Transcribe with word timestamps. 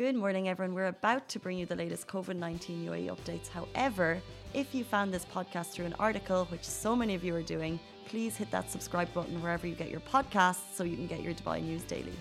Good 0.00 0.16
morning, 0.16 0.48
everyone. 0.48 0.74
We're 0.74 0.86
about 0.86 1.28
to 1.28 1.38
bring 1.38 1.58
you 1.58 1.66
the 1.66 1.76
latest 1.76 2.06
COVID 2.08 2.34
19 2.34 2.86
UAE 2.86 3.14
updates. 3.14 3.48
However, 3.48 4.18
if 4.54 4.74
you 4.74 4.82
found 4.82 5.12
this 5.12 5.26
podcast 5.26 5.72
through 5.72 5.84
an 5.84 5.94
article, 5.98 6.46
which 6.46 6.64
so 6.64 6.96
many 6.96 7.14
of 7.14 7.22
you 7.22 7.34
are 7.34 7.42
doing, 7.42 7.78
please 8.06 8.34
hit 8.34 8.50
that 8.50 8.70
subscribe 8.70 9.12
button 9.12 9.42
wherever 9.42 9.66
you 9.66 9.74
get 9.74 9.90
your 9.90 10.00
podcasts 10.00 10.72
so 10.72 10.84
you 10.84 10.96
can 10.96 11.06
get 11.06 11.20
your 11.20 11.34
Dubai 11.34 11.62
news 11.62 11.82
daily. 11.82 12.14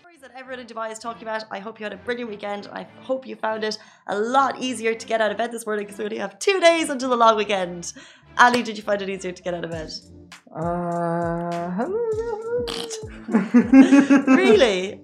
Stories 0.00 0.20
that 0.20 0.32
everyone 0.36 0.60
in 0.60 0.66
Dubai 0.66 0.92
is 0.92 0.98
talking 0.98 1.22
about. 1.22 1.44
I 1.50 1.58
hope 1.58 1.80
you 1.80 1.84
had 1.84 1.94
a 1.94 2.02
brilliant 2.04 2.28
weekend. 2.28 2.68
I 2.70 2.86
hope 3.00 3.26
you 3.26 3.34
found 3.34 3.64
it 3.64 3.78
a 4.08 4.18
lot 4.18 4.60
easier 4.60 4.92
to 4.92 5.06
get 5.06 5.22
out 5.22 5.30
of 5.30 5.38
bed 5.38 5.52
this 5.52 5.64
morning 5.64 5.86
because 5.86 5.98
we 5.98 6.04
only 6.04 6.18
have 6.18 6.38
two 6.38 6.60
days 6.60 6.90
until 6.90 7.08
the 7.08 7.16
long 7.16 7.36
weekend. 7.38 7.94
Ali, 8.36 8.62
did 8.62 8.76
you 8.76 8.82
find 8.82 9.00
it 9.00 9.08
easier 9.08 9.32
to 9.32 9.42
get 9.42 9.54
out 9.54 9.64
of 9.64 9.70
bed? 9.70 9.90
Uh, 10.54 11.88
really? 14.36 15.00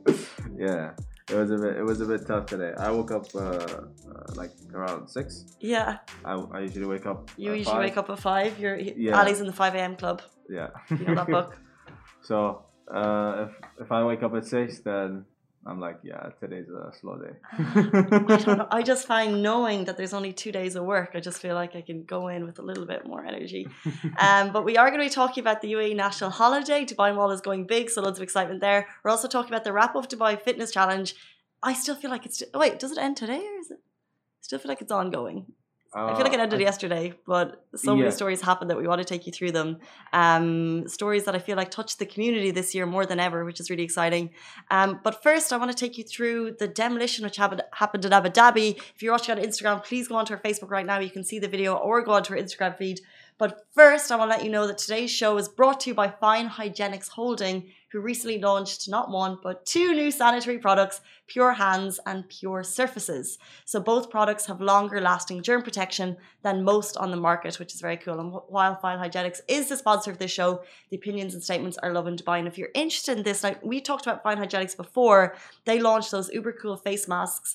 yeah, 0.59 0.91
it 1.31 1.35
was 1.35 1.51
a 1.51 1.59
bit. 1.59 1.77
It 1.77 1.83
was 1.83 2.01
a 2.01 2.07
bit 2.07 2.27
tough 2.27 2.47
today. 2.47 2.73
I 2.79 2.91
woke 2.91 3.11
up 3.11 3.27
uh, 3.35 3.39
uh, 3.41 3.89
like 4.35 4.51
around 4.73 5.09
six. 5.09 5.45
Yeah. 5.61 5.99
I, 6.25 6.33
I 6.35 6.61
usually 6.61 6.87
wake 6.87 7.07
up. 7.07 7.31
You 7.37 7.53
usually 7.53 7.65
five. 7.65 7.81
wake 7.81 7.97
up 7.97 8.11
at 8.11 8.19
five. 8.19 8.59
You're 8.59 8.79
Yeah. 8.79 9.21
Ali's 9.21 9.41
in 9.41 9.47
the 9.47 9.53
five 9.53 9.75
a.m. 9.75 9.97
club. 9.97 10.23
Yeah. 10.49 10.69
You 10.91 11.05
know 11.05 11.15
that 11.17 11.27
book. 11.29 11.59
so 12.23 12.65
uh, 12.91 13.47
if 13.49 13.83
if 13.83 13.93
I 13.93 14.05
wake 14.05 14.23
up 14.23 14.35
at 14.35 14.47
six, 14.47 14.79
then 14.81 15.25
I'm 15.69 15.81
like, 15.81 15.99
yeah, 16.03 16.31
today's 16.41 16.69
a 16.71 16.93
slow 16.99 17.17
day. 17.19 17.35
I 17.53 18.37
don't 18.45 18.59
know. 18.59 18.69
I 18.71 18.83
just 18.83 19.07
find 19.07 19.43
knowing 19.43 19.85
that 19.85 19.99
there's 19.99 20.15
only 20.15 20.33
two 20.33 20.51
days 20.51 20.77
of 20.77 20.85
work, 20.85 21.11
I 21.15 21.21
just 21.21 21.43
feel 21.43 21.55
like 21.55 21.77
I 21.77 21.83
can 21.83 22.05
go 22.05 22.29
in 22.29 22.47
with 22.47 22.59
a 22.59 22.63
little 22.63 22.87
bit 22.87 23.07
more 23.07 23.25
energy. 23.25 23.69
Um, 24.19 24.53
but 24.53 24.65
we 24.65 24.77
are 24.77 24.89
going 24.91 25.01
to 25.01 25.07
be 25.07 25.15
talking 25.23 25.43
about 25.43 25.61
the 25.61 25.73
UAE 25.73 25.95
National 25.95 26.31
Holiday. 26.31 26.85
Dubai 26.85 27.15
Mall 27.15 27.31
is 27.31 27.41
going 27.41 27.67
big, 27.67 27.91
so 27.91 28.01
loads 28.03 28.19
of 28.19 28.23
excitement 28.23 28.61
there. 28.61 28.89
We're 29.03 29.11
also 29.11 29.29
talking 29.29 29.53
about 29.53 29.65
the 29.65 29.73
wrap 29.73 29.95
up 29.95 30.09
Dubai 30.09 30.41
Fitness 30.41 30.71
Challenge. 30.73 31.15
I 31.63 31.73
still 31.75 31.95
feel 31.95 32.11
like 32.11 32.25
it's. 32.27 32.43
wait, 32.55 32.79
does 32.79 32.93
it 32.93 32.99
end 32.99 33.17
today 33.17 33.43
or 33.51 33.59
is 33.61 33.71
it? 33.71 33.81
I 33.81 34.43
still 34.43 34.59
feel 34.59 34.71
like 34.71 34.81
it's 34.81 34.93
ongoing. 34.93 35.47
I 35.95 36.15
feel 36.15 36.25
like 36.25 36.35
it 36.35 36.39
Uh, 36.39 36.43
ended 36.43 36.61
I- 36.61 36.65
yesterday, 36.65 37.15
but 37.27 37.65
so 37.75 37.95
many 37.95 38.09
Yeah. 38.09 38.11
stories 38.11 38.43
happened 38.43 38.71
that 38.71 38.77
we 38.77 38.87
want 38.87 39.01
to 39.01 39.07
take 39.07 39.27
you 39.27 39.33
through 39.33 39.53
them. 39.53 39.79
Um, 40.13 40.87
stories 40.87 41.25
that 41.25 41.35
I 41.35 41.39
feel 41.39 41.57
like 41.57 41.71
touched 41.71 41.99
the 41.99 42.05
community 42.07 42.51
this 42.51 42.75
year 42.75 42.85
more 42.85 43.07
than 43.07 43.19
ever, 43.19 43.45
which 43.45 43.59
is 43.59 43.71
really 43.71 43.85
exciting. 43.85 44.31
Um, 44.71 45.01
but 45.03 45.23
first, 45.23 45.51
I 45.53 45.57
want 45.57 45.71
to 45.71 45.77
take 45.77 45.97
you 45.97 46.05
through 46.05 46.57
the 46.59 46.69
demolition 46.69 47.25
which 47.25 47.37
happened, 47.37 47.63
happened 47.73 48.05
in 48.05 48.13
Abu 48.13 48.29
Dhabi. 48.29 48.77
If 48.95 49.03
you're 49.03 49.13
watching 49.13 49.39
on 49.39 49.43
Instagram, 49.43 49.83
please 49.83 50.09
go 50.09 50.17
onto 50.17 50.35
our 50.35 50.41
Facebook 50.41 50.71
right 50.71 50.85
now. 50.87 50.99
You 50.99 51.11
can 51.11 51.25
see 51.25 51.39
the 51.39 51.49
video 51.49 51.75
or 51.75 52.03
go 52.03 52.13
onto 52.13 52.35
our 52.35 52.39
Instagram 52.39 52.77
feed. 52.77 53.01
But 53.39 53.67
first, 53.73 54.11
I 54.11 54.17
want 54.17 54.33
to 54.33 54.37
let 54.37 54.45
you 54.45 54.51
know 54.51 54.67
that 54.67 54.79
today's 54.79 55.13
show 55.13 55.39
is 55.39 55.49
brought 55.49 55.79
to 55.81 55.91
you 55.91 55.95
by 55.95 56.09
Fine 56.11 56.49
Hygienics 56.49 57.11
Holding, 57.11 57.71
who 57.93 58.01
recently 58.01 58.41
launched 58.41 58.89
not 58.89 59.13
one, 59.13 59.39
but 59.41 59.65
two 59.65 59.95
new 59.95 60.11
sanitary 60.11 60.59
products, 60.59 61.01
Pure 61.29 61.53
Hands 61.53 62.01
and 62.05 62.29
Pure 62.29 62.65
Surfaces. 62.65 63.39
So 63.65 63.79
both 63.79 64.11
products 64.11 64.47
have 64.47 64.61
longer 64.61 65.01
lasting 65.01 65.45
germ 65.45 65.63
protection 65.63 66.17
than 66.43 66.65
most 66.65 66.97
on 66.97 67.13
the 67.13 67.17
market, 67.17 67.61
which 67.61 67.73
is 67.73 67.81
very 67.81 67.97
cool. 67.97 68.19
And 68.19 68.33
wh- 68.33 68.51
while 68.51 68.75
Fine 68.75 68.99
Hygienics 68.99 69.41
is 69.47 69.69
the 69.69 69.77
sponsor 69.77 70.11
of 70.11 70.19
this 70.19 70.33
show, 70.33 70.63
the 70.91 70.97
opinions 70.97 71.33
and 71.33 71.43
statements 71.43 71.79
are 71.79 71.93
Lovin. 71.93 72.19
And 72.27 72.49
if 72.49 72.59
you're 72.59 72.71
interested 72.75 73.19
in 73.19 73.23
this, 73.23 73.45
like 73.45 73.65
we 73.65 73.81
talked 73.81 74.05
about 74.05 74.25
Fine 74.25 74.39
Hygienics 74.39 74.77
before, 74.77 75.37
they 75.65 75.79
launched 75.79 76.11
those 76.11 76.29
uber 76.31 76.53
cool 76.53 76.77
face 76.77 77.07
masks. 77.07 77.55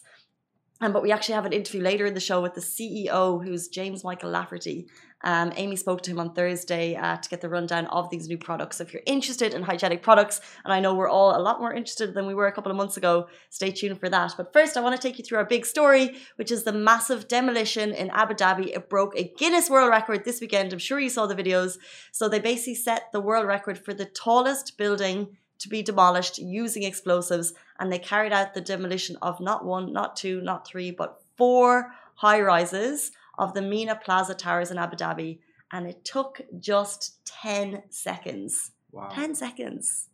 Um, 0.81 0.91
but 0.91 1.03
we 1.03 1.11
actually 1.11 1.35
have 1.35 1.45
an 1.45 1.53
interview 1.53 1.81
later 1.81 2.05
in 2.05 2.13
the 2.13 2.19
show 2.19 2.41
with 2.41 2.55
the 2.55 2.61
CEO, 2.61 3.43
who's 3.43 3.67
James 3.67 4.03
Michael 4.03 4.31
Lafferty. 4.31 4.87
Um, 5.23 5.53
Amy 5.55 5.77
spoke 5.77 6.01
to 6.01 6.11
him 6.11 6.19
on 6.19 6.33
Thursday 6.33 6.95
uh, 6.95 7.15
to 7.15 7.29
get 7.29 7.39
the 7.39 7.47
rundown 7.47 7.85
of 7.87 8.09
these 8.09 8.27
new 8.27 8.37
products. 8.37 8.77
So 8.77 8.83
if 8.83 8.93
you're 8.93 9.03
interested 9.05 9.53
in 9.53 9.63
hygienic 9.63 10.01
products, 10.01 10.41
and 10.65 10.73
I 10.73 10.81
know 10.81 10.93
we're 10.93 11.09
all 11.09 11.37
a 11.37 11.39
lot 11.39 11.61
more 11.61 11.73
interested 11.73 12.13
than 12.13 12.27
we 12.27 12.35
were 12.35 12.47
a 12.47 12.51
couple 12.51 12.71
of 12.71 12.75
months 12.75 12.97
ago, 12.97 13.27
stay 13.49 13.71
tuned 13.71 13.99
for 13.99 14.09
that. 14.09 14.33
But 14.35 14.51
first, 14.51 14.75
I 14.75 14.81
want 14.81 14.99
to 14.99 15.01
take 15.01 15.17
you 15.17 15.23
through 15.23 15.37
our 15.37 15.45
big 15.45 15.65
story, 15.65 16.17
which 16.35 16.51
is 16.51 16.63
the 16.63 16.73
massive 16.73 17.29
demolition 17.29 17.93
in 17.93 18.09
Abu 18.09 18.33
Dhabi. 18.33 18.75
It 18.75 18.89
broke 18.89 19.17
a 19.17 19.31
Guinness 19.37 19.69
World 19.69 19.89
Record 19.89 20.25
this 20.25 20.41
weekend. 20.41 20.73
I'm 20.73 20.79
sure 20.79 20.99
you 20.99 21.09
saw 21.09 21.25
the 21.25 21.35
videos. 21.35 21.77
So 22.11 22.27
they 22.27 22.39
basically 22.39 22.75
set 22.75 23.11
the 23.13 23.21
world 23.21 23.47
record 23.47 23.79
for 23.79 23.93
the 23.93 24.05
tallest 24.05 24.77
building 24.77 25.37
to 25.59 25.69
be 25.69 25.81
demolished 25.81 26.37
using 26.37 26.83
explosives, 26.83 27.53
and 27.83 27.91
they 27.91 27.99
carried 27.99 28.31
out 28.31 28.53
the 28.53 28.61
demolition 28.61 29.17
of 29.21 29.41
not 29.41 29.65
one, 29.65 29.91
not 29.91 30.15
two, 30.15 30.39
not 30.39 30.65
three, 30.65 30.89
but 30.89 31.21
four 31.35 31.91
high 32.15 32.39
rises 32.39 33.11
of 33.37 33.53
the 33.53 33.61
Mina 33.61 33.97
Plaza 33.97 34.33
Towers 34.35 34.71
in 34.71 34.77
Abu 34.77 34.95
Dhabi, 34.95 35.39
and 35.69 35.85
it 35.85 36.05
took 36.05 36.39
just 36.59 37.25
10 37.25 37.83
seconds. 37.89 38.71
Wow. 38.93 39.09
10 39.11 39.35
seconds. 39.35 40.07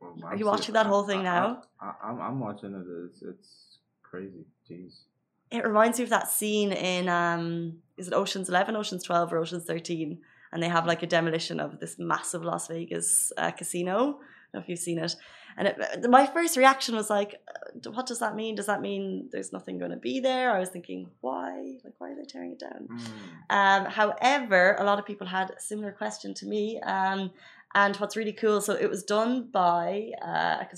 I'm 0.00 0.22
Are 0.22 0.36
you 0.36 0.46
watching 0.46 0.74
that 0.74 0.86
whole 0.86 1.02
thing 1.02 1.18
I- 1.20 1.24
now? 1.24 1.62
I, 1.80 1.94
I'm 2.12 2.38
watching 2.38 2.72
it. 2.74 2.86
It's, 3.10 3.22
it's 3.22 3.78
crazy. 4.04 4.44
Jeez. 4.70 4.92
It 5.50 5.64
reminds 5.64 5.98
me 5.98 6.04
of 6.04 6.10
that 6.10 6.30
scene 6.30 6.70
in, 6.72 7.08
um, 7.08 7.78
is 7.96 8.06
it 8.06 8.14
Ocean's 8.14 8.48
11, 8.48 8.76
Ocean's 8.76 9.02
12, 9.02 9.32
or 9.32 9.38
Ocean's 9.38 9.64
13? 9.64 10.20
And 10.52 10.62
they 10.62 10.68
have 10.68 10.86
like 10.86 11.02
a 11.02 11.08
demolition 11.08 11.58
of 11.58 11.80
this 11.80 11.96
massive 11.98 12.44
Las 12.44 12.68
Vegas 12.68 13.32
uh, 13.36 13.50
casino. 13.50 14.20
I 14.52 14.58
don't 14.58 14.60
know 14.60 14.64
if 14.64 14.68
you've 14.68 14.78
seen 14.78 14.98
it. 14.98 15.16
And 15.58 15.68
it, 15.68 16.10
my 16.10 16.26
first 16.26 16.56
reaction 16.56 16.94
was 16.94 17.08
like, 17.08 17.40
uh, 17.48 17.90
what 17.90 18.06
does 18.06 18.18
that 18.18 18.34
mean? 18.36 18.54
Does 18.54 18.66
that 18.66 18.82
mean 18.82 19.28
there's 19.32 19.52
nothing 19.52 19.78
going 19.78 19.90
to 19.90 19.96
be 19.96 20.20
there? 20.20 20.50
I 20.54 20.60
was 20.60 20.68
thinking, 20.68 21.08
why? 21.20 21.76
Like, 21.82 21.94
why 21.98 22.10
are 22.10 22.14
they 22.14 22.24
tearing 22.24 22.52
it 22.52 22.58
down? 22.58 22.88
Mm. 22.88 23.06
Um, 23.56 23.84
however, 23.90 24.76
a 24.78 24.84
lot 24.84 24.98
of 24.98 25.06
people 25.06 25.26
had 25.26 25.50
a 25.50 25.60
similar 25.60 25.92
question 25.92 26.34
to 26.34 26.46
me. 26.46 26.80
Um, 26.80 27.30
and 27.74 27.94
what's 27.96 28.16
really 28.16 28.32
cool, 28.32 28.62
so 28.62 28.72
it 28.74 28.88
was 28.88 29.02
done 29.02 29.50
by 29.52 30.10
uh, 30.22 30.64
a 30.64 30.68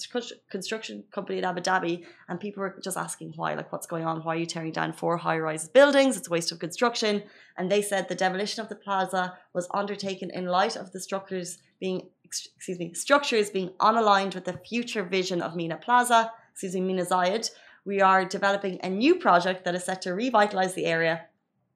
construction 0.51 1.05
company 1.13 1.39
in 1.39 1.45
Abu 1.45 1.61
Dhabi, 1.61 2.05
and 2.29 2.41
people 2.41 2.61
were 2.61 2.77
just 2.83 2.97
asking 2.97 3.35
why, 3.37 3.55
like, 3.55 3.71
what's 3.71 3.87
going 3.87 4.05
on? 4.05 4.25
Why 4.25 4.35
are 4.35 4.39
you 4.39 4.47
tearing 4.47 4.73
down 4.73 4.93
four 4.93 5.17
high 5.17 5.39
rise 5.39 5.69
buildings? 5.69 6.17
It's 6.17 6.27
a 6.27 6.31
waste 6.31 6.51
of 6.51 6.59
construction. 6.59 7.23
And 7.57 7.71
they 7.71 7.83
said 7.83 8.09
the 8.09 8.17
demolition 8.17 8.63
of 8.63 8.69
the 8.69 8.75
plaza 8.75 9.37
was 9.53 9.69
undertaken 9.73 10.31
in 10.31 10.47
light 10.47 10.75
of 10.75 10.91
the 10.91 10.99
structures 10.99 11.59
being, 11.79 12.09
excuse 12.29 12.79
me, 12.79 12.93
structures 12.95 13.51
being 13.51 13.71
unaligned 13.81 14.35
with 14.35 14.45
the 14.45 14.59
future 14.69 15.03
vision 15.03 15.41
of 15.43 15.57
Mina 15.57 15.77
Plaza, 15.77 16.33
excuse 16.53 16.75
me, 16.75 16.81
Mina 16.81 17.05
Zayed. 17.05 17.51
We 17.85 18.01
are 18.03 18.25
developing 18.25 18.79
a 18.83 18.91
new 18.91 19.15
project 19.17 19.65
that 19.65 19.75
is 19.75 19.85
set 19.85 20.03
to 20.03 20.13
revitalize 20.15 20.75
the 20.75 20.85
area 20.85 21.27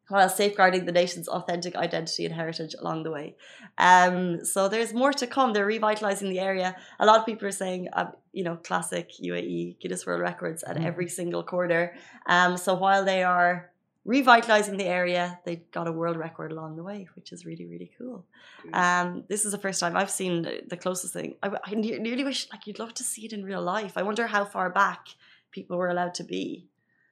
while 0.08 0.28
safeguarding 0.28 0.84
the 0.84 0.92
nation's 0.92 1.26
authentic 1.28 1.74
identity 1.74 2.26
and 2.26 2.34
heritage 2.34 2.74
along 2.78 3.02
the 3.04 3.10
way. 3.10 3.34
Um, 3.78 4.44
so 4.44 4.68
there's 4.68 4.92
more 4.92 5.12
to 5.14 5.26
come. 5.26 5.54
They're 5.54 5.64
revitalizing 5.64 6.28
the 6.28 6.40
area. 6.40 6.76
A 7.00 7.06
lot 7.06 7.20
of 7.20 7.24
people 7.24 7.48
are 7.48 7.52
saying, 7.52 7.88
uh, 7.94 8.10
you 8.32 8.44
know, 8.44 8.56
classic 8.56 9.08
UAE 9.22 9.78
Guinness 9.80 10.04
World 10.06 10.20
Records 10.20 10.62
at 10.64 10.76
Mhm. 10.76 10.84
every 10.84 11.08
single 11.08 11.42
corner. 11.42 11.94
Um, 12.26 12.58
so 12.58 12.74
while 12.74 13.04
they 13.06 13.22
are 13.22 13.71
revitalizing 14.04 14.76
the 14.76 14.84
area, 14.84 15.38
they 15.44 15.56
got 15.72 15.86
a 15.86 15.92
world 15.92 16.16
record 16.16 16.50
along 16.50 16.76
the 16.76 16.82
way, 16.82 17.08
which 17.14 17.32
is 17.32 17.46
really, 17.46 17.66
really 17.66 17.90
cool. 17.98 18.24
Um, 18.72 19.24
this 19.28 19.44
is 19.44 19.52
the 19.52 19.58
first 19.58 19.78
time 19.80 19.96
I've 19.96 20.10
seen 20.10 20.42
the 20.66 20.76
closest 20.76 21.12
thing. 21.12 21.36
I, 21.42 21.50
I 21.64 21.74
ne- 21.74 21.98
nearly 21.98 22.24
wish, 22.24 22.48
like, 22.50 22.66
you'd 22.66 22.78
love 22.78 22.94
to 22.94 23.04
see 23.04 23.24
it 23.26 23.32
in 23.32 23.44
real 23.44 23.62
life. 23.62 23.92
I 23.96 24.02
wonder 24.02 24.26
how 24.26 24.44
far 24.44 24.70
back 24.70 25.06
people 25.52 25.76
were 25.76 25.88
allowed 25.88 26.14
to 26.14 26.24
be. 26.24 26.66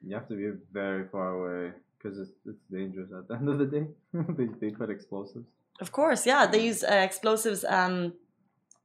You 0.04 0.14
have 0.14 0.28
to 0.28 0.34
be 0.34 0.50
very 0.72 1.06
far 1.08 1.34
away 1.34 1.72
because 1.96 2.18
it's, 2.18 2.32
it's 2.46 2.58
dangerous 2.70 3.10
at 3.16 3.28
the 3.28 3.34
end 3.38 3.48
of 3.48 3.58
the 3.58 3.66
day. 3.66 3.86
they, 4.12 4.48
they 4.60 4.70
put 4.70 4.90
explosives. 4.90 5.46
Of 5.80 5.92
course, 5.92 6.26
yeah. 6.26 6.46
They 6.46 6.64
use 6.66 6.82
uh, 6.82 6.92
explosives. 6.92 7.64
Um, 7.64 8.14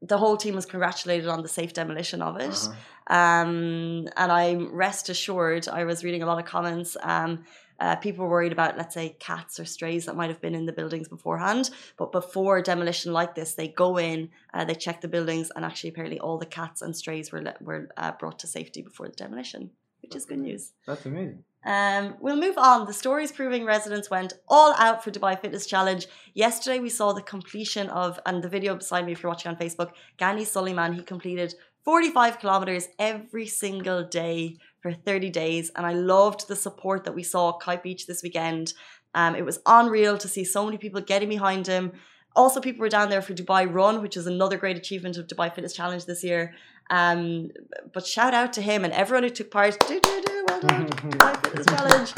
the 0.02 0.18
whole 0.18 0.38
team 0.38 0.56
was 0.56 0.66
congratulated 0.66 1.28
on 1.28 1.42
the 1.42 1.48
safe 1.48 1.74
demolition 1.74 2.22
of 2.22 2.38
it. 2.38 2.52
Uh-huh. 2.52 2.74
Um, 3.08 4.08
and 4.18 4.32
I'm 4.32 4.74
rest 4.74 5.10
assured, 5.10 5.68
I 5.68 5.84
was 5.86 6.04
reading 6.04 6.24
a 6.24 6.26
lot 6.26 6.40
of 6.40 6.46
comments. 6.46 6.98
Um, 7.02 7.46
uh, 7.80 7.96
people 7.98 8.26
were 8.26 8.32
worried 8.32 8.52
about, 8.52 8.78
let's 8.78 8.94
say, 8.94 9.16
cats 9.20 9.60
or 9.60 9.66
strays 9.66 10.06
that 10.06 10.16
might 10.16 10.30
have 10.30 10.42
been 10.42 10.56
in 10.56 10.66
the 10.66 10.74
buildings 10.74 11.08
beforehand. 11.08 11.70
But 11.98 12.12
before 12.12 12.62
demolition 12.62 13.14
like 13.14 13.36
this, 13.36 13.54
they 13.56 13.68
go 13.68 13.98
in, 13.98 14.30
uh, 14.54 14.66
they 14.66 14.76
check 14.76 15.02
the 15.02 15.08
buildings, 15.08 15.52
and 15.56 15.66
actually, 15.66 15.90
apparently, 15.92 16.20
all 16.20 16.38
the 16.38 16.46
cats 16.46 16.82
and 16.82 16.96
strays 16.96 17.32
were 17.32 17.42
let, 17.42 17.62
were 17.62 17.90
uh, 17.98 18.12
brought 18.20 18.40
to 18.40 18.48
safety 18.48 18.82
before 18.82 19.08
the 19.08 19.16
demolition, 19.16 19.72
which 20.02 20.16
is 20.16 20.26
good 20.26 20.40
news. 20.40 20.72
That's 20.88 21.06
amazing. 21.06 21.44
Um, 21.66 22.16
we'll 22.20 22.36
move 22.36 22.58
on. 22.60 22.86
The 22.86 22.94
stories 22.94 23.32
proving 23.32 23.66
residents 23.66 24.10
went 24.10 24.34
all 24.48 24.74
out 24.78 25.04
for 25.04 25.10
Dubai 25.10 25.40
Fitness 25.40 25.66
Challenge. 25.66 26.06
Yesterday, 26.36 26.80
we 26.80 26.90
saw 26.90 27.12
the 27.12 27.24
completion 27.24 27.90
of, 27.90 28.20
and 28.26 28.44
the 28.44 28.50
video 28.50 28.76
beside 28.76 29.06
me, 29.06 29.14
if 29.14 29.24
you're 29.24 29.32
watching 29.32 29.52
on 29.52 29.58
Facebook, 29.58 29.92
Gani 30.18 30.46
Suleiman, 30.46 30.94
he 30.94 31.02
completed 31.02 31.56
45 31.84 32.40
kilometers 32.40 32.88
every 33.00 33.48
single 33.48 34.04
day 34.04 34.58
for 34.86 34.94
30 34.94 35.32
days. 35.32 35.72
And 35.76 35.84
I 35.84 35.94
loved 35.94 36.48
the 36.48 36.56
support 36.56 37.06
that 37.06 37.16
we 37.16 37.24
saw 37.24 37.44
at 37.50 37.60
Kite 37.60 37.82
Beach 37.82 38.06
this 38.06 38.22
weekend. 38.22 38.74
Um, 39.16 39.34
it 39.36 39.44
was 39.44 39.58
unreal 39.66 40.16
to 40.20 40.28
see 40.28 40.46
so 40.46 40.64
many 40.64 40.78
people 40.78 41.02
getting 41.02 41.30
behind 41.30 41.66
him. 41.66 41.94
Also, 42.36 42.62
people 42.68 42.82
were 42.82 42.96
down 42.98 43.10
there 43.10 43.24
for 43.28 43.34
Dubai 43.34 43.64
Run, 43.78 44.04
which 44.04 44.16
is 44.16 44.28
another 44.28 44.58
great 44.64 44.78
achievement 44.78 45.18
of 45.18 45.26
Dubai 45.26 45.48
Fitness 45.56 45.74
Challenge 45.74 46.06
this 46.06 46.24
year. 46.24 46.54
Um, 47.00 47.50
but 47.94 48.06
shout 48.06 48.36
out 48.36 48.54
to 48.58 48.62
him 48.62 48.80
and 48.86 48.94
everyone 48.94 49.24
who 49.24 49.32
took 49.32 49.50
part. 49.50 49.74
Do, 49.88 50.00
do, 50.08 50.22
do, 50.28 50.46
well 50.48 50.62
done, 50.62 50.88
Dubai 50.90 51.34
Fitness 51.44 51.66
Challenge. 51.74 52.14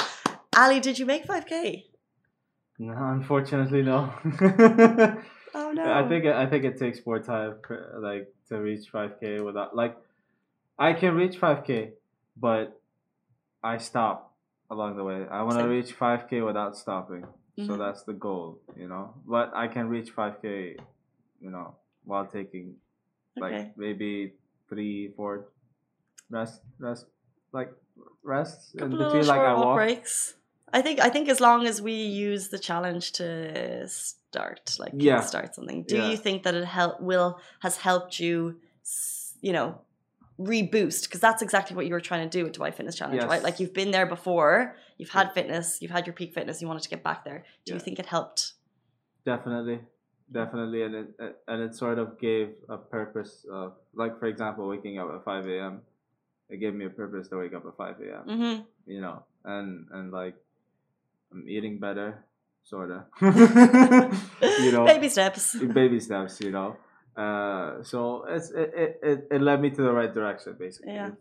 Ali, 0.58 0.80
did 0.81 1.00
you 1.00 1.06
make 1.06 1.24
5K? 1.25 1.84
No, 2.80 2.96
unfortunately, 3.18 3.81
no. 3.92 4.00
Oh 5.60 5.72
no. 5.72 5.92
I 6.00 6.08
think 6.08 6.25
it, 6.25 6.36
I 6.36 6.46
think 6.46 6.63
it 6.66 6.78
takes 6.78 7.00
more 7.04 7.20
time, 7.20 7.56
like 8.00 8.25
to 8.50 8.58
reach 8.60 8.92
5k 8.92 9.44
without 9.44 9.75
like, 9.75 9.96
I 10.78 10.94
can 10.94 11.16
reach 11.16 11.40
5k, 11.40 11.94
but 12.39 12.80
I 13.63 13.78
stop 13.78 14.36
along 14.69 14.98
the 14.98 15.04
way. 15.04 15.25
I 15.30 15.44
want 15.44 15.60
to 15.60 15.66
reach 15.68 15.94
5k 15.94 16.42
without 16.45 16.78
stopping. 16.78 17.25
So 17.57 17.74
Mhm. 17.74 17.80
that's 17.80 18.04
the 18.04 18.13
goal, 18.13 18.60
you 18.75 18.88
know. 18.88 19.16
But 19.25 19.51
I 19.56 19.68
can 19.68 19.89
reach 19.89 20.12
5k, 20.12 20.78
you 21.42 21.50
know, 21.50 21.75
while 22.04 22.25
taking 22.25 22.75
like 23.39 23.54
Okay. 23.54 23.72
maybe 23.78 24.34
three, 24.69 25.10
four 25.16 25.48
rest, 26.30 26.62
rest, 26.80 27.06
like 27.51 27.72
rests 28.24 28.74
in 28.75 28.92
between. 28.98 29.25
Like 29.25 29.42
I 29.42 29.54
walk 29.54 29.66
walk. 29.66 29.75
breaks. 29.75 30.36
I 30.74 30.81
think 30.81 31.00
I 31.00 31.10
think 31.10 31.30
as 31.30 31.39
long 31.39 31.66
as 31.66 31.81
we 31.81 31.94
use 31.94 32.50
the 32.50 32.60
challenge 32.60 33.13
to 33.13 33.88
start, 33.88 34.75
like 34.80 34.94
Yeah. 34.94 35.22
start 35.22 35.56
something. 35.56 35.84
Do 35.84 35.95
Yeah. 35.95 36.10
you 36.12 36.18
think 36.18 36.44
that 36.44 36.54
it 36.56 36.66
help 36.66 37.00
will 37.01 37.39
has 37.62 37.78
helped 37.78 38.19
you, 38.19 38.60
you 39.42 39.54
know, 39.54 39.81
reboost? 40.39 41.04
Because 41.04 41.19
that's 41.19 41.42
exactly 41.42 41.75
what 41.75 41.86
you 41.88 41.94
were 41.94 42.01
trying 42.01 42.30
to 42.30 42.38
do 42.38 42.44
with 42.44 42.54
Dubai 42.54 42.74
Fitness 42.74 42.95
Challenge, 42.95 43.24
right? 43.24 43.44
Like 43.44 43.60
you've 43.60 43.74
been 43.74 43.92
there 43.92 44.06
before, 44.06 44.75
you've 44.98 45.10
had 45.10 45.34
fitness, 45.34 45.80
you've 45.81 45.92
had 45.92 46.06
your 46.06 46.13
peak 46.13 46.34
fitness, 46.34 46.62
you 46.62 46.68
wanted 46.68 46.84
to 46.84 46.89
get 46.89 47.04
back 47.04 47.24
there. 47.25 47.44
Do 47.66 47.74
you 47.74 47.80
think 47.80 48.00
it 48.00 48.06
helped? 48.06 48.54
Definitely, 49.25 49.80
definitely, 50.31 50.84
and 50.84 50.95
it 50.95 51.07
it- 51.19 51.38
and 51.48 51.62
it 51.62 51.75
sort 51.75 52.00
of 52.00 52.18
gave 52.19 52.50
a 52.69 52.78
purpose 52.78 53.45
of 53.51 53.74
like 53.94 54.19
for 54.19 54.28
example, 54.28 54.68
waking 54.68 55.00
up 55.00 55.10
at 55.13 55.24
five 55.25 55.45
a.m. 55.48 55.81
It 56.50 56.57
gave 56.62 56.74
me 56.74 56.86
a 56.86 56.89
purpose 56.89 57.28
to 57.30 57.38
wake 57.38 57.54
up 57.54 57.66
at 57.66 57.75
five 57.75 57.95
a.m. 58.00 58.24
Mm-hmm. 58.25 58.56
You 58.94 59.01
know, 59.01 59.24
and 59.44 59.88
and 59.92 60.12
like 60.12 60.36
I'm 61.31 61.44
eating 61.50 61.78
better, 61.80 62.24
sorta. 62.63 63.06
you 63.22 64.72
know, 64.72 64.86
baby 64.86 65.10
steps. 65.10 65.56
baby 65.56 66.00
steps. 66.00 66.39
You 66.39 66.51
know, 66.51 66.78
uh, 67.18 67.84
so 67.84 68.24
it's 68.30 68.52
it, 68.52 69.00
it 69.02 69.28
it 69.31 69.42
led 69.42 69.60
me 69.62 69.69
to 69.72 69.81
the 69.81 69.92
right 69.92 70.14
direction 70.14 70.56
basically. 70.60 70.94
Yeah. 70.94 71.12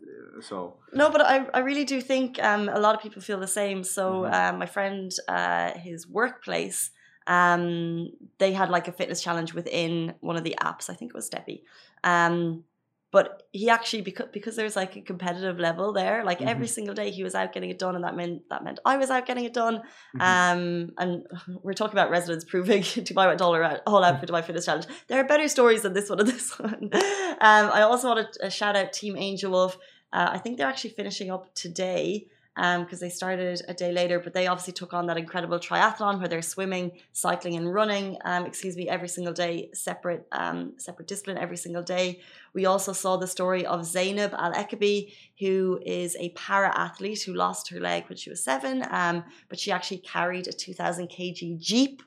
So 0.41 0.77
No, 0.93 1.09
but 1.09 1.21
I, 1.21 1.45
I 1.53 1.59
really 1.59 1.85
do 1.85 1.99
think 2.01 2.41
um, 2.43 2.69
a 2.69 2.79
lot 2.79 2.95
of 2.95 3.01
people 3.01 3.21
feel 3.21 3.39
the 3.39 3.53
same. 3.61 3.83
So 3.83 4.03
Mhm. 4.23 4.33
um, 4.33 4.59
my 4.59 4.67
friend, 4.67 5.11
uh, 5.27 5.71
his 5.87 6.07
workplace, 6.07 6.91
um, 7.25 8.11
they 8.37 8.53
had 8.53 8.69
like 8.69 8.87
a 8.87 8.91
fitness 8.91 9.21
challenge 9.21 9.53
within 9.53 10.13
one 10.21 10.37
of 10.37 10.43
the 10.43 10.55
apps. 10.61 10.89
I 10.89 10.93
think 10.97 11.11
it 11.11 11.15
was 11.15 11.29
Steppy. 11.29 11.63
Um, 12.03 12.63
but 13.11 13.43
he 13.51 13.69
actually 13.69 14.01
because 14.01 14.27
because 14.33 14.55
there's 14.55 14.75
like 14.75 14.95
a 14.97 15.01
competitive 15.01 15.59
level 15.59 15.93
there. 15.93 16.25
Like 16.25 16.41
every 16.41 16.67
single 16.67 16.93
day 16.93 17.09
he 17.11 17.23
was 17.23 17.35
out 17.35 17.53
getting 17.53 17.69
it 17.69 17.79
done, 17.79 17.95
and 17.95 18.03
that 18.03 18.15
meant 18.15 18.41
that 18.49 18.63
meant 18.63 18.79
I 18.85 18.97
was 18.97 19.09
out 19.09 19.25
getting 19.25 19.45
it 19.45 19.53
done. 19.53 19.81
Mhm. 20.15 20.21
Um, 20.21 20.91
and 20.97 21.25
we're 21.63 21.73
talking 21.73 21.93
about 21.93 22.09
residents 22.09 22.43
proving 22.43 22.81
Dubai 23.07 23.27
went 23.27 23.41
all 23.41 23.55
out, 23.55 23.79
all 23.87 24.03
out 24.03 24.19
for 24.19 24.25
Dubai 24.25 24.43
Fitness 24.43 24.65
Challenge. 24.65 24.87
There 25.07 25.19
are 25.19 25.23
better 25.23 25.47
stories 25.47 25.83
than 25.83 25.93
this 25.93 26.09
one 26.09 26.19
and 26.19 26.27
this 26.27 26.57
one. 26.59 26.89
Um, 26.93 27.65
I 27.79 27.81
also 27.81 28.09
want 28.09 28.33
to 28.33 28.47
uh, 28.47 28.49
shout 28.49 28.75
out 28.75 28.91
Team 28.93 29.15
Angel 29.15 29.51
Wolf. 29.51 29.77
Uh, 30.11 30.29
I 30.31 30.37
think 30.37 30.57
they're 30.57 30.67
actually 30.67 30.91
finishing 30.91 31.31
up 31.31 31.53
today 31.53 32.27
because 32.57 32.99
they 32.99 33.09
started 33.09 33.61
a 33.67 33.73
day 33.73 33.91
later, 33.91 34.19
but 34.19 34.33
they 34.33 34.47
obviously 34.47 34.73
took 34.73 34.93
on 34.93 35.05
that 35.07 35.17
incredible 35.17 35.59
triathlon 35.59 36.19
where 36.19 36.27
they're 36.27 36.41
swimming, 36.41 36.91
cycling, 37.13 37.55
and 37.55 37.71
running. 37.71 38.17
Um, 38.25 38.45
excuse 38.45 38.75
me, 38.75 38.89
every 38.89 39.07
single 39.07 39.33
day, 39.33 39.69
separate 39.73 40.25
um, 40.31 40.73
separate 40.77 41.07
discipline 41.07 41.37
every 41.37 41.57
single 41.57 41.83
day. 41.83 42.19
We 42.53 42.65
also 42.65 42.93
saw 42.93 43.17
the 43.17 43.27
story 43.27 43.65
of 43.65 43.85
Zainab 43.85 44.33
Al 44.33 44.53
Ekabi, 44.53 45.13
who 45.39 45.79
is 45.85 46.15
a 46.19 46.29
para 46.29 46.75
athlete 46.75 47.21
who 47.23 47.33
lost 47.33 47.69
her 47.69 47.79
leg 47.79 48.05
when 48.09 48.17
she 48.17 48.31
was 48.31 48.43
seven, 48.43 48.83
um, 48.89 49.23
but 49.49 49.59
she 49.59 49.71
actually 49.71 49.99
carried 49.99 50.47
a 50.47 50.51
2,000 50.51 51.07
kg 51.09 51.59
jeep. 51.59 52.01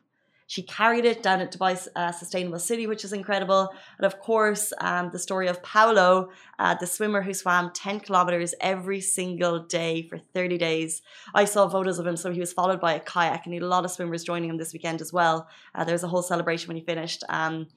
She 0.50 0.62
carried 0.62 1.04
it 1.04 1.22
down 1.22 1.40
at 1.40 1.52
Dubai 1.52 1.86
uh, 1.94 2.10
Sustainable 2.10 2.58
City, 2.58 2.88
which 2.88 3.04
is 3.04 3.12
incredible. 3.12 3.72
And 3.98 4.04
of 4.04 4.18
course, 4.18 4.72
um, 4.80 5.10
the 5.12 5.18
story 5.20 5.46
of 5.46 5.62
Paolo, 5.62 6.30
uh, 6.58 6.74
the 6.74 6.88
swimmer 6.88 7.22
who 7.22 7.32
swam 7.32 7.70
10 7.72 8.00
kilometers 8.00 8.52
every 8.60 9.00
single 9.00 9.60
day 9.60 10.02
for 10.08 10.18
30 10.18 10.58
days. 10.58 11.02
I 11.36 11.44
saw 11.44 11.68
photos 11.68 12.00
of 12.00 12.06
him, 12.08 12.16
so 12.16 12.32
he 12.32 12.40
was 12.40 12.52
followed 12.52 12.80
by 12.80 12.94
a 12.94 12.98
kayak, 12.98 13.46
and 13.46 13.54
he 13.54 13.58
had 13.58 13.62
a 13.62 13.68
lot 13.68 13.84
of 13.84 13.92
swimmers 13.92 14.24
joining 14.24 14.50
him 14.50 14.56
this 14.56 14.72
weekend 14.72 15.00
as 15.00 15.12
well. 15.12 15.46
Uh, 15.72 15.84
there 15.84 15.94
was 15.94 16.02
a 16.02 16.08
whole 16.08 16.24
celebration 16.24 16.66
when 16.66 16.76
he 16.76 16.82
finished. 16.82 17.22
Um, 17.28 17.68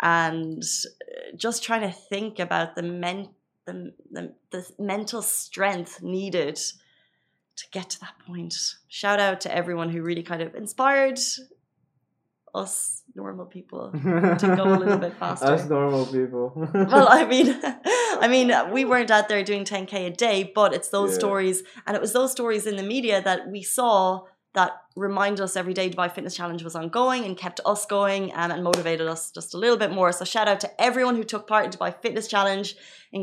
and 0.00 0.64
uh, 0.64 1.36
just 1.36 1.62
trying 1.62 1.82
to 1.82 1.92
think 1.92 2.40
about 2.40 2.74
the, 2.74 2.82
men- 2.82 3.28
the, 3.66 3.92
the, 4.10 4.34
the 4.50 4.68
mental 4.80 5.22
strength 5.22 6.02
needed 6.02 6.56
to 6.56 7.64
get 7.70 7.90
to 7.90 8.00
that 8.00 8.14
point. 8.26 8.54
Shout 8.88 9.20
out 9.20 9.40
to 9.42 9.54
everyone 9.54 9.90
who 9.90 10.02
really 10.02 10.24
kind 10.24 10.42
of 10.42 10.56
inspired 10.56 11.20
us 12.62 13.02
normal 13.14 13.46
people 13.56 13.82
to 14.42 14.46
go 14.60 14.64
a 14.74 14.78
little 14.82 14.98
bit 15.06 15.14
faster. 15.22 15.52
Us 15.56 15.64
normal 15.68 16.04
people. 16.06 16.44
well, 16.94 17.08
I 17.18 17.22
mean, 17.32 17.48
I 18.24 18.28
mean, 18.34 18.48
we 18.76 18.82
weren't 18.90 19.10
out 19.16 19.26
there 19.30 19.42
doing 19.50 19.64
10k 19.64 19.94
a 20.10 20.10
day, 20.26 20.38
but 20.60 20.70
it's 20.76 20.90
those 20.96 21.12
Yeah. 21.12 21.22
stories, 21.22 21.58
and 21.84 21.92
it 21.96 22.00
was 22.06 22.12
those 22.18 22.32
stories 22.38 22.64
in 22.70 22.76
the 22.80 22.88
media 22.94 23.16
that 23.28 23.40
we 23.54 23.62
saw 23.78 23.94
that 24.58 24.72
remind 25.06 25.36
us 25.46 25.52
every 25.60 25.74
day 25.80 25.86
Dubai 25.90 26.08
Fitness 26.16 26.34
Challenge 26.40 26.62
was 26.68 26.74
ongoing 26.82 27.22
and 27.26 27.34
kept 27.44 27.58
us 27.72 27.82
going 27.96 28.22
um, 28.40 28.50
and 28.54 28.60
motivated 28.70 29.06
us 29.14 29.22
just 29.38 29.50
a 29.56 29.58
little 29.62 29.76
bit 29.84 29.92
more. 29.98 30.10
So 30.18 30.24
shout 30.34 30.48
out 30.52 30.60
to 30.64 30.70
everyone 30.88 31.14
who 31.18 31.24
took 31.32 31.44
part 31.52 31.64
in 31.66 31.70
Dubai 31.74 31.90
Fitness 32.04 32.26
Challenge. 32.34 32.68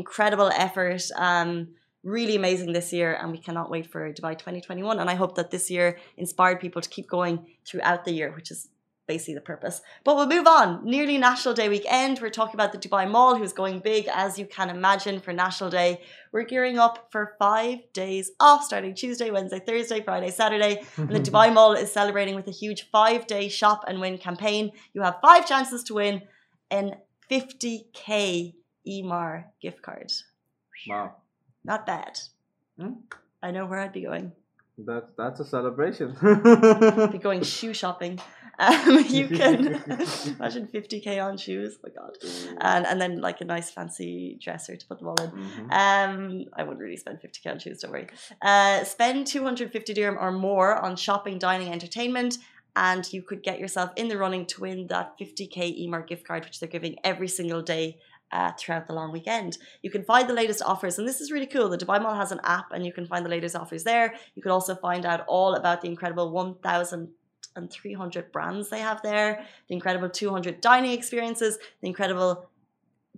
Incredible 0.00 0.50
effort. 0.66 1.02
Um, 1.28 1.50
really 2.04 2.36
amazing 2.36 2.70
this 2.78 2.92
year, 2.98 3.10
and 3.20 3.32
we 3.32 3.38
cannot 3.46 3.66
wait 3.74 3.86
for 3.92 4.00
Dubai 4.12 4.34
2021. 4.38 5.00
And 5.00 5.08
I 5.14 5.16
hope 5.22 5.34
that 5.38 5.50
this 5.50 5.66
year 5.70 5.98
inspired 6.16 6.60
people 6.60 6.80
to 6.86 6.90
keep 6.96 7.08
going 7.08 7.36
throughout 7.66 8.04
the 8.04 8.12
year, 8.12 8.30
which 8.36 8.50
is 8.54 8.68
basically 9.06 9.34
the 9.34 9.40
purpose. 9.40 9.82
But 10.04 10.16
we'll 10.16 10.28
move 10.28 10.46
on. 10.46 10.84
Nearly 10.84 11.18
National 11.18 11.54
Day 11.54 11.68
weekend. 11.68 12.20
We're 12.20 12.30
talking 12.30 12.54
about 12.54 12.72
the 12.72 12.78
Dubai 12.78 13.08
Mall, 13.10 13.36
who's 13.36 13.52
going 13.52 13.80
big, 13.80 14.08
as 14.12 14.38
you 14.38 14.46
can 14.46 14.70
imagine, 14.70 15.20
for 15.20 15.32
National 15.32 15.70
Day. 15.70 16.00
We're 16.32 16.44
gearing 16.44 16.78
up 16.78 17.08
for 17.10 17.34
five 17.38 17.78
days 17.92 18.32
off, 18.40 18.64
starting 18.64 18.94
Tuesday, 18.94 19.30
Wednesday, 19.30 19.60
Thursday, 19.60 20.00
Friday, 20.02 20.30
Saturday. 20.30 20.82
And 20.96 21.10
the 21.10 21.20
Dubai 21.20 21.52
Mall 21.56 21.72
is 21.74 21.92
celebrating 21.92 22.34
with 22.34 22.48
a 22.48 22.52
huge 22.52 22.88
five 22.90 23.26
day 23.26 23.48
shop 23.48 23.84
and 23.86 24.00
win 24.00 24.18
campaign. 24.18 24.72
You 24.94 25.02
have 25.02 25.16
five 25.22 25.46
chances 25.46 25.82
to 25.84 25.94
win 25.94 26.22
an 26.70 26.94
50k 27.30 28.54
Emaar 28.88 29.44
gift 29.62 29.80
card. 29.82 30.12
wow, 30.88 31.14
Not 31.64 31.86
bad. 31.86 32.20
Hmm? 32.78 32.92
I 33.42 33.50
know 33.50 33.66
where 33.66 33.78
I'd 33.80 33.92
be 33.92 34.02
going. 34.02 34.32
that's 34.78 35.10
that's 35.16 35.40
a 35.40 35.44
celebration. 35.44 36.16
I'd 36.20 37.12
be 37.12 37.18
going 37.18 37.42
shoe 37.56 37.72
shopping. 37.72 38.18
Um, 38.58 39.04
you 39.08 39.28
can 39.28 39.66
imagine 40.38 40.68
50k 40.72 41.24
on 41.24 41.36
shoes. 41.36 41.76
Oh 41.78 41.88
my 41.88 41.90
god. 42.00 42.16
And 42.60 42.86
and 42.86 43.00
then 43.00 43.20
like 43.20 43.40
a 43.40 43.44
nice 43.44 43.70
fancy 43.70 44.38
dresser 44.40 44.76
to 44.76 44.86
put 44.86 44.98
them 44.98 45.08
all 45.08 45.20
in. 45.20 45.30
Mhm. 45.30 45.72
Um, 45.72 46.44
I 46.56 46.62
wouldn't 46.62 46.80
really 46.80 46.96
spend 46.96 47.20
50k 47.20 47.50
on 47.52 47.58
shoes, 47.58 47.80
don't 47.80 47.90
worry. 47.90 48.08
Uh, 48.42 48.84
spend 48.84 49.26
250 49.26 49.94
dirham 49.94 50.18
or 50.20 50.30
more 50.32 50.74
on 50.76 50.96
shopping, 50.96 51.38
dining, 51.38 51.72
entertainment, 51.72 52.38
and 52.76 53.10
you 53.12 53.22
could 53.22 53.42
get 53.42 53.58
yourself 53.58 53.90
in 53.96 54.08
the 54.08 54.18
running 54.18 54.46
to 54.46 54.60
win 54.60 54.86
that 54.88 55.18
50k 55.18 55.86
Emaar 55.86 56.06
gift 56.06 56.26
card, 56.26 56.44
which 56.44 56.60
they're 56.60 56.68
giving 56.68 56.96
every 57.04 57.28
single 57.28 57.62
day. 57.62 57.98
Uh, 58.32 58.50
throughout 58.58 58.88
the 58.88 58.92
long 58.92 59.12
weekend, 59.12 59.58
you 59.82 59.90
can 59.90 60.02
find 60.02 60.28
the 60.28 60.32
latest 60.34 60.60
offers, 60.62 60.98
and 60.98 61.06
this 61.06 61.20
is 61.20 61.30
really 61.30 61.46
cool. 61.46 61.68
The 61.68 61.78
Dubai 61.78 62.02
Mall 62.02 62.16
has 62.16 62.32
an 62.32 62.40
app, 62.42 62.72
and 62.72 62.84
you 62.84 62.92
can 62.92 63.06
find 63.06 63.24
the 63.24 63.28
latest 63.28 63.54
offers 63.54 63.84
there. 63.84 64.12
You 64.34 64.42
could 64.42 64.50
also 64.50 64.74
find 64.74 65.06
out 65.06 65.24
all 65.28 65.54
about 65.54 65.82
the 65.82 65.88
incredible 65.88 66.32
1,300 67.54 68.32
brands 68.32 68.68
they 68.68 68.80
have 68.80 69.02
there, 69.02 69.44
the 69.68 69.74
incredible 69.74 70.08
200 70.08 70.60
dining 70.60 70.92
experiences, 70.92 71.58
the 71.80 71.88
incredible 71.88 72.50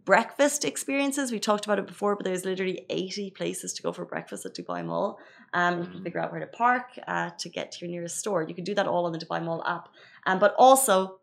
breakfast 0.05 0.64
experiences. 0.64 1.33
We 1.33 1.40
talked 1.40 1.64
about 1.64 1.78
it 1.78 1.87
before, 1.87 2.16
but 2.16 2.25
there's 2.25 2.45
literally 2.45 2.87
80 2.90 3.31
places 3.31 3.73
to 3.75 3.83
go 3.83 3.93
for 3.93 4.05
breakfast 4.05 4.47
at 4.47 4.55
Dubai 4.55 4.85
Mall. 4.85 5.19
Um, 5.52 5.81
you 5.81 5.87
can 5.87 6.00
Mhm. 6.00 6.05
figure 6.05 6.21
out 6.21 6.31
where 6.33 6.40
to 6.40 6.47
park 6.47 6.87
uh, 7.09 7.31
to 7.38 7.49
get 7.49 7.73
to 7.73 7.78
your 7.85 7.90
nearest 7.90 8.19
store. 8.19 8.43
You 8.43 8.55
can 8.55 8.64
do 8.64 8.75
that 8.75 8.87
all 8.87 9.07
on 9.07 9.12
the 9.12 9.19
Dubai 9.19 9.43
Mall 9.43 9.62
app. 9.66 9.88
Um, 10.26 10.38
but 10.38 10.55
also, 10.59 11.21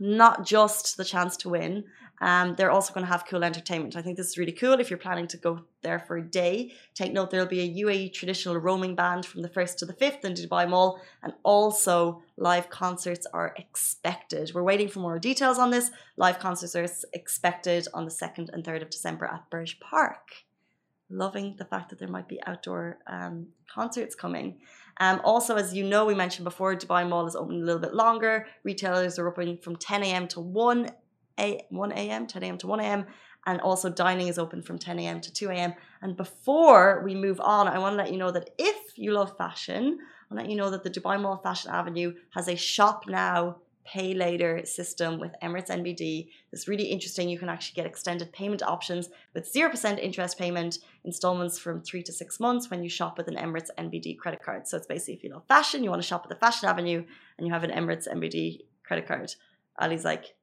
not 0.00 0.46
just 0.46 0.96
the 0.96 1.04
chance 1.04 1.36
to 1.36 1.50
win. 1.50 1.84
Um, 2.22 2.54
they're 2.56 2.70
also 2.70 2.92
going 2.92 3.04
to 3.06 3.12
have 3.12 3.24
cool 3.26 3.44
entertainment. 3.44 3.96
I 3.96 4.02
think 4.02 4.16
this 4.16 4.28
is 4.28 4.38
really 4.38 4.52
cool 4.52 4.78
if 4.78 4.90
you're 4.90 4.98
planning 4.98 5.26
to 5.28 5.38
go 5.38 5.60
there 5.82 5.98
for 5.98 6.18
a 6.18 6.22
day. 6.22 6.72
Take 6.94 7.12
note 7.12 7.30
there'll 7.30 7.46
be 7.46 7.60
a 7.60 7.84
UAE 7.84 8.12
traditional 8.12 8.56
roaming 8.58 8.94
band 8.94 9.24
from 9.24 9.40
the 9.40 9.48
1st 9.48 9.76
to 9.76 9.86
the 9.86 9.94
5th 9.94 10.24
in 10.24 10.34
Dubai 10.34 10.68
Mall, 10.68 11.00
and 11.22 11.32
also 11.42 12.22
live 12.36 12.68
concerts 12.68 13.26
are 13.32 13.54
expected. 13.56 14.52
We're 14.54 14.62
waiting 14.62 14.88
for 14.88 15.00
more 15.00 15.18
details 15.18 15.58
on 15.58 15.70
this. 15.70 15.90
Live 16.16 16.38
concerts 16.38 16.76
are 16.76 16.86
expected 17.14 17.88
on 17.94 18.04
the 18.04 18.10
2nd 18.10 18.50
and 18.52 18.64
3rd 18.64 18.82
of 18.82 18.90
December 18.90 19.24
at 19.26 19.48
Burj 19.48 19.80
Park. 19.80 20.44
Loving 21.08 21.56
the 21.58 21.64
fact 21.64 21.88
that 21.88 21.98
there 21.98 22.08
might 22.08 22.28
be 22.28 22.40
outdoor 22.46 22.98
um, 23.06 23.48
concerts 23.66 24.14
coming. 24.14 24.58
Um, 25.00 25.20
also, 25.24 25.56
as 25.56 25.74
you 25.74 25.84
know, 25.84 26.04
we 26.04 26.14
mentioned 26.14 26.44
before, 26.44 26.76
Dubai 26.76 27.08
Mall 27.08 27.26
is 27.26 27.34
open 27.34 27.56
a 27.62 27.64
little 27.64 27.80
bit 27.80 27.94
longer. 27.94 28.46
Retailers 28.64 29.18
are 29.18 29.26
open 29.26 29.56
from 29.56 29.76
10 29.76 30.02
a.m. 30.02 30.28
to 30.28 30.40
1 30.40 30.90
a 31.40 31.66
1 31.70 31.92
a.m., 31.92 32.26
10 32.26 32.42
a.m. 32.42 32.58
to 32.58 32.66
1 32.66 32.80
a.m. 32.80 33.06
And 33.46 33.60
also 33.62 33.88
dining 33.88 34.28
is 34.28 34.38
open 34.38 34.60
from 34.60 34.78
10 34.78 34.98
a.m. 34.98 35.20
to 35.22 35.32
2 35.32 35.48
a.m. 35.48 35.72
And 36.02 36.16
before 36.16 37.02
we 37.02 37.14
move 37.14 37.40
on, 37.40 37.66
I 37.66 37.78
want 37.78 37.94
to 37.94 37.96
let 37.96 38.12
you 38.12 38.18
know 38.18 38.30
that 38.30 38.50
if 38.58 38.98
you 38.98 39.12
love 39.12 39.36
fashion, 39.38 39.98
I'll 40.30 40.36
let 40.36 40.50
you 40.50 40.56
know 40.56 40.68
that 40.70 40.84
the 40.84 40.90
Dubai 40.90 41.18
Mall 41.18 41.40
Fashion 41.42 41.70
Avenue 41.70 42.12
has 42.34 42.48
a 42.48 42.56
shop 42.56 43.04
now 43.08 43.56
pay 43.84 44.14
later 44.14 44.64
system 44.64 45.18
with 45.18 45.34
Emirates 45.42 45.68
NBD. 45.68 46.28
It's 46.52 46.68
really 46.68 46.84
interesting. 46.84 47.28
You 47.28 47.38
can 47.38 47.48
actually 47.48 47.74
get 47.74 47.86
extended 47.86 48.32
payment 48.32 48.62
options 48.62 49.08
with 49.34 49.52
0% 49.52 49.98
interest 49.98 50.38
payment 50.38 50.78
installments 51.04 51.58
from 51.58 51.80
three 51.80 52.02
to 52.02 52.12
six 52.12 52.38
months 52.38 52.70
when 52.70 52.82
you 52.82 52.88
shop 52.88 53.18
with 53.18 53.28
an 53.28 53.36
Emirates 53.36 53.70
NBD 53.78 54.18
credit 54.18 54.42
card. 54.42 54.68
So 54.68 54.76
it's 54.76 54.86
basically 54.86 55.14
if 55.14 55.24
you 55.24 55.30
love 55.30 55.46
fashion, 55.48 55.82
you 55.82 55.90
want 55.90 56.02
to 56.02 56.08
shop 56.08 56.22
at 56.24 56.28
the 56.28 56.36
Fashion 56.36 56.68
Avenue 56.68 57.04
and 57.38 57.46
you 57.46 57.52
have 57.52 57.64
an 57.64 57.70
Emirates 57.70 58.08
NBD 58.08 58.60
credit 58.84 59.08
card. 59.08 59.34
Ali's 59.78 60.04
like, 60.04 60.34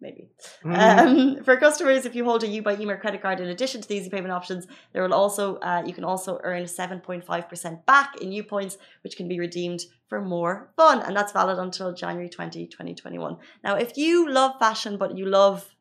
maybe. 0.00 0.28
Mm. 0.64 1.36
Um, 1.38 1.44
for 1.44 1.56
customers, 1.56 2.06
if 2.06 2.14
you 2.14 2.24
hold 2.24 2.44
a 2.44 2.48
U 2.48 2.62
by 2.62 2.76
Emaar 2.76 3.00
credit 3.00 3.22
card 3.22 3.40
in 3.40 3.48
addition 3.48 3.80
to 3.80 3.88
the 3.88 3.94
easy 3.94 4.10
payment 4.10 4.32
options, 4.32 4.66
there 4.92 5.02
will 5.02 5.14
also 5.14 5.56
uh, 5.56 5.82
you 5.84 5.92
can 5.92 6.04
also 6.04 6.38
earn 6.42 6.64
7.5% 6.64 7.86
back 7.86 8.20
in 8.20 8.32
U 8.32 8.42
points, 8.42 8.78
which 9.02 9.16
can 9.16 9.28
be 9.28 9.38
redeemed 9.38 9.84
for 10.08 10.20
more 10.20 10.70
fun, 10.76 11.02
and 11.02 11.16
that's 11.16 11.32
valid 11.32 11.58
until 11.58 11.92
January 11.92 12.28
20, 12.28 12.66
2021. 12.66 13.36
Now, 13.62 13.76
if 13.76 13.96
you 13.96 14.30
love 14.30 14.52
fashion 14.58 14.96
but 14.96 15.16
you 15.16 15.26
love 15.26 15.74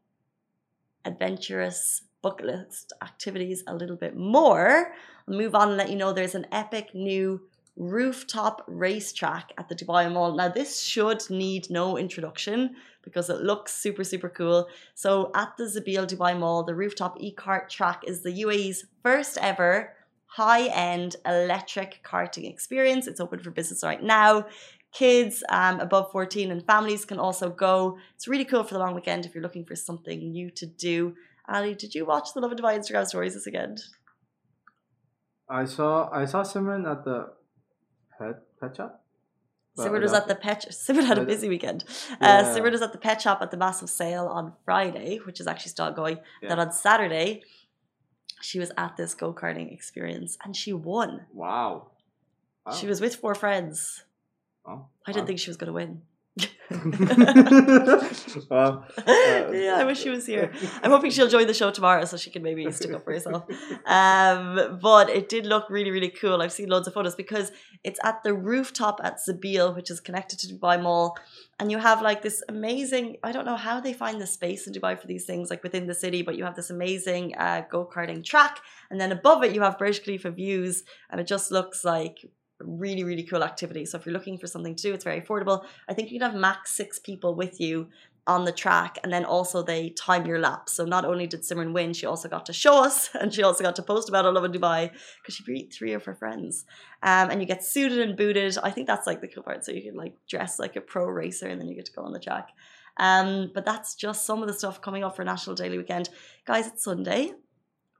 adventurous 1.05 2.01
bucket 2.21 2.45
list 2.45 2.93
activities 3.01 3.63
a 3.67 3.75
little 3.75 3.95
bit 3.95 4.17
more, 4.17 4.93
I'll 5.27 5.37
move 5.37 5.55
on 5.55 5.69
and 5.69 5.77
let 5.77 5.89
you 5.89 5.95
know 5.95 6.11
there's 6.11 6.35
an 6.35 6.47
epic 6.51 6.93
new 6.93 7.41
rooftop 7.77 8.63
racetrack 8.67 9.53
at 9.57 9.69
the 9.69 9.75
Dubai 9.75 10.11
Mall. 10.11 10.35
Now, 10.35 10.49
this 10.49 10.81
should 10.81 11.29
need 11.29 11.69
no 11.69 11.97
introduction 11.97 12.75
because 13.03 13.29
it 13.29 13.41
looks 13.41 13.73
super, 13.73 14.03
super 14.03 14.29
cool. 14.29 14.67
So, 14.95 15.31
at 15.35 15.55
the 15.57 15.65
Zabeel 15.65 16.07
Dubai 16.07 16.37
Mall, 16.37 16.63
the 16.63 16.75
rooftop 16.75 17.17
e 17.19 17.33
kart 17.33 17.69
track 17.69 18.03
is 18.05 18.23
the 18.23 18.33
UAE's 18.43 18.85
first 19.03 19.37
ever 19.39 19.93
high 20.25 20.65
end 20.67 21.15
electric 21.25 22.03
karting 22.03 22.49
experience. 22.49 23.07
It's 23.07 23.19
open 23.19 23.39
for 23.39 23.51
business 23.51 23.83
right 23.83 24.01
now. 24.01 24.45
Kids 24.93 25.43
um, 25.49 25.79
above 25.79 26.11
14 26.11 26.51
and 26.51 26.65
families 26.65 27.05
can 27.05 27.19
also 27.19 27.49
go. 27.49 27.97
It's 28.15 28.27
really 28.27 28.45
cool 28.45 28.63
for 28.63 28.73
the 28.73 28.79
long 28.79 28.95
weekend 28.95 29.25
if 29.25 29.33
you're 29.33 29.43
looking 29.43 29.65
for 29.65 29.75
something 29.75 30.31
new 30.31 30.49
to 30.51 30.65
do. 30.65 31.13
Ali, 31.47 31.75
did 31.75 31.95
you 31.95 32.05
watch 32.05 32.33
the 32.33 32.41
Lovin 32.41 32.57
Dubai 32.57 32.77
Instagram 32.77 33.05
stories 33.05 33.33
this 33.35 33.45
weekend? 33.45 33.83
I 35.49 35.65
saw 35.65 36.09
I 36.11 36.25
saw 36.25 36.43
Simran 36.43 36.89
at 36.89 37.05
the 37.05 37.36
pet 38.19 38.41
pet 38.59 38.75
shop. 38.75 39.03
Simran 39.77 40.01
was 40.01 40.13
at 40.13 40.27
the 40.27 40.35
pet. 40.35 40.65
Simran 40.71 41.05
had 41.11 41.17
a 41.17 41.25
busy 41.25 41.49
weekend. 41.49 41.83
Uh, 42.13 42.15
yeah. 42.21 42.55
Uh, 42.57 42.61
was 42.61 42.81
at 42.81 42.91
the 42.91 42.97
pet 42.97 43.21
shop 43.21 43.41
at 43.41 43.51
the 43.51 43.57
massive 43.57 43.89
sale 43.89 44.25
on 44.25 44.53
Friday, 44.65 45.19
which 45.23 45.39
is 45.39 45.47
actually 45.47 45.69
still 45.69 45.91
going. 45.91 46.17
Yeah. 46.41 46.49
Then 46.49 46.59
on 46.59 46.71
Saturday, 46.71 47.43
she 48.41 48.59
was 48.59 48.71
at 48.77 48.97
this 48.97 49.13
go 49.13 49.33
karting 49.33 49.71
experience 49.71 50.37
and 50.43 50.55
she 50.55 50.73
won. 50.73 51.27
Wow. 51.31 51.91
wow. 52.65 52.73
She 52.73 52.87
was 52.87 53.01
with 53.01 53.15
four 53.15 53.35
friends. 53.35 54.03
Oh, 54.65 54.87
I 55.05 55.11
didn't 55.11 55.23
wow. 55.23 55.27
think 55.27 55.39
she 55.39 55.49
was 55.49 55.57
going 55.57 55.67
to 55.67 55.73
win. 55.73 56.01
well, 58.49 58.85
uh, 58.97 59.51
yeah, 59.53 59.77
I 59.77 59.83
wish 59.85 60.01
she 60.01 60.09
was 60.09 60.25
here. 60.25 60.51
I'm 60.83 60.91
hoping 60.91 61.11
she'll 61.11 61.29
join 61.29 61.47
the 61.47 61.53
show 61.53 61.71
tomorrow 61.71 62.03
so 62.03 62.17
she 62.17 62.29
can 62.29 62.43
maybe 62.43 62.69
stick 62.71 62.91
up 62.93 63.05
for 63.05 63.13
herself. 63.13 63.45
Um, 63.85 64.77
but 64.81 65.09
it 65.09 65.29
did 65.29 65.45
look 65.45 65.69
really, 65.69 65.91
really 65.91 66.09
cool. 66.09 66.41
I've 66.41 66.51
seen 66.51 66.67
loads 66.67 66.87
of 66.87 66.93
photos 66.93 67.15
because 67.15 67.51
it's 67.85 67.99
at 68.03 68.21
the 68.23 68.33
rooftop 68.33 68.99
at 69.01 69.19
Zabeel, 69.25 69.73
which 69.75 69.89
is 69.89 70.01
connected 70.01 70.39
to 70.39 70.47
Dubai 70.53 70.81
Mall. 70.81 71.17
And 71.59 71.71
you 71.71 71.77
have 71.77 72.01
like 72.01 72.21
this 72.21 72.43
amazing, 72.49 73.17
I 73.23 73.31
don't 73.31 73.45
know 73.45 73.55
how 73.55 73.79
they 73.79 73.93
find 73.93 74.19
the 74.19 74.27
space 74.27 74.67
in 74.67 74.73
Dubai 74.73 74.99
for 74.99 75.07
these 75.07 75.25
things, 75.25 75.49
like 75.49 75.63
within 75.63 75.87
the 75.87 75.95
city, 75.95 76.21
but 76.21 76.37
you 76.37 76.43
have 76.43 76.55
this 76.57 76.69
amazing 76.69 77.33
uh, 77.37 77.61
go 77.71 77.85
karting 77.85 78.25
track. 78.25 78.59
And 78.91 78.99
then 78.99 79.13
above 79.13 79.43
it, 79.43 79.55
you 79.55 79.61
have 79.61 79.79
Burj 79.79 80.03
Khalifa 80.03 80.31
views. 80.31 80.83
And 81.09 81.21
it 81.21 81.27
just 81.27 81.49
looks 81.49 81.85
like 81.85 82.25
really 82.59 83.03
really 83.03 83.23
cool 83.23 83.43
activity. 83.43 83.85
So 83.85 83.97
if 83.97 84.05
you're 84.05 84.13
looking 84.13 84.37
for 84.37 84.47
something 84.47 84.75
to 84.75 84.83
do 84.83 84.93
it's 84.93 85.03
very 85.03 85.21
affordable. 85.21 85.65
I 85.87 85.93
think 85.93 86.11
you 86.11 86.19
can 86.19 86.31
have 86.31 86.39
max 86.39 86.75
six 86.75 86.99
people 86.99 87.35
with 87.35 87.59
you 87.59 87.87
on 88.27 88.43
the 88.43 88.51
track 88.51 88.97
and 89.03 89.11
then 89.11 89.23
also 89.23 89.63
they 89.63 89.89
time 89.91 90.25
your 90.25 90.37
lap 90.37 90.67
so 90.67 90.83
not 90.83 91.05
only 91.05 91.25
did 91.25 91.41
simran 91.43 91.71
win 91.71 91.93
she 91.93 92.05
also 92.05 92.27
got 92.27 92.45
to 92.45 92.51
show 92.51 92.83
us 92.87 93.09
and 93.19 93.33
she 93.33 93.41
also 93.41 93.63
got 93.63 93.75
to 93.75 93.81
post 93.81 94.09
about 94.09 94.25
her 94.25 94.31
Lovin 94.31 94.51
dubai 94.51 94.91
because 95.21 95.35
she 95.35 95.43
beat 95.43 95.73
three 95.73 95.93
of 95.93 96.03
her 96.05 96.13
friends. 96.13 96.65
Um, 97.03 97.29
and 97.29 97.41
you 97.41 97.47
get 97.47 97.63
suited 97.63 97.99
and 97.99 98.17
booted. 98.17 98.57
I 98.61 98.71
think 98.71 98.87
that's 98.87 99.07
like 99.07 99.21
the 99.21 99.27
cool 99.27 99.43
part. 99.43 99.63
So 99.63 99.71
you 99.71 99.81
can 99.81 99.95
like 99.95 100.15
dress 100.27 100.59
like 100.59 100.75
a 100.75 100.81
pro 100.81 101.05
racer 101.05 101.47
and 101.47 101.59
then 101.59 101.67
you 101.67 101.75
get 101.75 101.85
to 101.85 101.93
go 101.93 102.01
on 102.03 102.11
the 102.11 102.19
track. 102.19 102.49
Um, 102.97 103.51
but 103.53 103.65
that's 103.65 103.95
just 103.95 104.25
some 104.25 104.41
of 104.41 104.47
the 104.47 104.53
stuff 104.53 104.81
coming 104.81 105.03
up 105.03 105.15
for 105.15 105.23
national 105.23 105.55
daily 105.55 105.77
weekend. 105.77 106.09
Guys 106.45 106.67
it's 106.67 106.83
sunday 106.83 107.31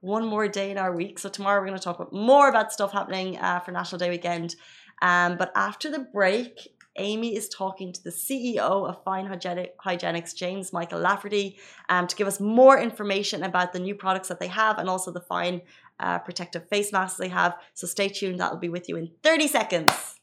one 0.02 0.26
more 0.26 0.48
day 0.48 0.72
in 0.72 0.78
our 0.78 0.96
week. 0.96 1.20
So 1.20 1.30
tomorrow 1.30 1.60
we're 1.60 1.68
going 1.68 1.80
to 1.80 1.84
talk 1.84 2.00
about 2.00 2.14
more 2.14 2.50
about 2.50 2.72
stuff 2.72 2.92
happening 2.92 3.38
uh, 3.38 3.60
for 3.60 3.72
National 3.72 4.00
Day 4.00 4.10
weekend. 4.10 4.56
Um, 5.02 5.38
but 5.38 5.52
after 5.56 5.92
the 5.92 6.00
break, 6.00 6.68
Amy 6.98 7.36
is 7.36 7.48
talking 7.50 7.94
to 7.94 8.04
the 8.04 8.10
CEO 8.10 8.88
of 8.88 9.04
Fine 9.04 9.28
Hygienics, 9.28 10.36
James 10.36 10.74
Michael 10.74 11.00
Lafferty, 11.00 11.58
um, 11.90 12.08
to 12.08 12.16
give 12.16 12.28
us 12.28 12.40
more 12.40 12.80
information 12.80 13.44
about 13.44 13.74
the 13.74 13.80
new 13.80 13.96
products 13.96 14.28
that 14.30 14.40
they 14.40 14.48
have 14.48 14.80
and 14.80 14.90
also 14.90 15.12
the 15.12 15.22
fine 15.22 15.62
uh, 16.00 16.20
protective 16.20 16.68
face 16.70 16.92
masks 16.92 17.18
they 17.18 17.30
have. 17.30 17.56
So 17.74 17.88
stay 17.88 18.10
tuned, 18.10 18.40
that 18.40 18.52
will 18.52 18.60
be 18.60 18.70
with 18.70 18.90
you 18.90 18.98
in 18.98 19.12
30 19.24 19.48
seconds. 19.48 20.16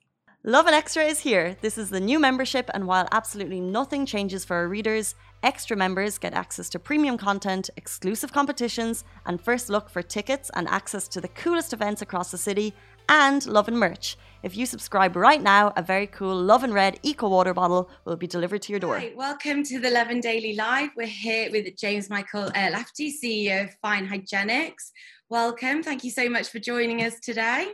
Lovin 0.46 0.74
Extra 0.74 1.04
is 1.04 1.20
here. 1.20 1.56
This 1.62 1.78
is 1.78 1.88
the 1.88 2.00
new 2.00 2.18
membership, 2.18 2.68
and 2.74 2.86
while 2.86 3.08
absolutely 3.12 3.60
nothing 3.60 4.04
changes 4.04 4.44
for 4.44 4.56
our 4.56 4.68
readers, 4.68 5.14
Extra 5.44 5.76
members 5.76 6.16
get 6.16 6.32
access 6.32 6.70
to 6.70 6.78
premium 6.78 7.18
content, 7.18 7.68
exclusive 7.76 8.32
competitions, 8.32 9.04
and 9.26 9.38
first 9.38 9.68
look 9.68 9.90
for 9.90 10.00
tickets 10.00 10.50
and 10.54 10.66
access 10.68 11.06
to 11.08 11.20
the 11.20 11.28
coolest 11.28 11.74
events 11.74 12.00
across 12.00 12.30
the 12.30 12.38
city, 12.38 12.72
and 13.10 13.44
Lovin 13.44 13.76
merch. 13.76 14.16
If 14.42 14.56
you 14.56 14.64
subscribe 14.64 15.14
right 15.16 15.42
now, 15.42 15.74
a 15.76 15.82
very 15.82 16.06
cool 16.06 16.34
Lovin 16.34 16.72
Red 16.72 16.98
Eco 17.02 17.28
Water 17.28 17.52
bottle 17.52 17.90
will 18.06 18.16
be 18.16 18.26
delivered 18.26 18.62
to 18.62 18.72
your 18.72 18.80
door. 18.80 18.98
Hi, 18.98 19.12
welcome 19.14 19.62
to 19.64 19.78
the 19.78 19.90
Lovin 19.90 20.20
Daily 20.20 20.56
Live. 20.56 20.88
We're 20.96 21.06
here 21.06 21.50
with 21.50 21.66
James 21.76 22.08
Michael 22.08 22.44
uh, 22.44 22.70
Lafferty, 22.72 23.12
CEO 23.12 23.64
of 23.64 23.74
Fine 23.82 24.08
Hygienics. 24.08 24.92
Welcome. 25.28 25.82
Thank 25.82 26.04
you 26.04 26.10
so 26.10 26.26
much 26.30 26.48
for 26.48 26.58
joining 26.58 27.02
us 27.02 27.20
today. 27.20 27.70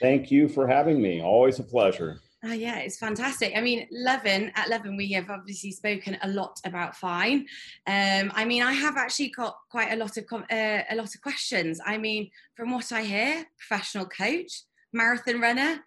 Thank 0.00 0.30
you 0.30 0.48
for 0.48 0.68
having 0.68 1.02
me. 1.02 1.20
Always 1.20 1.58
a 1.58 1.64
pleasure. 1.64 2.20
Oh, 2.42 2.52
yeah, 2.52 2.78
it's 2.78 2.96
fantastic. 2.96 3.52
I 3.54 3.60
mean, 3.60 3.86
Lovin, 3.90 4.50
at 4.54 4.70
Lovin, 4.70 4.96
we 4.96 5.12
have 5.12 5.28
obviously 5.28 5.72
spoken 5.72 6.16
a 6.22 6.28
lot 6.28 6.58
about 6.64 6.96
Fine. 6.96 7.46
Um, 7.86 8.32
I 8.34 8.46
mean, 8.46 8.62
I 8.62 8.72
have 8.72 8.96
actually 8.96 9.28
got 9.28 9.58
quite 9.70 9.92
a 9.92 9.96
lot 9.96 10.16
of 10.16 10.24
uh, 10.32 10.82
a 10.90 10.94
lot 10.94 11.14
of 11.14 11.20
questions. 11.20 11.80
I 11.84 11.98
mean, 11.98 12.30
from 12.54 12.72
what 12.72 12.92
I 12.92 13.02
hear, 13.02 13.44
professional 13.58 14.06
coach, 14.06 14.62
marathon 14.90 15.38
runner, 15.40 15.84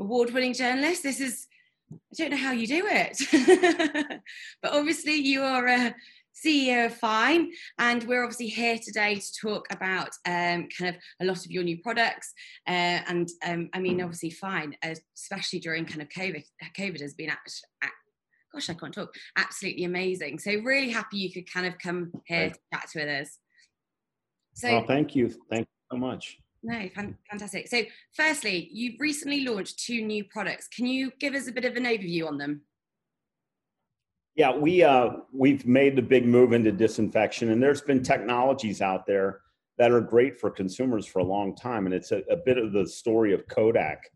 award-winning 0.00 0.54
journalist. 0.54 1.04
This 1.04 1.20
is 1.20 1.46
I 1.92 2.14
don't 2.16 2.30
know 2.30 2.36
how 2.36 2.52
you 2.52 2.66
do 2.66 2.84
it, 2.86 4.22
but 4.62 4.72
obviously 4.72 5.14
you 5.14 5.42
are 5.42 5.66
a 5.68 5.94
CEO 6.34 6.86
of 6.86 6.94
Fine, 6.94 7.52
and 7.78 8.04
we're 8.04 8.22
obviously 8.22 8.48
here 8.48 8.78
today 8.82 9.16
to 9.16 9.32
talk 9.40 9.66
about 9.70 10.10
um, 10.26 10.68
kind 10.76 10.94
of 10.94 10.96
a 11.20 11.24
lot 11.24 11.44
of 11.44 11.50
your 11.50 11.62
new 11.62 11.78
products. 11.78 12.32
Uh, 12.66 13.00
and 13.06 13.28
um, 13.46 13.68
I 13.72 13.80
mean, 13.80 14.00
obviously, 14.00 14.30
Fine, 14.30 14.76
especially 15.14 15.60
during 15.60 15.84
kind 15.84 16.02
of 16.02 16.08
COVID, 16.08 16.44
COVID 16.78 17.00
has 17.00 17.14
been 17.14 17.30
gosh, 18.52 18.70
I 18.70 18.74
can't 18.74 18.92
talk, 18.92 19.14
absolutely 19.36 19.84
amazing. 19.84 20.38
So 20.38 20.52
really 20.52 20.90
happy 20.90 21.18
you 21.18 21.32
could 21.32 21.50
kind 21.50 21.66
of 21.66 21.78
come 21.78 22.12
here 22.26 22.50
to 22.50 22.58
chat 22.72 22.90
with 22.94 23.08
us. 23.08 23.38
So, 24.54 24.70
well, 24.70 24.84
thank 24.86 25.16
you, 25.16 25.28
thank 25.50 25.62
you 25.66 25.96
so 25.96 25.98
much. 25.98 26.38
No, 26.62 26.88
fantastic. 27.30 27.68
So, 27.68 27.82
firstly, 28.14 28.68
you've 28.72 29.00
recently 29.00 29.44
launched 29.44 29.80
two 29.84 30.02
new 30.02 30.24
products. 30.24 30.68
Can 30.68 30.86
you 30.86 31.10
give 31.18 31.34
us 31.34 31.48
a 31.48 31.52
bit 31.52 31.64
of 31.64 31.76
an 31.76 31.84
overview 31.84 32.28
on 32.28 32.38
them? 32.38 32.62
Yeah, 34.34 34.56
we 34.56 34.82
uh, 34.82 35.10
we've 35.32 35.66
made 35.66 35.94
the 35.94 36.02
big 36.02 36.26
move 36.26 36.52
into 36.52 36.72
disinfection, 36.72 37.50
and 37.50 37.62
there's 37.62 37.82
been 37.82 38.02
technologies 38.02 38.80
out 38.80 39.06
there 39.06 39.40
that 39.78 39.90
are 39.90 40.00
great 40.00 40.40
for 40.40 40.50
consumers 40.50 41.06
for 41.06 41.18
a 41.18 41.24
long 41.24 41.54
time, 41.54 41.86
and 41.86 41.94
it's 41.94 42.12
a, 42.12 42.22
a 42.30 42.36
bit 42.36 42.56
of 42.56 42.72
the 42.72 42.86
story 42.86 43.34
of 43.34 43.46
Kodak. 43.48 44.10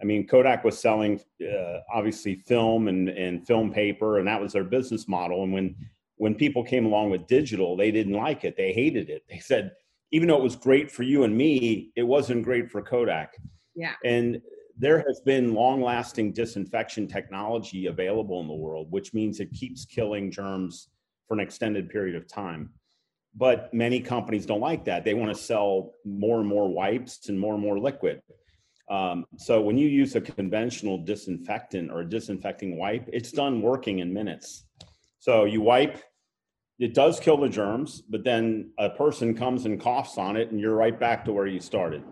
I 0.00 0.04
mean, 0.04 0.26
Kodak 0.26 0.64
was 0.64 0.78
selling 0.78 1.20
uh, 1.42 1.80
obviously 1.92 2.36
film 2.46 2.88
and, 2.88 3.10
and 3.10 3.46
film 3.46 3.70
paper, 3.70 4.18
and 4.18 4.26
that 4.26 4.40
was 4.40 4.52
their 4.54 4.64
business 4.64 5.06
model. 5.06 5.42
And 5.44 5.52
when 5.52 5.76
when 6.16 6.34
people 6.34 6.62
came 6.62 6.86
along 6.86 7.10
with 7.10 7.26
digital, 7.26 7.76
they 7.76 7.90
didn't 7.90 8.12
like 8.14 8.44
it. 8.44 8.56
They 8.56 8.72
hated 8.72 9.08
it. 9.08 9.24
They 9.28 9.38
said, 9.38 9.72
even 10.12 10.28
though 10.28 10.36
it 10.36 10.42
was 10.42 10.56
great 10.56 10.90
for 10.90 11.02
you 11.02 11.24
and 11.24 11.36
me, 11.36 11.92
it 11.96 12.02
wasn't 12.02 12.44
great 12.44 12.70
for 12.70 12.82
Kodak. 12.82 13.36
Yeah. 13.74 13.94
And 14.04 14.42
there 14.80 15.04
has 15.06 15.20
been 15.20 15.52
long 15.52 15.82
lasting 15.82 16.32
disinfection 16.32 17.06
technology 17.06 17.86
available 17.86 18.40
in 18.40 18.48
the 18.48 18.54
world, 18.54 18.86
which 18.90 19.12
means 19.12 19.38
it 19.38 19.52
keeps 19.52 19.84
killing 19.84 20.30
germs 20.30 20.88
for 21.28 21.34
an 21.34 21.40
extended 21.40 21.90
period 21.90 22.16
of 22.16 22.26
time. 22.26 22.70
But 23.36 23.72
many 23.74 24.00
companies 24.00 24.46
don't 24.46 24.60
like 24.60 24.86
that. 24.86 25.04
They 25.04 25.12
want 25.12 25.36
to 25.36 25.40
sell 25.40 25.92
more 26.06 26.40
and 26.40 26.48
more 26.48 26.72
wipes 26.72 27.28
and 27.28 27.38
more 27.38 27.54
and 27.54 27.62
more 27.62 27.78
liquid. 27.78 28.22
Um, 28.88 29.26
so 29.36 29.60
when 29.60 29.76
you 29.76 29.86
use 29.86 30.16
a 30.16 30.20
conventional 30.20 30.96
disinfectant 31.04 31.92
or 31.92 32.00
a 32.00 32.08
disinfecting 32.08 32.78
wipe, 32.78 33.08
it's 33.12 33.32
done 33.32 33.60
working 33.60 33.98
in 33.98 34.12
minutes. 34.12 34.64
So 35.18 35.44
you 35.44 35.60
wipe, 35.60 36.02
it 36.78 36.94
does 36.94 37.20
kill 37.20 37.36
the 37.36 37.50
germs, 37.50 38.00
but 38.00 38.24
then 38.24 38.72
a 38.78 38.88
person 38.88 39.36
comes 39.36 39.66
and 39.66 39.78
coughs 39.78 40.16
on 40.16 40.36
it, 40.36 40.50
and 40.50 40.58
you're 40.58 40.74
right 40.74 40.98
back 40.98 41.26
to 41.26 41.32
where 41.32 41.46
you 41.46 41.60
started. 41.60 42.02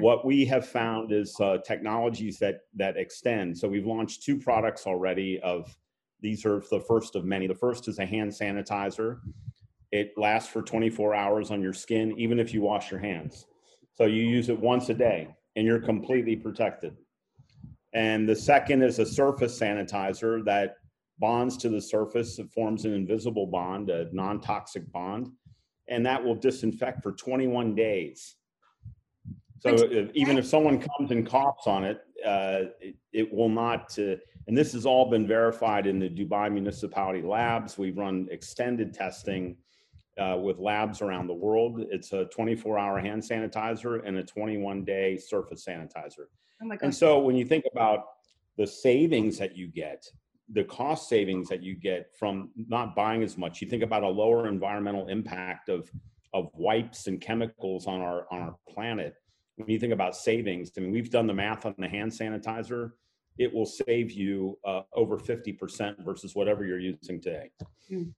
What 0.00 0.24
we 0.24 0.44
have 0.46 0.66
found 0.66 1.12
is 1.12 1.38
uh, 1.40 1.58
technologies 1.58 2.38
that 2.38 2.60
that 2.74 2.96
extend. 2.96 3.56
So 3.56 3.68
we've 3.68 3.86
launched 3.86 4.22
two 4.22 4.38
products 4.38 4.86
already. 4.86 5.40
Of 5.40 5.76
these 6.20 6.44
are 6.46 6.62
the 6.70 6.80
first 6.80 7.16
of 7.16 7.24
many. 7.24 7.46
The 7.46 7.54
first 7.54 7.88
is 7.88 7.98
a 7.98 8.06
hand 8.06 8.32
sanitizer. 8.32 9.20
It 9.92 10.12
lasts 10.16 10.50
for 10.50 10.62
24 10.62 11.14
hours 11.14 11.50
on 11.50 11.62
your 11.62 11.72
skin, 11.72 12.14
even 12.18 12.38
if 12.40 12.52
you 12.52 12.60
wash 12.60 12.90
your 12.90 13.00
hands. 13.00 13.46
So 13.94 14.04
you 14.04 14.22
use 14.24 14.48
it 14.48 14.58
once 14.58 14.88
a 14.88 14.94
day, 14.94 15.28
and 15.54 15.66
you're 15.66 15.80
completely 15.80 16.36
protected. 16.36 16.96
And 17.94 18.28
the 18.28 18.36
second 18.36 18.82
is 18.82 18.98
a 18.98 19.06
surface 19.06 19.58
sanitizer 19.58 20.44
that 20.44 20.76
bonds 21.18 21.56
to 21.58 21.68
the 21.68 21.80
surface. 21.80 22.38
It 22.38 22.50
forms 22.50 22.84
an 22.84 22.92
invisible 22.92 23.46
bond, 23.46 23.88
a 23.88 24.14
non-toxic 24.14 24.90
bond, 24.92 25.30
and 25.88 26.04
that 26.04 26.22
will 26.22 26.34
disinfect 26.34 27.02
for 27.02 27.12
21 27.12 27.74
days. 27.74 28.36
So 29.58 29.70
if, 29.70 30.10
even 30.14 30.38
if 30.38 30.46
someone 30.46 30.78
comes 30.78 31.10
and 31.10 31.26
coughs 31.26 31.66
on 31.66 31.84
it, 31.84 32.00
uh, 32.24 32.70
it, 32.80 32.96
it, 33.12 33.32
will 33.32 33.48
not. 33.48 33.98
Uh, 33.98 34.16
and 34.46 34.56
this 34.56 34.72
has 34.72 34.86
all 34.86 35.10
been 35.10 35.26
verified 35.26 35.86
in 35.86 35.98
the 35.98 36.08
Dubai 36.08 36.52
municipality 36.52 37.22
labs. 37.22 37.78
We've 37.78 37.96
run 37.96 38.28
extended 38.30 38.92
testing 38.92 39.56
uh, 40.18 40.38
with 40.40 40.58
labs 40.58 41.02
around 41.02 41.26
the 41.26 41.34
world. 41.34 41.84
It's 41.90 42.12
a 42.12 42.26
24-hour 42.36 42.98
hand 43.00 43.22
sanitizer 43.22 44.06
and 44.06 44.18
a 44.18 44.22
21-day 44.22 45.16
surface 45.18 45.64
sanitizer. 45.64 46.26
Oh 46.62 46.66
my 46.66 46.76
God. 46.76 46.84
And 46.84 46.94
so 46.94 47.18
when 47.18 47.36
you 47.36 47.44
think 47.44 47.64
about 47.72 48.04
the 48.56 48.66
savings 48.66 49.38
that 49.38 49.56
you 49.56 49.68
get 49.68 50.06
the 50.52 50.64
cost 50.64 51.08
savings 51.08 51.48
that 51.48 51.62
you 51.62 51.74
get 51.74 52.10
from 52.16 52.50
not 52.68 52.94
buying 52.94 53.22
as 53.22 53.36
much 53.36 53.60
you 53.60 53.68
think 53.68 53.82
about 53.82 54.02
a 54.02 54.08
lower 54.08 54.48
environmental 54.48 55.08
impact 55.08 55.68
of 55.68 55.90
of 56.34 56.48
wipes 56.54 57.08
and 57.08 57.20
chemicals 57.20 57.86
on 57.86 58.00
our 58.00 58.26
on 58.30 58.42
our 58.42 58.56
planet 58.68 59.16
when 59.56 59.68
you 59.68 59.78
think 59.78 59.92
about 59.92 60.16
savings 60.16 60.70
i 60.76 60.80
mean 60.80 60.92
we've 60.92 61.10
done 61.10 61.26
the 61.26 61.34
math 61.34 61.66
on 61.66 61.74
the 61.78 61.88
hand 61.88 62.10
sanitizer 62.10 62.92
it 63.38 63.52
will 63.52 63.66
save 63.66 64.12
you 64.12 64.58
uh, 64.64 64.80
over 64.94 65.18
50% 65.18 66.02
versus 66.02 66.34
whatever 66.34 66.64
you're 66.64 66.78
using 66.78 67.20
today 67.20 67.50
mm. 67.92 68.10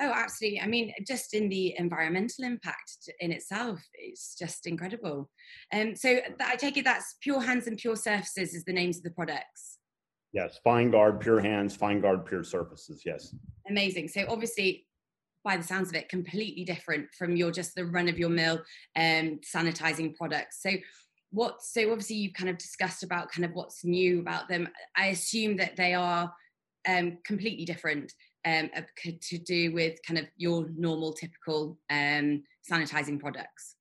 Oh, 0.00 0.12
absolutely. 0.14 0.60
I 0.60 0.66
mean, 0.66 0.94
just 1.06 1.34
in 1.34 1.48
the 1.48 1.74
environmental 1.76 2.44
impact 2.44 3.10
in 3.18 3.32
itself, 3.32 3.80
it's 3.94 4.36
just 4.36 4.66
incredible. 4.66 5.28
And 5.72 5.90
um, 5.90 5.96
so 5.96 6.20
I 6.40 6.54
take 6.54 6.76
it 6.76 6.84
that's 6.84 7.16
Pure 7.20 7.40
Hands 7.40 7.66
and 7.66 7.76
Pure 7.76 7.96
Surfaces 7.96 8.54
is 8.54 8.64
the 8.64 8.72
names 8.72 8.98
of 8.98 9.02
the 9.02 9.10
products. 9.10 9.78
Yes, 10.32 10.60
FineGuard, 10.64 11.20
pure 11.20 11.40
hands, 11.40 11.76
FineGuard, 11.76 12.26
pure 12.26 12.44
surfaces. 12.44 13.02
Yes. 13.04 13.34
Amazing. 13.68 14.08
So 14.08 14.24
obviously, 14.28 14.86
by 15.44 15.56
the 15.56 15.62
sounds 15.62 15.88
of 15.88 15.94
it, 15.94 16.08
completely 16.08 16.64
different 16.64 17.06
from 17.16 17.36
your 17.36 17.50
just 17.50 17.74
the 17.74 17.86
run 17.86 18.08
of 18.08 18.18
your 18.18 18.28
mill 18.28 18.62
um, 18.96 19.40
sanitizing 19.54 20.14
products. 20.14 20.62
So 20.62 20.70
what? 21.30 21.62
So 21.62 21.90
obviously, 21.90 22.16
you've 22.16 22.34
kind 22.34 22.50
of 22.50 22.58
discussed 22.58 23.02
about 23.02 23.30
kind 23.30 23.44
of 23.44 23.52
what's 23.52 23.84
new 23.84 24.20
about 24.20 24.48
them. 24.48 24.68
I 24.96 25.06
assume 25.06 25.56
that 25.58 25.76
they 25.76 25.94
are 25.94 26.32
um, 26.88 27.18
completely 27.24 27.64
different 27.64 28.12
um, 28.44 28.70
to 29.04 29.38
do 29.38 29.72
with 29.72 29.98
kind 30.06 30.18
of 30.18 30.26
your 30.36 30.68
normal, 30.76 31.12
typical 31.12 31.78
um, 31.90 32.42
sanitizing 32.70 33.20
products. 33.20 33.76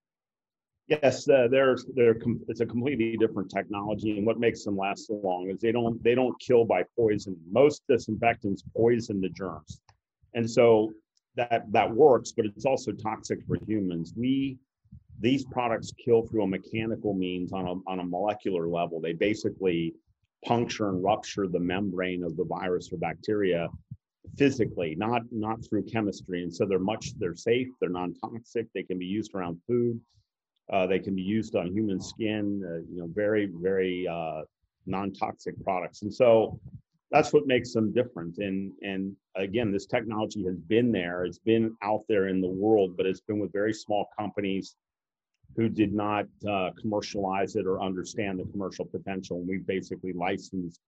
Yes, 0.88 1.28
uh, 1.28 1.48
they're 1.52 1.78
they're 1.96 2.16
com- 2.16 2.42
it's 2.48 2.62
a 2.62 2.66
completely 2.66 3.18
different 3.18 3.52
technology, 3.52 4.18
and 4.18 4.26
what 4.26 4.40
makes 4.40 4.64
them 4.64 4.78
last 4.78 5.08
so 5.08 5.20
long 5.22 5.50
is 5.50 5.60
they 5.60 5.74
don't 5.74 6.02
they 6.02 6.16
don't 6.16 6.40
kill 6.40 6.64
by 6.64 6.84
poison. 6.98 7.36
Most 7.52 7.84
disinfectants 7.90 8.64
poison 8.76 9.20
the 9.20 9.30
germs, 9.30 9.82
and 10.34 10.50
so 10.50 10.94
that 11.38 11.72
that 11.72 11.90
works, 11.90 12.32
but 12.32 12.46
it's 12.46 12.66
also 12.66 12.92
toxic 12.92 13.40
for 13.48 13.58
humans. 13.66 14.14
We 14.16 14.58
these 15.20 15.46
products 15.46 15.92
kill 16.04 16.24
through 16.24 16.44
a 16.44 16.48
mechanical 16.48 17.14
means 17.14 17.54
on 17.54 17.68
a 17.68 17.74
on 17.90 18.00
a 18.00 18.04
molecular 18.04 18.68
level. 18.68 19.00
They 19.00 19.14
basically 19.14 19.94
puncture 20.46 20.90
and 20.90 21.04
rupture 21.04 21.48
the 21.48 21.60
membrane 21.60 22.24
of 22.24 22.38
the 22.38 22.46
virus 22.46 22.92
or 22.92 22.98
bacteria 22.98 23.70
physically, 24.38 24.96
not 24.96 25.22
not 25.32 25.58
through 25.66 25.84
chemistry. 25.86 26.44
And 26.44 26.54
so 26.54 26.66
they're 26.66 26.80
much 26.80 27.18
they're 27.18 27.36
safe, 27.36 27.70
they're 27.80 27.90
non-toxic, 27.90 28.68
they 28.74 28.84
can 28.84 29.00
be 29.00 29.06
used 29.06 29.34
around 29.34 29.60
food 29.66 30.00
uh, 30.72 30.86
they 30.86 31.00
can 31.00 31.16
be 31.16 31.22
used 31.22 31.56
on 31.56 31.72
human 31.72 32.00
skin, 32.02 32.62
uh, 32.66 32.80
you 32.92 33.00
know, 33.00 33.08
very, 33.14 33.50
very 33.62 34.08
uh, 34.08 34.42
non-toxic 34.86 35.56
products. 35.64 36.02
And 36.02 36.14
so 36.14 36.60
that's 37.12 37.32
what 37.32 37.48
makes 37.48 37.74
them 37.74 37.94
different. 37.94 38.38
And, 38.38 38.72
and 38.82 39.16
again, 39.36 39.72
this 39.72 39.86
technology 39.86 40.44
has 40.46 40.58
been 40.58 40.92
there, 40.92 41.26
it's 41.26 41.40
been 41.40 41.76
out 41.82 42.04
there 42.10 42.28
in 42.28 42.42
the 42.42 42.48
world, 42.48 42.98
but 42.98 43.06
it's 43.06 43.22
been 43.22 43.40
with 43.40 43.54
very 43.54 43.74
small 43.74 44.10
companies 44.18 44.76
who 45.56 45.70
did 45.70 45.94
not 45.94 46.26
uh, 46.48 46.72
commercialize 46.80 47.56
it 47.56 47.66
or 47.66 47.82
understand 47.82 48.40
the 48.40 48.46
commercial 48.52 48.86
potential. 48.86 49.38
And 49.38 49.48
we 49.48 49.58
basically 49.58 50.14
license 50.14 50.80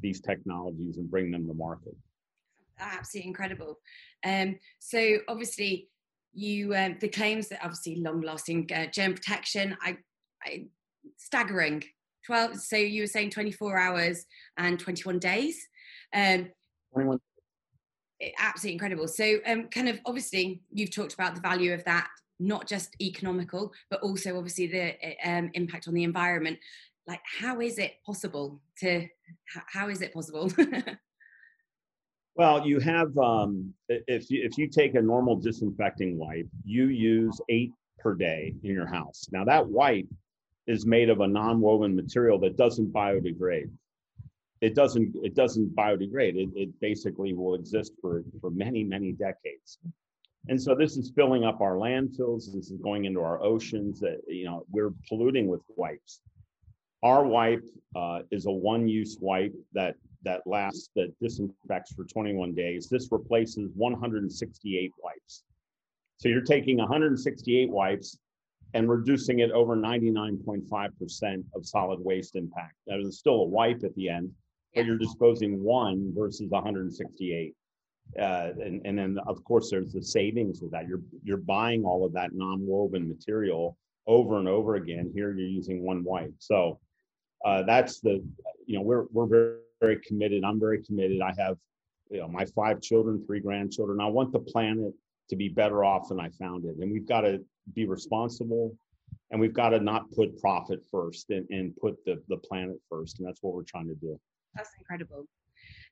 these 0.00 0.20
technologies 0.20 0.98
and 0.98 1.10
bring 1.10 1.30
them 1.30 1.46
to 1.46 1.54
market. 1.54 1.96
Absolutely 2.78 3.28
incredible. 3.28 3.78
Um, 4.24 4.58
so 4.78 5.18
obviously, 5.28 5.88
you 6.34 6.74
um, 6.74 6.96
the 7.00 7.08
claims 7.08 7.48
that 7.48 7.60
obviously 7.62 7.96
long 7.96 8.20
lasting 8.20 8.70
uh, 8.74 8.86
germ 8.86 9.14
protection 9.14 9.76
I, 9.80 9.96
I 10.44 10.66
staggering 11.16 11.82
12 12.28 12.60
so 12.60 12.76
you 12.76 13.02
were 13.02 13.06
saying 13.06 13.30
24 13.30 13.78
hours 13.78 14.26
and 14.58 14.78
21 14.78 15.18
days. 15.18 15.66
Um 16.14 16.50
21 16.92 17.18
absolutely 18.38 18.74
incredible. 18.74 19.08
So 19.08 19.38
um 19.46 19.68
kind 19.68 19.88
of 19.88 19.98
obviously 20.04 20.60
you've 20.70 20.94
talked 20.94 21.14
about 21.14 21.34
the 21.34 21.40
value 21.40 21.72
of 21.72 21.82
that 21.84 22.08
not 22.38 22.68
just 22.68 22.94
economical 23.00 23.72
but 23.90 24.00
also 24.00 24.36
obviously 24.36 24.66
the 24.66 24.94
um, 25.24 25.50
impact 25.54 25.88
on 25.88 25.94
the 25.94 26.04
environment. 26.04 26.58
Like 27.06 27.22
how 27.40 27.60
is 27.60 27.78
it 27.78 27.94
possible 28.04 28.60
to 28.80 29.08
how 29.46 29.88
is 29.88 30.02
it 30.02 30.12
possible? 30.12 30.52
Well, 32.36 32.64
you 32.64 32.78
have 32.78 33.18
um, 33.18 33.74
if 33.88 34.30
you, 34.30 34.44
if 34.44 34.56
you 34.56 34.68
take 34.68 34.94
a 34.94 35.02
normal 35.02 35.34
disinfecting 35.34 36.16
wipe, 36.16 36.46
you 36.64 36.84
use 36.84 37.40
eight 37.48 37.72
per 37.98 38.14
day 38.14 38.54
in 38.62 38.70
your 38.70 38.86
house. 38.86 39.26
Now 39.32 39.44
that 39.44 39.66
wipe 39.66 40.06
is 40.68 40.86
made 40.86 41.08
of 41.08 41.20
a 41.20 41.26
non-woven 41.26 41.96
material 41.96 42.38
that 42.38 42.56
doesn't 42.56 42.92
biodegrade. 42.92 43.70
It 44.60 44.74
doesn't 44.74 45.14
it 45.22 45.34
doesn't 45.34 45.74
biodegrade. 45.74 46.36
It, 46.36 46.50
it 46.54 46.80
basically 46.80 47.32
will 47.32 47.54
exist 47.54 47.92
for 48.00 48.22
for 48.40 48.50
many 48.50 48.84
many 48.84 49.12
decades. 49.12 49.78
And 50.48 50.60
so 50.60 50.74
this 50.74 50.96
is 50.96 51.12
filling 51.14 51.44
up 51.44 51.60
our 51.60 51.74
landfills. 51.74 52.52
This 52.54 52.70
is 52.70 52.78
going 52.82 53.04
into 53.06 53.20
our 53.20 53.42
oceans. 53.42 54.00
That 54.00 54.20
you 54.28 54.44
know 54.44 54.64
we're 54.70 54.92
polluting 55.08 55.48
with 55.48 55.62
wipes. 55.76 56.20
Our 57.02 57.24
wipe 57.24 57.64
uh, 57.94 58.20
is 58.30 58.46
a 58.46 58.50
one-use 58.50 59.18
wipe 59.20 59.54
that 59.72 59.94
that 60.24 60.42
lasts 60.46 60.90
that 60.96 61.14
disinfects 61.20 61.94
for 61.94 62.04
21 62.04 62.54
days. 62.54 62.88
This 62.88 63.08
replaces 63.12 63.70
168 63.74 64.92
wipes. 65.02 65.44
So 66.18 66.28
you're 66.28 66.42
taking 66.42 66.78
168 66.78 67.70
wipes 67.70 68.18
and 68.74 68.88
reducing 68.88 69.40
it 69.40 69.50
over 69.52 69.76
99.5% 69.76 71.44
of 71.54 71.66
solid 71.66 72.00
waste 72.00 72.36
impact. 72.36 72.74
That 72.86 73.00
is 73.00 73.18
still 73.18 73.42
a 73.42 73.44
wipe 73.44 73.82
at 73.84 73.94
the 73.94 74.08
end, 74.08 74.30
but 74.74 74.84
you're 74.84 74.98
disposing 74.98 75.62
one 75.62 76.12
versus 76.14 76.50
168. 76.50 77.54
Uh, 78.18 78.22
and, 78.22 78.80
and 78.86 78.98
then 78.98 79.18
of 79.26 79.42
course 79.44 79.70
there's 79.70 79.92
the 79.92 80.02
savings 80.02 80.62
with 80.62 80.70
that. 80.70 80.88
You're 80.88 81.02
you're 81.22 81.36
buying 81.36 81.84
all 81.84 82.06
of 82.06 82.14
that 82.14 82.30
non-woven 82.32 83.06
material 83.06 83.76
over 84.06 84.38
and 84.38 84.48
over 84.48 84.76
again. 84.76 85.12
Here 85.14 85.30
you're 85.30 85.46
using 85.46 85.82
one 85.82 86.02
wipe. 86.04 86.32
So 86.38 86.80
uh, 87.44 87.64
that's 87.64 88.00
the 88.00 88.24
you 88.64 88.78
know 88.78 88.82
we're 88.82 89.04
we're 89.12 89.26
very 89.26 89.58
very 89.80 90.00
committed. 90.06 90.44
I'm 90.44 90.60
very 90.60 90.82
committed. 90.82 91.20
I 91.20 91.32
have, 91.38 91.56
you 92.10 92.18
know, 92.18 92.28
my 92.28 92.44
five 92.44 92.80
children, 92.80 93.24
three 93.26 93.40
grandchildren. 93.40 94.00
I 94.00 94.06
want 94.06 94.32
the 94.32 94.40
planet 94.40 94.92
to 95.30 95.36
be 95.36 95.48
better 95.48 95.84
off 95.84 96.08
than 96.08 96.20
I 96.20 96.30
found 96.30 96.64
it. 96.64 96.76
And 96.80 96.90
we've 96.90 97.06
got 97.06 97.22
to 97.22 97.40
be 97.74 97.86
responsible 97.86 98.76
and 99.30 99.40
we've 99.40 99.52
got 99.52 99.70
to 99.70 99.80
not 99.80 100.10
put 100.12 100.40
profit 100.40 100.80
first 100.90 101.30
and, 101.30 101.46
and 101.50 101.76
put 101.76 101.96
the, 102.04 102.22
the 102.28 102.36
planet 102.38 102.76
first. 102.90 103.18
And 103.18 103.28
that's 103.28 103.42
what 103.42 103.54
we're 103.54 103.62
trying 103.62 103.88
to 103.88 103.94
do. 103.94 104.18
That's 104.54 104.70
incredible. 104.78 105.26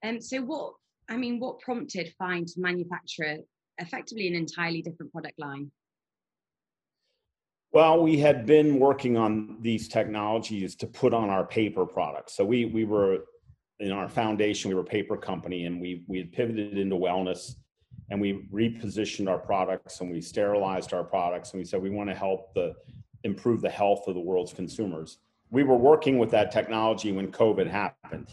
And 0.03 0.23
so 0.23 0.41
what, 0.41 0.75
I 1.09 1.17
mean, 1.17 1.39
what 1.39 1.61
prompted 1.61 2.13
Fine 2.19 2.47
to 2.47 2.55
manufacture 2.57 3.39
effectively 3.79 4.29
an 4.29 4.35
entirely 4.35 4.81
different 4.81 5.13
product 5.13 5.39
line? 5.39 5.71
Well, 7.73 8.03
we 8.03 8.19
had 8.19 8.47
been 8.47 8.79
working 8.79 9.19
on 9.19 9.59
these 9.61 9.89
technologies 9.89 10.77
to 10.77 10.87
put 10.87 11.13
on 11.13 11.29
our 11.29 11.45
paper 11.45 11.85
products. 11.85 12.35
So 12.35 12.45
we 12.45 12.65
we 12.65 12.85
were 12.85 13.25
in 13.81 13.93
our 13.93 14.09
foundation, 14.09 14.71
we 14.71 14.75
were 14.75 14.81
a 14.81 14.85
paper 14.85 15.17
company 15.17 15.67
and 15.67 15.81
we, 15.81 16.05
we 16.07 16.19
had 16.19 16.33
pivoted 16.33 16.79
into 16.79 16.97
wellness 16.97 17.57
and 18.11 18.21
we 18.21 18.47
repositioned 18.53 19.29
our 19.29 19.39
products 19.39 20.01
and 20.01 20.11
we 20.11 20.21
sterilized 20.21 20.93
our 20.93 21.05
products 21.05 21.53
and 21.53 21.59
we 21.59 21.65
said 21.65 21.83
we 21.83 21.91
want 21.91 22.09
to 22.09 22.15
help 22.15 22.55
the 22.55 22.75
improve 23.25 23.61
the 23.61 23.71
health 23.71 24.07
of 24.07 24.15
the 24.15 24.21
world's 24.21 24.53
consumers. 24.53 25.19
We 25.51 25.65
were 25.65 25.77
working 25.77 26.19
with 26.19 26.31
that 26.31 26.53
technology 26.53 27.13
when 27.13 27.33
COVID 27.33 27.69
happened. 27.69 28.29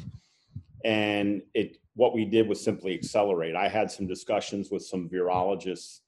And 0.86 1.42
it 1.54 1.78
what 1.96 2.14
we 2.14 2.26
did 2.26 2.48
was 2.48 2.64
simply 2.64 2.94
accelerate. 2.94 3.56
I 3.56 3.68
had 3.68 3.90
some 3.92 4.08
discussions 4.08 4.72
with 4.72 4.84
some 4.84 5.08
virologists 5.10 6.00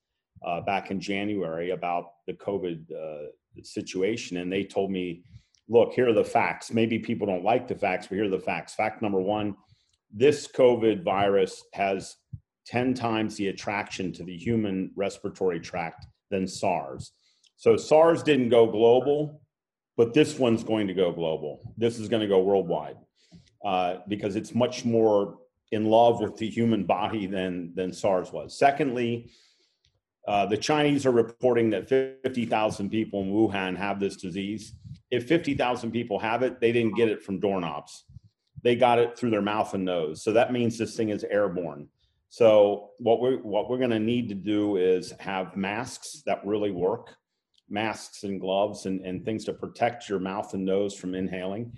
uh, 0.45 0.61
back 0.61 0.89
in 0.89 0.99
January 0.99 1.71
about 1.71 2.13
the 2.27 2.33
COVID 2.33 2.91
uh, 2.91 3.27
situation 3.63 4.37
and 4.37 4.51
they 4.51 4.63
told 4.63 4.91
me, 4.91 5.23
look, 5.69 5.93
here 5.93 6.09
are 6.09 6.13
the 6.13 6.23
facts. 6.23 6.71
Maybe 6.71 6.99
people 6.99 7.27
don't 7.27 7.43
like 7.43 7.67
the 7.67 7.75
facts, 7.75 8.07
but 8.07 8.15
here 8.15 8.25
are 8.25 8.29
the 8.29 8.39
facts. 8.39 8.75
Fact 8.75 9.01
number 9.01 9.21
one 9.21 9.55
this 10.15 10.47
COVID 10.47 11.03
virus 11.03 11.63
has 11.73 12.15
10 12.65 12.93
times 12.93 13.35
the 13.35 13.47
attraction 13.47 14.11
to 14.13 14.23
the 14.23 14.35
human 14.35 14.91
respiratory 14.95 15.59
tract 15.59 16.05
than 16.31 16.47
SARS. 16.47 17.11
So 17.57 17.77
SARS 17.77 18.23
didn't 18.23 18.49
go 18.49 18.65
global, 18.67 19.41
but 19.97 20.13
this 20.13 20.37
one's 20.37 20.63
going 20.63 20.87
to 20.87 20.93
go 20.93 21.11
global. 21.11 21.73
This 21.77 21.99
is 21.99 22.09
going 22.09 22.21
to 22.21 22.27
go 22.27 22.41
worldwide 22.41 22.97
uh, 23.63 23.97
because 24.07 24.35
it's 24.35 24.53
much 24.53 24.83
more 24.83 25.37
in 25.71 25.85
love 25.85 26.21
with 26.21 26.37
the 26.37 26.49
human 26.49 26.83
body 26.83 27.25
than, 27.25 27.73
than 27.75 27.93
SARS 27.93 28.31
was. 28.31 28.57
Secondly, 28.57 29.31
uh, 30.27 30.45
the 30.45 30.57
Chinese 30.57 31.05
are 31.05 31.11
reporting 31.11 31.69
that 31.69 31.87
50,000 31.87 32.89
people 32.89 33.21
in 33.21 33.31
Wuhan 33.31 33.77
have 33.77 33.99
this 33.99 34.15
disease. 34.15 34.73
If 35.11 35.27
50,000 35.27 35.91
people 35.91 36.19
have 36.19 36.41
it, 36.41 36.59
they 36.59 36.71
didn't 36.71 36.95
get 36.95 37.09
it 37.09 37.21
from 37.21 37.39
doorknobs. 37.39 38.05
They 38.63 38.75
got 38.75 38.97
it 38.97 39.17
through 39.17 39.29
their 39.29 39.43
mouth 39.43 39.73
and 39.75 39.85
nose. 39.85 40.23
So 40.23 40.33
that 40.33 40.51
means 40.51 40.77
this 40.77 40.97
thing 40.97 41.09
is 41.09 41.23
airborne. 41.23 41.87
So 42.29 42.91
what 42.97 43.21
we're 43.21 43.37
what 43.37 43.69
we're 43.69 43.77
going 43.77 43.91
to 43.91 43.99
need 43.99 44.29
to 44.29 44.35
do 44.35 44.77
is 44.77 45.13
have 45.19 45.55
masks 45.55 46.23
that 46.25 46.45
really 46.45 46.71
work, 46.71 47.15
masks 47.69 48.23
and 48.23 48.39
gloves 48.39 48.85
and, 48.85 49.01
and 49.05 49.23
things 49.23 49.45
to 49.45 49.53
protect 49.53 50.09
your 50.09 50.19
mouth 50.19 50.53
and 50.53 50.65
nose 50.65 50.93
from 50.93 51.15
inhaling. 51.15 51.71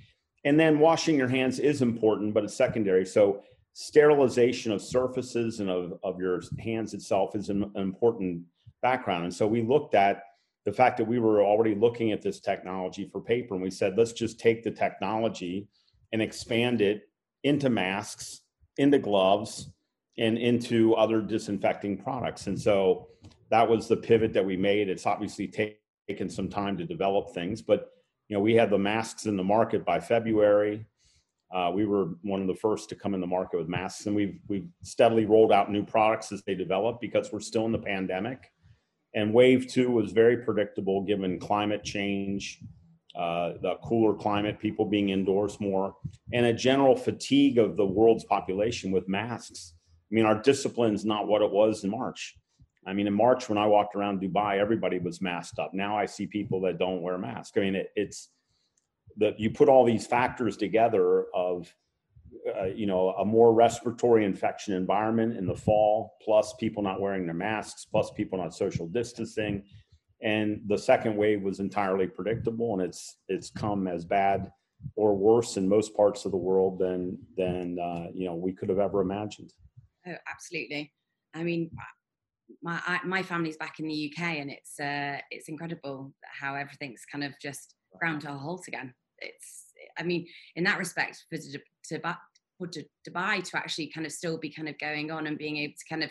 And 0.46 0.60
then 0.60 0.80
washing 0.80 1.18
your 1.18 1.28
hands 1.28 1.60
is 1.60 1.82
important, 1.82 2.34
but 2.34 2.44
it's 2.44 2.56
secondary. 2.56 3.06
So 3.06 3.44
sterilization 3.74 4.72
of 4.72 4.82
surfaces 4.82 5.60
and 5.60 5.70
of, 5.70 6.00
of 6.04 6.20
your 6.20 6.42
hands 6.60 6.94
itself 6.94 7.36
is 7.36 7.50
an, 7.50 7.64
an 7.76 7.82
important 7.82 8.42
background. 8.82 9.26
And 9.26 9.34
so 9.34 9.46
we 9.46 9.62
looked 9.62 9.94
at 9.94 10.24
the 10.66 10.74
fact 10.74 10.98
that 10.98 11.08
we 11.08 11.20
were 11.20 11.44
already 11.44 11.76
looking 11.76 12.12
at 12.12 12.22
this 12.22 12.40
technology 12.40 13.08
for 13.08 13.22
paper 13.22 13.54
and 13.54 13.64
we 13.64 13.70
said, 13.70 13.98
let's 13.98 14.14
just 14.14 14.40
take 14.40 14.64
the 14.64 14.72
technology 14.72 15.68
and 16.12 16.22
expand 16.22 16.82
it 16.82 17.10
into 17.44 17.70
masks, 17.70 18.42
into 18.78 19.00
gloves, 19.00 19.70
and 20.18 20.38
into 20.38 20.96
other 20.96 21.22
disinfecting 21.22 21.98
products. 21.98 22.48
And 22.48 22.60
so 22.60 23.08
that 23.50 23.68
was 23.68 23.88
the 23.88 23.98
pivot 23.98 24.34
that 24.34 24.46
we 24.46 24.58
made. 24.58 24.90
It's 24.90 25.06
obviously 25.06 25.48
taken 25.48 26.30
some 26.30 26.50
time 26.50 26.78
to 26.78 26.86
develop 26.86 27.34
things, 27.34 27.62
but 27.62 27.92
you 28.28 28.36
know, 28.36 28.42
we 28.42 28.56
had 28.56 28.70
the 28.70 28.78
masks 28.78 29.26
in 29.26 29.38
the 29.38 29.44
market 29.44 29.86
by 29.86 30.00
February. 30.00 30.86
Uh, 31.54 31.72
we 31.74 31.86
were 31.86 32.10
one 32.24 32.42
of 32.42 32.48
the 32.48 32.56
first 32.56 32.90
to 32.90 32.96
come 32.96 33.14
in 33.14 33.22
the 33.22 33.28
market 33.28 33.58
with 33.58 33.70
masks, 33.70 34.06
and 34.06 34.16
we've 34.16 34.38
we've 34.50 34.68
steadily 34.84 35.26
rolled 35.26 35.54
out 35.54 35.72
new 35.72 35.86
products 35.86 36.32
as 36.34 36.44
they 36.44 36.54
develop 36.54 37.00
because 37.00 37.32
we're 37.32 37.40
still 37.40 37.66
in 37.66 37.72
the 37.72 37.78
pandemic. 37.78 38.52
And 39.16 39.34
wave 39.34 39.68
two 39.68 39.90
was 39.90 40.12
very 40.12 40.38
predictable 40.38 41.04
given 41.04 41.40
climate 41.40 41.86
change, 41.86 42.60
uh, 43.16 43.54
the 43.62 43.76
cooler 43.82 44.14
climate, 44.14 44.60
people 44.60 44.86
being 44.86 45.10
indoors 45.10 45.60
more, 45.62 45.96
and 46.34 46.46
a 46.46 46.54
general 46.54 46.98
fatigue 46.98 47.58
of 47.58 47.78
the 47.78 47.86
world's 47.86 48.26
population 48.26 48.92
with 48.92 49.08
masks. 49.08 49.74
I 50.10 50.16
mean, 50.16 50.26
our 50.26 50.42
discipline 50.42 50.94
is 50.94 51.06
not 51.06 51.28
what 51.28 51.42
it 51.42 51.52
was 51.52 51.84
in 51.84 51.92
March. 51.92 52.38
I 52.86 52.94
mean, 52.94 53.08
in 53.08 53.14
March 53.14 53.50
when 53.50 53.58
I 53.58 53.68
walked 53.68 53.96
around 53.96 54.22
Dubai, 54.22 54.58
everybody 54.58 54.98
was 54.98 55.22
masked 55.22 55.60
up. 55.60 55.74
Now 55.74 55.98
I 55.98 56.06
see 56.06 56.26
people 56.26 56.62
that 56.62 56.80
don't 56.80 57.02
wear 57.02 57.18
masks. 57.18 57.58
I 57.58 57.62
mean, 57.62 57.76
it, 57.76 57.92
it's 57.96 58.30
that 59.18 59.40
you 59.40 59.50
put 59.50 59.68
all 59.68 59.84
these 59.84 60.08
factors 60.08 60.56
together 60.56 61.26
of 61.34 61.74
uh, 62.60 62.66
you 62.66 62.86
know 62.86 63.10
a 63.12 63.26
more 63.26 63.54
respiratory 63.54 64.24
infection 64.26 64.74
environment 64.74 65.36
in 65.38 65.46
the 65.46 65.56
fall 65.56 66.14
plus 66.22 66.54
people 66.54 66.84
not 66.84 67.02
wearing 67.02 67.26
their 67.26 67.36
masks 67.36 67.86
plus 67.86 68.12
people 68.12 68.38
not 68.38 68.54
social 68.54 68.88
distancing 68.88 69.64
and 70.22 70.62
the 70.68 70.78
second 70.78 71.16
wave 71.16 71.42
was 71.42 71.60
entirely 71.60 72.06
predictable 72.06 72.74
and 72.74 72.82
it's 72.82 73.18
it's 73.28 73.50
come 73.50 73.88
as 73.88 74.06
bad 74.06 74.52
or 74.96 75.16
worse 75.16 75.58
in 75.58 75.68
most 75.68 75.96
parts 75.96 76.26
of 76.26 76.32
the 76.32 76.38
world 76.38 76.80
than 76.80 77.18
than 77.38 77.78
uh, 77.80 78.08
you 78.14 78.26
know 78.26 78.36
we 78.36 78.52
could 78.52 78.70
have 78.70 78.80
ever 78.80 79.02
imagined 79.02 79.54
oh 80.08 80.16
absolutely. 80.32 80.92
I 81.34 81.44
mean 81.44 81.72
my 82.62 82.80
I, 82.86 83.00
my 83.06 83.24
family's 83.24 83.58
back 83.58 83.80
in 83.80 83.88
the 83.88 84.12
uk 84.12 84.24
and 84.24 84.50
it's 84.50 84.80
uh 84.80 85.18
it's 85.32 85.50
incredible 85.50 86.14
how 86.24 86.56
everything's 86.56 87.04
kind 87.12 87.24
of 87.24 87.34
just 87.42 87.76
ground 88.00 88.22
to 88.22 88.32
a 88.32 88.34
halt 88.34 88.68
again. 88.68 88.94
It's 89.20 89.66
i 89.98 90.04
mean 90.04 90.26
in 90.56 90.64
that 90.64 90.78
respect 90.78 91.26
for 91.30 91.38
to, 91.38 91.60
to, 91.90 92.86
dubai 93.08 93.44
to 93.44 93.58
actually 93.58 93.88
kind 93.88 94.06
of 94.06 94.12
still 94.12 94.38
be 94.38 94.50
kind 94.50 94.70
of 94.70 94.80
going 94.80 95.12
on 95.12 95.28
and 95.28 95.38
being 95.38 95.58
able 95.58 95.74
to 95.74 95.86
kind 95.90 96.04
of 96.04 96.10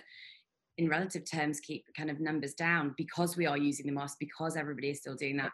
in 0.79 0.89
relative 0.89 1.25
terms 1.31 1.61
keep 1.61 1.85
kind 1.97 2.11
of 2.11 2.21
numbers 2.21 2.55
down 2.55 2.95
because 2.97 3.37
we 3.37 3.47
are 3.47 3.57
using 3.57 3.87
the 3.87 3.93
mask 3.93 4.17
because 4.21 4.57
everybody 4.57 4.91
is 4.91 5.01
still 5.01 5.15
doing 5.17 5.37
that 5.37 5.53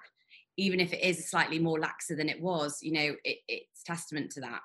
even 0.57 0.81
if 0.81 0.93
it 0.93 1.03
is 1.03 1.31
slightly 1.31 1.59
more 1.59 1.79
laxer 1.79 2.17
than 2.17 2.29
it 2.29 2.41
was 2.41 2.79
you 2.83 2.93
know 2.93 3.15
it, 3.25 3.39
it's 3.49 3.83
testament 3.85 4.31
to 4.31 4.41
that 4.41 4.61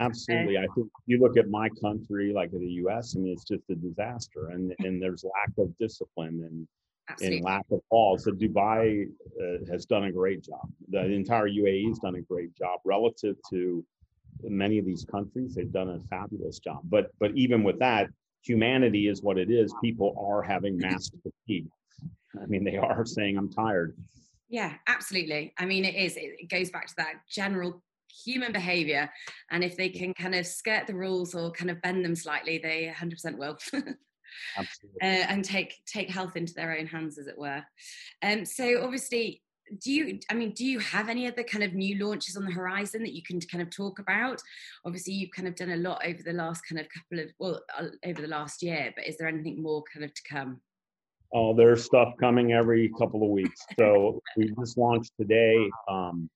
absolutely 0.00 0.58
i 0.58 0.66
think 0.74 0.88
you 1.06 1.18
look 1.20 1.36
at 1.36 1.48
my 1.48 1.68
country 1.80 2.32
like 2.32 2.50
the 2.50 2.58
us 2.58 3.14
i 3.16 3.20
mean 3.20 3.32
it's 3.32 3.44
just 3.44 3.62
a 3.70 3.74
disaster 3.74 4.48
and 4.48 4.74
and 4.80 5.02
there's 5.02 5.24
lack 5.24 5.50
of 5.58 5.76
discipline 5.78 6.46
and 6.48 6.66
Absolutely. 7.10 7.38
and 7.38 7.46
lack 7.46 7.64
of 7.70 7.80
calls. 7.88 8.24
So 8.24 8.32
Dubai 8.32 9.06
uh, 9.40 9.72
has 9.72 9.86
done 9.86 10.04
a 10.04 10.12
great 10.12 10.44
job. 10.44 10.68
The 10.88 11.04
entire 11.04 11.48
UAE 11.48 11.88
has 11.88 11.98
done 11.98 12.16
a 12.16 12.20
great 12.20 12.54
job 12.54 12.80
relative 12.84 13.36
to 13.50 13.84
many 14.42 14.78
of 14.78 14.84
these 14.84 15.04
countries. 15.04 15.54
They've 15.54 15.72
done 15.72 15.88
a 15.88 16.00
fabulous 16.08 16.58
job. 16.58 16.80
But 16.84 17.10
but 17.18 17.32
even 17.34 17.62
with 17.62 17.78
that, 17.78 18.08
humanity 18.42 19.08
is 19.08 19.22
what 19.22 19.38
it 19.38 19.50
is. 19.50 19.74
People 19.82 20.14
are 20.18 20.42
having 20.42 20.76
mass 20.78 21.10
fatigue. 21.22 21.68
I 22.40 22.46
mean, 22.46 22.62
they 22.62 22.76
are 22.76 23.04
saying, 23.04 23.36
I'm 23.36 23.50
tired. 23.50 23.96
Yeah, 24.48 24.74
absolutely. 24.86 25.52
I 25.58 25.66
mean, 25.66 25.84
it 25.84 25.94
is. 25.94 26.16
It 26.16 26.48
goes 26.48 26.70
back 26.70 26.86
to 26.88 26.94
that 26.98 27.14
general 27.28 27.82
human 28.24 28.52
behavior. 28.52 29.10
And 29.50 29.62
if 29.64 29.76
they 29.76 29.88
can 29.88 30.14
kind 30.14 30.34
of 30.34 30.46
skirt 30.46 30.86
the 30.86 30.94
rules 30.94 31.34
or 31.34 31.50
kind 31.52 31.70
of 31.70 31.82
bend 31.82 32.04
them 32.04 32.16
slightly, 32.16 32.58
they 32.58 32.92
100% 32.94 33.38
will. 33.38 33.58
uh, 34.58 34.64
and 35.00 35.44
take 35.44 35.74
take 35.86 36.10
health 36.10 36.36
into 36.36 36.54
their 36.54 36.76
own 36.76 36.86
hands, 36.86 37.18
as 37.18 37.26
it 37.26 37.38
were. 37.38 37.62
And 38.22 38.40
um, 38.40 38.46
so, 38.46 38.82
obviously, 38.82 39.42
do 39.82 39.92
you 39.92 40.18
i 40.30 40.34
mean 40.34 40.52
do 40.52 40.64
you 40.64 40.78
have 40.78 41.08
any 41.08 41.26
other 41.26 41.42
kind 41.42 41.62
of 41.62 41.74
new 41.74 41.98
launches 42.04 42.36
on 42.36 42.44
the 42.44 42.52
horizon 42.52 43.02
that 43.02 43.14
you 43.14 43.22
can 43.22 43.40
kind 43.40 43.62
of 43.62 43.70
talk 43.70 43.98
about 43.98 44.40
obviously 44.84 45.12
you've 45.12 45.30
kind 45.30 45.48
of 45.48 45.54
done 45.54 45.70
a 45.70 45.76
lot 45.76 46.00
over 46.06 46.22
the 46.22 46.32
last 46.32 46.62
kind 46.68 46.80
of 46.80 46.86
couple 46.88 47.22
of 47.22 47.30
well 47.38 47.60
uh, 47.78 47.86
over 48.06 48.22
the 48.22 48.28
last 48.28 48.62
year 48.62 48.92
but 48.96 49.06
is 49.06 49.16
there 49.18 49.28
anything 49.28 49.62
more 49.62 49.82
kind 49.92 50.04
of 50.04 50.14
to 50.14 50.22
come 50.28 50.60
oh 51.34 51.54
there's 51.54 51.84
stuff 51.84 52.14
coming 52.18 52.52
every 52.52 52.90
couple 52.98 53.22
of 53.22 53.28
weeks 53.28 53.60
so 53.78 54.20
we 54.36 54.50
just 54.58 54.78
launched 54.78 55.12
today 55.20 55.68
um, 55.88 56.28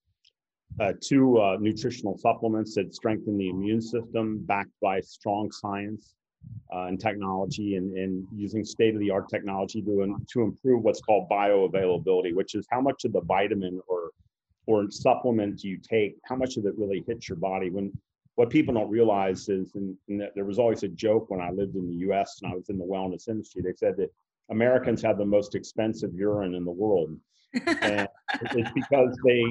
uh, 0.80 0.92
two 1.00 1.38
uh, 1.38 1.56
nutritional 1.60 2.16
supplements 2.18 2.74
that 2.74 2.94
strengthen 2.94 3.36
the 3.36 3.48
immune 3.48 3.80
system 3.80 4.38
backed 4.46 4.72
by 4.80 5.00
strong 5.00 5.50
science 5.50 6.14
uh, 6.74 6.86
and 6.86 7.00
technology 7.00 7.76
and, 7.76 7.96
and 7.96 8.26
using 8.34 8.64
state 8.64 8.94
of 8.94 9.00
the 9.00 9.10
art 9.10 9.28
technology 9.28 9.82
to, 9.82 10.16
to 10.30 10.42
improve 10.42 10.82
what's 10.82 11.00
called 11.00 11.28
bioavailability, 11.30 12.34
which 12.34 12.54
is 12.54 12.66
how 12.70 12.80
much 12.80 13.04
of 13.04 13.12
the 13.12 13.20
vitamin 13.22 13.80
or, 13.86 14.10
or 14.66 14.90
supplement 14.90 15.62
you 15.62 15.78
take, 15.78 16.16
how 16.24 16.36
much 16.36 16.56
of 16.56 16.66
it 16.66 16.74
really 16.76 17.04
hits 17.06 17.28
your 17.28 17.36
body. 17.36 17.70
When 17.70 17.92
what 18.36 18.48
people 18.48 18.74
don't 18.74 18.88
realize 18.88 19.48
is, 19.48 19.72
and, 19.74 19.96
and 20.08 20.22
there 20.34 20.44
was 20.44 20.58
always 20.58 20.82
a 20.82 20.88
joke 20.88 21.28
when 21.28 21.40
I 21.40 21.50
lived 21.50 21.76
in 21.76 21.86
the 21.86 22.06
US 22.10 22.40
and 22.42 22.50
I 22.50 22.56
was 22.56 22.70
in 22.70 22.78
the 22.78 22.84
wellness 22.84 23.28
industry, 23.28 23.62
they 23.62 23.74
said 23.74 23.96
that 23.98 24.10
Americans 24.50 25.02
have 25.02 25.18
the 25.18 25.24
most 25.24 25.54
expensive 25.54 26.14
urine 26.14 26.54
in 26.54 26.64
the 26.64 26.70
world. 26.70 27.16
and 27.82 28.08
it's 28.54 28.70
because 28.72 29.14
they 29.26 29.44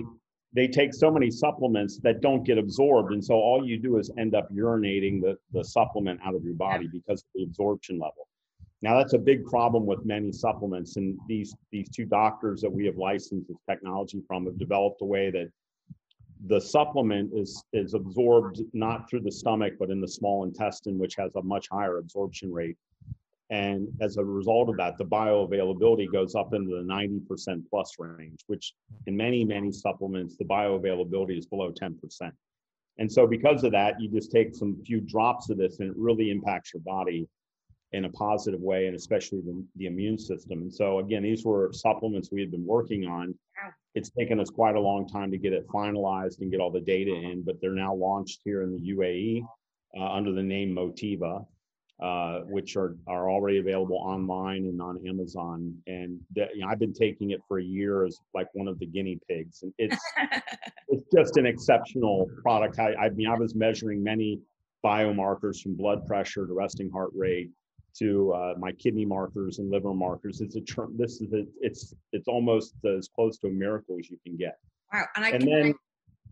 they 0.54 0.68
take 0.68 0.94
so 0.94 1.10
many 1.10 1.32
supplements 1.32 2.00
that 2.00 2.22
don't 2.22 2.44
get 2.44 2.58
absorbed. 2.58 3.14
And 3.14 3.24
so 3.24 3.36
all 3.36 3.66
you 3.66 3.78
do 3.78 3.98
is 3.98 4.12
end 4.18 4.36
up 4.36 4.52
urinating 4.52 5.22
the, 5.22 5.38
the 5.54 5.64
supplement 5.64 6.20
out 6.26 6.36
of 6.36 6.44
your 6.44 6.54
body 6.56 6.88
because 6.92 7.22
of 7.22 7.28
the 7.36 7.44
absorption 7.44 7.98
level. 7.98 8.28
Now 8.82 8.98
that's 8.98 9.14
a 9.14 9.20
big 9.20 9.46
problem 9.46 9.86
with 9.86 10.06
many 10.06 10.32
supplements. 10.32 10.98
And 10.98 11.18
these 11.28 11.56
these 11.72 11.90
two 11.90 12.06
doctors 12.06 12.62
that 12.62 12.72
we 12.72 12.86
have 12.86 12.98
licensed 12.98 13.48
this 13.48 13.58
technology 13.70 14.22
from 14.28 14.46
have 14.46 14.58
developed 14.58 15.02
a 15.02 15.06
way 15.06 15.30
that 15.30 15.50
the 16.48 16.60
supplement 16.60 17.32
is 17.34 17.64
is 17.74 17.94
absorbed 17.94 18.62
not 18.74 19.08
through 19.08 19.22
the 19.22 19.32
stomach 19.32 19.74
but 19.80 19.92
in 19.92 20.02
the 20.02 20.08
small 20.08 20.44
intestine, 20.44 20.98
which 20.98 21.16
has 21.16 21.36
a 21.36 21.42
much 21.44 21.68
higher 21.72 22.00
absorption 22.00 22.52
rate. 22.52 22.78
And 23.52 23.90
as 24.00 24.16
a 24.16 24.24
result 24.24 24.70
of 24.70 24.78
that, 24.78 24.98
the 24.98 25.04
bioavailability 25.04 26.10
goes 26.10 26.36
up 26.36 26.54
into 26.54 26.70
the 26.70 26.84
90% 26.84 27.64
plus 27.70 27.96
range, 28.00 28.40
which 28.48 28.74
in 29.08 29.18
many, 29.18 29.44
many 29.44 29.74
supplements, 29.74 30.38
the 30.38 30.46
bioavailability 30.46 31.38
is 31.38 31.46
below 31.46 31.72
10%. 31.72 32.32
And 32.98 33.12
so 33.12 33.28
because 33.28 33.66
of 33.66 33.74
that, 33.74 34.00
you 34.00 34.10
just 34.10 34.32
take 34.32 34.56
some 34.56 34.82
few 34.86 35.02
drops 35.02 35.50
of 35.50 35.58
this 35.58 35.80
and 35.80 35.90
it 35.90 35.98
really 35.98 36.30
impacts 36.30 36.74
your 36.74 36.82
body 36.84 37.28
in 37.92 38.06
a 38.06 38.10
positive 38.12 38.62
way, 38.62 38.88
and 38.88 38.96
especially 38.96 39.42
the, 39.42 39.66
the 39.76 39.86
immune 39.86 40.18
system. 40.18 40.62
And 40.62 40.74
so 40.74 41.00
again, 41.00 41.24
these 41.24 41.44
were 41.44 41.74
supplements 41.74 42.30
we 42.32 42.40
had 42.40 42.52
been 42.52 42.66
working 42.66 43.06
on. 43.06 43.36
It's 43.96 44.12
taken 44.12 44.40
us 44.40 44.50
quite 44.50 44.76
a 44.76 44.80
long 44.80 45.10
time 45.10 45.30
to 45.32 45.38
get 45.38 45.52
it 45.52 45.68
finalized 45.68 46.40
and 46.40 46.50
get 46.50 46.62
all 46.62 46.72
the 46.72 46.80
data 46.80 47.14
in, 47.14 47.44
but 47.46 47.56
they're 47.60 47.72
now 47.72 47.94
launched 47.94 48.40
here 48.46 48.62
in 48.62 48.72
the 48.72 48.94
UAE 48.96 49.44
uh, 50.00 50.10
under 50.14 50.32
the 50.32 50.42
name 50.42 50.74
Motiva. 50.74 51.46
Uh, 52.02 52.40
which 52.48 52.76
are, 52.76 52.96
are 53.08 53.30
already 53.30 53.60
available 53.60 53.98
online 53.98 54.66
and 54.66 54.82
on 54.82 55.00
Amazon. 55.08 55.72
And 55.86 56.20
that, 56.36 56.50
you 56.56 56.62
know, 56.62 56.68
I've 56.68 56.80
been 56.80 56.94
taking 56.94 57.30
it 57.30 57.42
for 57.48 57.60
a 57.60 57.64
year 57.64 58.06
as 58.06 58.18
like 58.34 58.48
one 58.54 58.68
of 58.68 58.80
the 58.80 58.88
guinea 58.88 59.20
pigs, 59.30 59.62
and 59.62 59.72
it's 59.78 60.02
it's 60.88 61.04
just 61.16 61.38
an 61.38 61.46
exceptional 61.46 62.28
product. 62.42 62.80
I, 62.80 62.96
I 62.96 63.10
mean, 63.10 63.28
I 63.28 63.38
was 63.38 63.54
measuring 63.54 64.04
many 64.04 64.40
biomarkers 64.84 65.62
from 65.62 65.76
blood 65.76 66.08
pressure 66.08 66.48
to 66.48 66.54
resting 66.54 66.90
heart 66.90 67.12
rate 67.14 67.52
to 68.00 68.32
uh, 68.32 68.54
my 68.58 68.72
kidney 68.72 69.06
markers 69.06 69.60
and 69.60 69.70
liver 69.70 69.94
markers. 69.94 70.42
It's 70.42 70.56
a 70.56 70.62
tr- 70.62 70.86
this 70.96 71.22
is 71.22 71.32
a, 71.34 71.44
it's 71.60 71.94
it's 72.14 72.28
almost 72.28 72.74
as 72.84 73.10
close 73.14 73.38
to 73.40 73.48
a 73.48 73.52
miracle 73.52 73.98
as 74.00 74.10
you 74.10 74.18
can 74.26 74.38
get. 74.38 74.58
Wow, 74.92 75.06
and 75.16 75.26
I 75.26 75.30
And 75.30 75.44
can. 75.44 75.52
then 75.52 75.74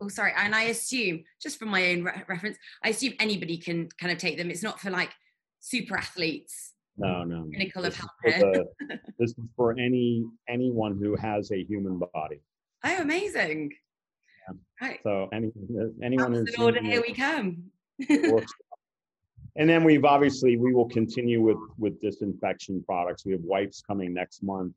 oh, 0.01 0.07
sorry, 0.07 0.33
and 0.35 0.55
I 0.55 0.63
assume, 0.63 1.23
just 1.39 1.59
from 1.59 1.69
my 1.69 1.91
own 1.91 2.03
re- 2.03 2.23
reference, 2.27 2.57
I 2.83 2.89
assume 2.89 3.13
anybody 3.19 3.57
can 3.57 3.87
kind 3.99 4.11
of 4.11 4.17
take 4.17 4.37
them. 4.37 4.49
It's 4.49 4.63
not 4.63 4.79
for 4.79 4.89
like 4.89 5.11
super 5.59 5.97
athletes. 5.97 6.73
no, 6.97 7.23
no, 7.23 7.43
no. 7.43 7.49
This 7.57 7.93
is 7.93 7.95
health 7.97 8.11
for 8.21 8.31
the- 8.31 8.65
this 9.17 9.31
is 9.31 9.35
for 9.55 9.71
any 9.79 10.25
anyone 10.47 10.97
who 10.97 11.15
has 11.15 11.51
a 11.51 11.63
human 11.63 11.99
body. 12.13 12.39
Oh, 12.83 12.97
amazing! 13.01 13.73
Right, 14.81 14.99
So 15.03 15.29
any 15.31 15.51
anyone 16.03 16.33
who's 16.33 16.53
in 16.55 16.61
order, 16.61 16.81
here 16.81 17.01
we 17.05 17.13
come. 17.13 17.63
And 19.55 19.69
then 19.69 19.83
we've 19.83 20.05
obviously 20.05 20.55
we 20.57 20.73
will 20.73 20.87
continue 20.87 21.41
with 21.41 21.57
with 21.77 21.99
disinfection 21.99 22.83
products. 22.83 23.25
We 23.25 23.33
have 23.33 23.41
wipes 23.41 23.81
coming 23.81 24.13
next 24.13 24.41
month, 24.41 24.73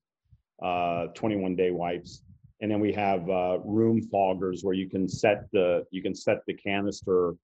uh, 0.62 1.06
21 1.08 1.54
day 1.54 1.70
wipes, 1.70 2.22
and 2.60 2.70
then 2.70 2.80
we 2.80 2.92
have 2.92 3.28
uh, 3.30 3.58
room 3.64 4.00
foggers 4.12 4.64
where 4.64 4.74
you 4.74 4.88
can 4.88 5.08
set 5.08 5.44
the 5.52 5.84
you 5.90 6.02
can 6.02 6.14
set 6.14 6.38
the 6.46 6.54
canister 6.54 7.34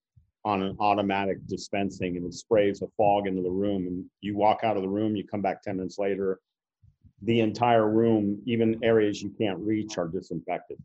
on 0.44 0.62
an 0.62 0.76
automatic 0.80 1.44
dispensing 1.46 2.16
and 2.16 2.26
it 2.26 2.34
sprays 2.34 2.82
a 2.82 2.86
fog 2.96 3.26
into 3.26 3.42
the 3.42 3.50
room. 3.50 3.86
And 3.86 4.04
you 4.20 4.36
walk 4.36 4.60
out 4.62 4.76
of 4.76 4.82
the 4.82 4.88
room, 4.88 5.16
you 5.16 5.26
come 5.26 5.42
back 5.42 5.62
10 5.62 5.76
minutes 5.76 5.98
later, 5.98 6.40
the 7.22 7.40
entire 7.40 7.88
room, 7.88 8.40
even 8.46 8.78
areas 8.84 9.20
you 9.20 9.30
can't 9.30 9.58
reach, 9.58 9.98
are 9.98 10.08
disinfected. 10.08 10.78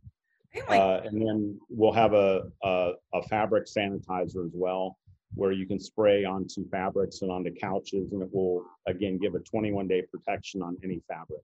My 0.68 0.78
Uh, 0.78 1.02
and 1.06 1.22
then 1.22 1.60
we'll 1.70 1.92
have 1.92 2.14
a, 2.14 2.44
a, 2.64 2.94
a 3.14 3.22
fabric 3.24 3.66
sanitizer 3.66 4.46
as 4.46 4.52
well, 4.54 4.98
where 5.36 5.52
you 5.52 5.66
can 5.68 5.80
spray 5.80 6.26
onto 6.26 6.68
fabrics 6.70 7.22
and 7.22 7.32
onto 7.32 7.52
couches, 7.54 8.12
and 8.12 8.22
it 8.22 8.30
will 8.34 8.66
again 8.88 9.18
give 9.18 9.36
a 9.36 9.40
21 9.40 9.88
day 9.88 10.02
protection 10.12 10.62
on 10.62 10.78
any 10.84 11.02
fabric. 11.08 11.42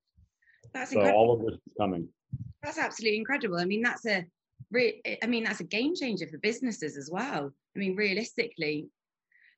that's 0.74 0.92
So 0.92 1.00
incredible. 1.00 1.20
all 1.20 1.34
of 1.34 1.46
this 1.46 1.56
is 1.66 1.74
coming. 1.80 2.08
That's 2.64 2.78
absolutely 2.78 3.18
incredible. 3.18 3.58
I 3.58 3.66
mean, 3.66 3.82
that's 3.82 4.06
a 4.06 4.26
re- 4.72 5.02
I 5.22 5.26
mean, 5.28 5.44
that's 5.44 5.60
a 5.60 5.66
game 5.66 5.96
changer 5.96 6.28
for 6.28 6.38
businesses 6.38 6.98
as 6.98 7.10
well. 7.12 7.52
I 7.76 7.80
mean, 7.80 7.96
realistically, 7.96 8.90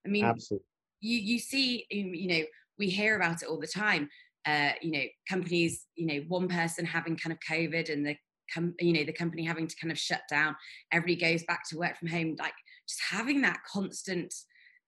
I 0.06 0.10
mean, 0.10 0.26
Absolutely. 0.26 0.66
you 1.02 1.20
you 1.20 1.40
see, 1.40 1.86
you 1.90 2.28
know, 2.28 2.44
we 2.78 2.90
hear 2.90 3.16
about 3.16 3.42
it 3.42 3.48
all 3.48 3.60
the 3.60 3.68
time. 3.68 4.10
Uh, 4.46 4.72
you 4.82 4.92
know, 4.92 5.04
companies, 5.30 5.86
you 5.96 6.08
know, 6.08 6.26
one 6.28 6.48
person 6.48 6.84
having 6.84 7.16
kind 7.16 7.32
of 7.32 7.40
COVID 7.48 7.92
and 7.92 8.06
the 8.06 8.16
com- 8.54 8.76
you 8.80 8.94
know 8.94 9.04
the 9.04 9.14
company 9.14 9.44
having 9.44 9.68
to 9.68 9.76
kind 9.76 9.92
of 9.92 10.00
shut 10.00 10.22
down. 10.30 10.56
Everybody 10.92 11.34
goes 11.34 11.44
back 11.44 11.68
to 11.70 11.78
work 11.78 11.98
from 11.98 12.10
home. 12.10 12.36
Like 12.40 12.54
just 12.88 13.02
having 13.10 13.42
that 13.42 13.60
constant 13.72 14.34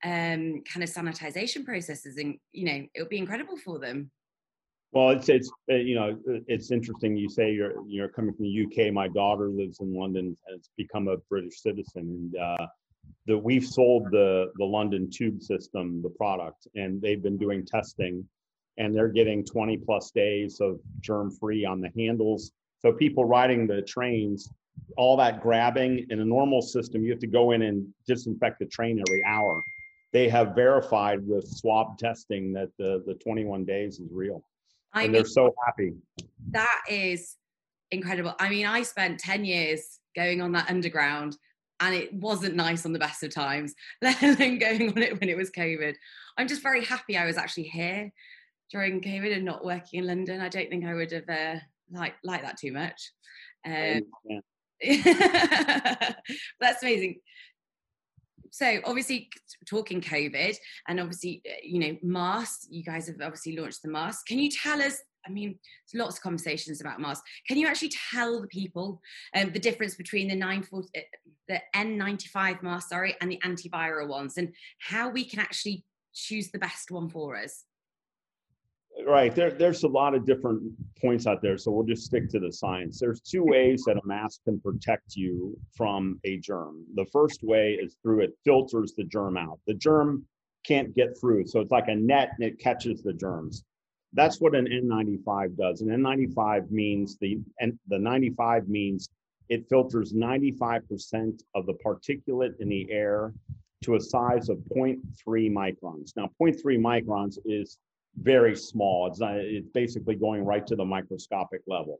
um, 0.03 0.63
kind 0.71 0.83
of 0.83 0.89
sanitization 0.89 1.63
processes, 1.63 2.17
and 2.17 2.37
you 2.51 2.65
know, 2.65 2.85
it 2.93 3.01
would 3.01 3.09
be 3.09 3.17
incredible 3.17 3.57
for 3.57 3.79
them. 3.79 4.11
Well, 4.93 5.09
it's 5.09 5.27
it's 5.27 5.51
uh, 5.71 5.75
you 5.75 5.95
know 5.95 6.11
uh, 6.29 6.39
it's 6.47 6.69
interesting. 6.69 7.17
You 7.17 7.27
say 7.27 7.51
you're 7.51 7.73
you're 7.87 8.07
coming 8.07 8.31
from 8.31 8.45
the 8.45 8.65
UK. 8.65 8.93
My 8.93 9.07
daughter 9.07 9.49
lives 9.49 9.79
in 9.79 9.91
London 9.91 10.37
and 10.47 10.53
has 10.59 10.69
become 10.77 11.07
a 11.07 11.17
British 11.29 11.61
citizen, 11.61 12.31
and 12.31 12.35
uh, 12.35 12.67
the 13.25 13.35
we've 13.35 13.65
sold 13.65 14.11
the 14.11 14.51
the 14.57 14.65
London 14.65 15.09
Tube 15.09 15.41
system, 15.41 16.03
the 16.03 16.11
product, 16.11 16.67
and 16.75 17.01
they've 17.01 17.23
been 17.23 17.39
doing 17.39 17.65
testing, 17.65 18.23
and 18.77 18.95
they're 18.95 19.07
getting 19.07 19.43
20 19.43 19.77
plus 19.77 20.11
days 20.11 20.59
of 20.61 20.79
germ 21.01 21.31
free 21.31 21.65
on 21.65 21.81
the 21.81 21.89
handles. 21.97 22.51
So 22.77 22.93
people 22.93 23.25
riding 23.25 23.65
the 23.65 23.81
trains, 23.81 24.47
all 24.95 25.17
that 25.17 25.41
grabbing 25.41 26.05
in 26.11 26.19
a 26.19 26.25
normal 26.25 26.61
system, 26.61 27.03
you 27.03 27.09
have 27.09 27.19
to 27.21 27.27
go 27.27 27.49
in 27.51 27.63
and 27.63 27.87
disinfect 28.05 28.59
the 28.59 28.67
train 28.67 29.01
every 29.07 29.23
hour. 29.23 29.63
They 30.11 30.29
have 30.29 30.53
verified 30.53 31.27
with 31.27 31.47
swab 31.47 31.97
testing 31.97 32.53
that 32.53 32.69
the 32.77 33.01
the 33.07 33.15
21 33.15 33.65
days 33.65 33.99
is 33.99 34.11
real 34.11 34.43
I 34.93 35.03
and 35.03 35.11
mean, 35.11 35.21
they're 35.21 35.29
so 35.29 35.53
happy. 35.65 35.93
that 36.51 36.81
is 36.89 37.35
incredible. 37.91 38.33
I 38.39 38.49
mean, 38.49 38.65
I 38.65 38.83
spent 38.83 39.19
10 39.19 39.45
years 39.45 39.99
going 40.15 40.41
on 40.41 40.51
that 40.53 40.69
underground 40.69 41.37
and 41.79 41.95
it 41.95 42.13
wasn't 42.13 42.55
nice 42.55 42.85
on 42.85 42.93
the 42.93 42.99
best 42.99 43.23
of 43.23 43.33
times, 43.33 43.73
let 44.01 44.21
alone 44.21 44.59
going 44.59 44.89
on 44.89 45.01
it 45.01 45.19
when 45.19 45.29
it 45.29 45.37
was 45.37 45.51
COVID. 45.51 45.95
I'm 46.37 46.47
just 46.47 46.63
very 46.63 46.83
happy 46.83 47.17
I 47.17 47.25
was 47.25 47.37
actually 47.37 47.63
here 47.63 48.11
during 48.71 49.01
COVID 49.01 49.35
and 49.35 49.45
not 49.45 49.65
working 49.65 49.99
in 49.99 50.07
London. 50.07 50.41
I 50.41 50.49
don't 50.49 50.69
think 50.69 50.85
I 50.85 50.93
would 50.93 51.11
have 51.11 51.29
uh, 51.29 51.59
liked 51.91 52.17
like 52.23 52.41
that 52.41 52.57
too 52.57 52.71
much. 52.71 53.11
Um, 53.65 54.01
Yeah. 54.23 54.39
that's 56.59 56.83
amazing. 56.83 57.19
So 58.53 58.79
obviously 58.85 59.31
talking 59.67 59.99
COVID 59.99 60.55
and 60.87 60.99
obviously 60.99 61.41
uh, 61.43 61.53
you 61.63 61.79
know 61.79 61.97
masks. 62.03 62.67
You 62.69 62.83
guys 62.83 63.07
have 63.07 63.19
obviously 63.19 63.57
launched 63.57 63.81
the 63.81 63.89
mask. 63.89 64.27
Can 64.27 64.37
you 64.37 64.51
tell 64.51 64.79
us? 64.79 65.01
I 65.25 65.31
mean, 65.31 65.57
there's 65.91 65.99
lots 65.99 66.17
of 66.17 66.21
conversations 66.21 66.79
about 66.79 66.99
masks. 66.99 67.27
Can 67.47 67.57
you 67.57 67.65
actually 67.65 67.93
tell 68.11 68.41
the 68.41 68.47
people 68.47 69.01
um, 69.35 69.51
the 69.53 69.59
difference 69.59 69.95
between 69.95 70.27
the 70.27 70.35
940, 70.35 70.89
uh, 70.95 71.01
the 71.47 71.61
N95 71.75 72.61
mask, 72.61 72.89
sorry, 72.89 73.15
and 73.21 73.31
the 73.31 73.39
antiviral 73.43 74.07
ones, 74.07 74.37
and 74.37 74.53
how 74.79 75.09
we 75.09 75.25
can 75.25 75.39
actually 75.39 75.83
choose 76.13 76.51
the 76.51 76.59
best 76.59 76.91
one 76.91 77.09
for 77.09 77.35
us? 77.35 77.63
Right. 79.05 79.33
There, 79.33 79.51
there's 79.51 79.83
a 79.83 79.87
lot 79.87 80.13
of 80.13 80.25
different 80.25 80.61
points 81.01 81.27
out 81.27 81.41
there. 81.41 81.57
So 81.57 81.71
we'll 81.71 81.85
just 81.85 82.05
stick 82.05 82.29
to 82.29 82.39
the 82.39 82.51
science. 82.51 82.99
There's 82.99 83.19
two 83.19 83.43
ways 83.43 83.83
that 83.85 83.97
a 83.97 84.07
mask 84.07 84.43
can 84.43 84.59
protect 84.59 85.15
you 85.15 85.57
from 85.75 86.19
a 86.23 86.37
germ. 86.37 86.85
The 86.95 87.05
first 87.11 87.43
way 87.43 87.73
is 87.73 87.97
through 88.01 88.21
it 88.21 88.37
filters 88.45 88.93
the 88.95 89.03
germ 89.03 89.35
out. 89.35 89.59
The 89.67 89.73
germ 89.73 90.25
can't 90.63 90.95
get 90.95 91.17
through. 91.19 91.47
So 91.47 91.59
it's 91.59 91.71
like 91.71 91.87
a 91.87 91.95
net 91.95 92.31
and 92.39 92.47
it 92.47 92.59
catches 92.59 93.01
the 93.01 93.13
germs. 93.13 93.63
That's 94.13 94.39
what 94.39 94.55
an 94.55 94.67
N95 94.67 95.57
does. 95.57 95.81
An 95.81 95.89
N95 95.89 96.69
means 96.69 97.17
the 97.19 97.39
and 97.59 97.77
the 97.87 97.97
95 97.99 98.69
means 98.69 99.09
it 99.49 99.67
filters 99.69 100.13
95% 100.13 101.41
of 101.55 101.65
the 101.65 101.73
particulate 101.85 102.53
in 102.59 102.69
the 102.69 102.89
air 102.91 103.33
to 103.83 103.95
a 103.95 103.99
size 103.99 104.49
of 104.49 104.57
0.3 104.75 105.01
microns. 105.51 106.15
Now, 106.15 106.29
0.3 106.41 106.79
microns 106.79 107.37
is 107.43 107.77
very 108.21 108.55
small. 108.55 109.07
It's 109.07 109.19
not, 109.19 109.35
it's 109.35 109.69
basically 109.69 110.15
going 110.15 110.43
right 110.45 110.65
to 110.67 110.75
the 110.75 110.85
microscopic 110.85 111.61
level. 111.67 111.99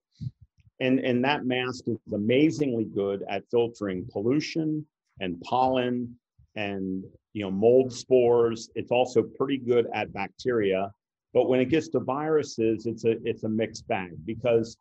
And, 0.80 1.00
and 1.00 1.24
that 1.24 1.46
mask 1.46 1.86
is 1.88 1.98
amazingly 2.14 2.86
good 2.86 3.24
at 3.30 3.44
filtering 3.50 4.08
pollution 4.12 4.86
and 5.20 5.40
pollen 5.42 6.16
and 6.56 7.04
you 7.34 7.44
know 7.44 7.52
mold 7.52 7.92
spores. 7.92 8.70
It's 8.76 8.92
also 8.92 9.24
pretty 9.24 9.58
good 9.58 9.88
at 9.94 10.14
bacteria. 10.14 10.92
But 11.34 11.50
when 11.50 11.60
it 11.60 11.66
gets 11.66 11.90
to 11.90 12.00
viruses, 12.00 12.86
it's 12.86 13.06
a 13.06 13.16
it's 13.24 13.44
a 13.44 13.50
mixed 13.50 13.88
bag 13.88 14.12
because 14.26 14.78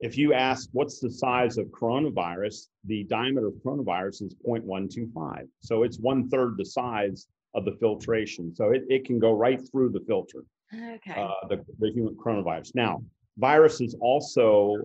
if 0.00 0.18
you 0.18 0.34
ask 0.34 0.68
what's 0.72 0.98
the 0.98 1.10
size 1.10 1.56
of 1.56 1.66
coronavirus, 1.66 2.68
the 2.84 3.04
diameter 3.04 3.48
of 3.48 3.54
coronavirus 3.54 4.22
is 4.22 4.34
0.125. 4.46 5.48
So 5.60 5.82
it's 5.82 5.98
one 5.98 6.28
third 6.28 6.56
the 6.58 6.64
size 6.64 7.26
of 7.54 7.64
the 7.64 7.76
filtration. 7.80 8.54
So 8.54 8.70
it, 8.70 8.82
it 8.88 9.04
can 9.04 9.18
go 9.18 9.32
right 9.32 9.60
through 9.70 9.90
the 9.90 10.00
filter 10.00 10.44
Okay. 10.72 11.14
uh, 11.16 11.46
the, 11.48 11.64
the 11.78 11.90
human 11.92 12.16
coronavirus. 12.16 12.74
Now, 12.74 13.02
viruses 13.38 13.96
also 14.00 14.76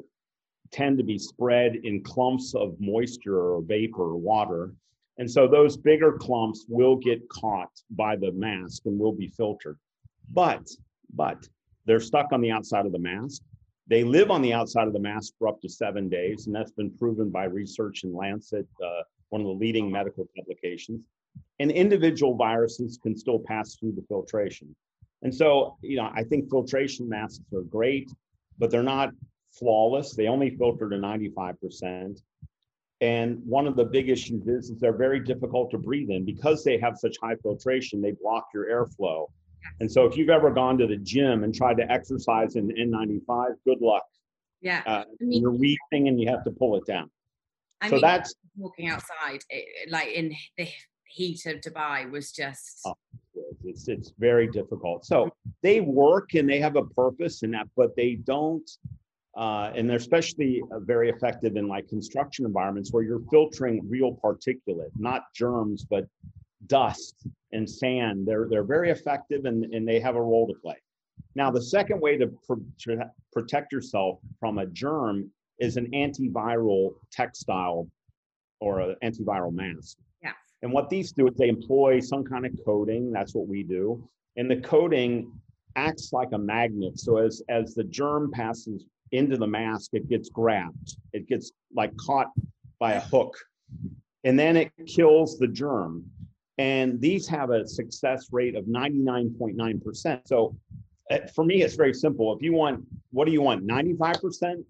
tend 0.71 0.97
to 0.97 1.03
be 1.03 1.17
spread 1.17 1.75
in 1.83 2.03
clumps 2.03 2.53
of 2.55 2.75
moisture 2.79 3.37
or 3.37 3.61
vapor 3.61 4.03
or 4.03 4.17
water. 4.17 4.73
And 5.17 5.29
so 5.29 5.47
those 5.47 5.75
bigger 5.75 6.13
clumps 6.13 6.65
will 6.69 6.95
get 6.95 7.27
caught 7.29 7.71
by 7.91 8.15
the 8.15 8.31
mask 8.31 8.83
and 8.85 8.97
will 8.99 9.11
be 9.11 9.27
filtered. 9.27 9.77
But, 10.31 10.69
but 11.13 11.47
they're 11.85 11.99
stuck 11.99 12.31
on 12.31 12.41
the 12.41 12.51
outside 12.51 12.85
of 12.85 12.91
the 12.91 12.99
mask. 12.99 13.41
They 13.87 14.03
live 14.03 14.29
on 14.29 14.43
the 14.43 14.53
outside 14.53 14.87
of 14.87 14.93
the 14.93 14.99
mask 14.99 15.33
for 15.39 15.47
up 15.47 15.59
to 15.61 15.69
seven 15.69 16.07
days, 16.07 16.45
and 16.45 16.55
that's 16.55 16.71
been 16.71 16.91
proven 16.91 17.31
by 17.31 17.45
research 17.45 18.03
in 18.03 18.13
Lancet, 18.15 18.67
uh, 18.85 19.01
one 19.29 19.41
of 19.41 19.47
the 19.47 19.53
leading 19.53 19.91
medical 19.91 20.27
publications. 20.37 21.01
And 21.59 21.71
individual 21.71 22.35
viruses 22.35 22.99
can 23.01 23.17
still 23.17 23.39
pass 23.39 23.75
through 23.75 23.93
the 23.93 24.03
filtration. 24.07 24.75
And 25.21 25.33
so, 25.33 25.77
you 25.81 25.97
know, 25.97 26.09
I 26.13 26.23
think 26.23 26.49
filtration 26.49 27.09
masks 27.09 27.43
are 27.53 27.61
great, 27.61 28.09
but 28.57 28.71
they're 28.71 28.83
not 28.83 29.11
flawless. 29.51 30.15
They 30.15 30.27
only 30.27 30.51
filter 30.51 30.89
to 30.89 30.95
95%. 30.95 32.21
And 33.01 33.41
one 33.45 33.65
of 33.67 33.75
the 33.75 33.85
big 33.85 34.09
issues 34.09 34.47
is, 34.47 34.69
is 34.69 34.79
they're 34.79 34.97
very 34.97 35.19
difficult 35.19 35.71
to 35.71 35.77
breathe 35.77 36.09
in 36.09 36.25
because 36.25 36.63
they 36.63 36.77
have 36.77 36.97
such 36.97 37.15
high 37.21 37.35
filtration, 37.35 38.01
they 38.01 38.11
block 38.11 38.47
your 38.53 38.65
airflow. 38.65 39.27
And 39.79 39.91
so 39.91 40.05
if 40.05 40.17
you've 40.17 40.29
ever 40.29 40.51
gone 40.51 40.77
to 40.77 40.87
the 40.87 40.97
gym 40.97 41.43
and 41.43 41.53
tried 41.53 41.77
to 41.77 41.91
exercise 41.91 42.55
in 42.55 42.69
N95, 42.69 43.55
good 43.65 43.81
luck. 43.81 44.05
yeah. 44.61 44.83
Uh, 44.85 45.03
I 45.09 45.23
mean, 45.23 45.41
you're 45.41 45.51
wheezing 45.51 46.07
and 46.07 46.19
you 46.19 46.29
have 46.29 46.43
to 46.45 46.51
pull 46.51 46.77
it 46.77 46.85
down. 46.85 47.09
I 47.81 47.87
so 47.87 47.95
mean, 47.95 48.01
that's 48.01 48.33
walking 48.57 48.89
outside, 48.89 49.41
it, 49.49 49.89
like 49.89 50.09
in 50.09 50.35
the 50.57 50.67
heat 51.09 51.45
of 51.45 51.61
Dubai, 51.61 52.09
was 52.09 52.31
just 52.31 52.81
Oh, 52.85 52.95
It's 53.65 53.87
it's 53.87 54.13
very 54.17 54.47
difficult. 54.47 55.05
So 55.05 55.31
they 55.61 55.81
work 55.81 56.33
and 56.35 56.47
they 56.49 56.59
have 56.59 56.75
a 56.75 56.85
purpose 56.85 57.43
in 57.43 57.51
that, 57.51 57.67
but 57.75 57.95
they 57.95 58.15
don't. 58.15 58.69
Uh, 59.37 59.71
and 59.75 59.89
they're 59.89 59.97
especially 59.97 60.61
uh, 60.71 60.79
very 60.79 61.09
effective 61.09 61.55
in 61.55 61.67
like 61.67 61.87
construction 61.87 62.45
environments 62.45 62.91
where 62.91 63.03
you're 63.03 63.21
filtering 63.31 63.87
real 63.87 64.19
particulate, 64.23 64.91
not 64.97 65.23
germs, 65.33 65.85
but 65.89 66.05
dust 66.67 67.15
and 67.51 67.69
sand. 67.69 68.27
They're 68.27 68.47
they're 68.49 68.63
very 68.63 68.89
effective 68.89 69.45
and, 69.45 69.63
and 69.73 69.87
they 69.87 69.99
have 69.99 70.15
a 70.15 70.21
role 70.21 70.47
to 70.47 70.53
play. 70.61 70.77
Now, 71.35 71.51
the 71.51 71.61
second 71.61 72.01
way 72.01 72.17
to, 72.17 72.31
to 72.81 73.11
protect 73.31 73.71
yourself 73.71 74.19
from 74.39 74.57
a 74.57 74.65
germ 74.65 75.31
is 75.59 75.77
an 75.77 75.91
antiviral 75.91 76.95
textile 77.11 77.87
or 78.59 78.79
an 78.81 78.95
antiviral 79.03 79.53
mask. 79.53 79.97
And 80.61 80.71
what 80.73 80.89
these 80.89 81.11
do 81.11 81.27
is 81.27 81.35
they 81.35 81.49
employ 81.49 81.99
some 81.99 82.23
kind 82.23 82.45
of 82.45 82.51
coating. 82.65 83.11
That's 83.11 83.33
what 83.33 83.47
we 83.47 83.63
do. 83.63 84.07
And 84.37 84.49
the 84.49 84.57
coating 84.57 85.31
acts 85.75 86.11
like 86.11 86.29
a 86.33 86.37
magnet. 86.37 86.99
So 86.99 87.17
as 87.17 87.41
as 87.49 87.75
the 87.75 87.83
germ 87.85 88.31
passes 88.31 88.85
into 89.11 89.37
the 89.37 89.47
mask, 89.47 89.91
it 89.93 90.09
gets 90.09 90.29
grabbed. 90.29 90.97
It 91.13 91.27
gets 91.27 91.51
like 91.73 91.95
caught 91.97 92.31
by 92.79 92.93
a 92.93 92.99
hook. 92.99 93.35
And 94.23 94.37
then 94.37 94.57
it 94.57 94.71
kills 94.87 95.37
the 95.37 95.47
germ. 95.47 96.05
And 96.57 96.99
these 96.99 97.27
have 97.27 97.51
a 97.51 97.65
success 97.65 98.27
rate 98.31 98.55
of 98.55 98.65
99.9%. 98.65 100.21
So 100.25 100.57
uh, 101.09 101.19
for 101.33 101.45
me, 101.45 101.61
it's 101.61 101.75
very 101.75 101.93
simple. 101.93 102.35
If 102.35 102.41
you 102.41 102.53
want, 102.53 102.85
what 103.11 103.25
do 103.25 103.31
you 103.31 103.41
want? 103.41 103.65
95% 103.65 104.63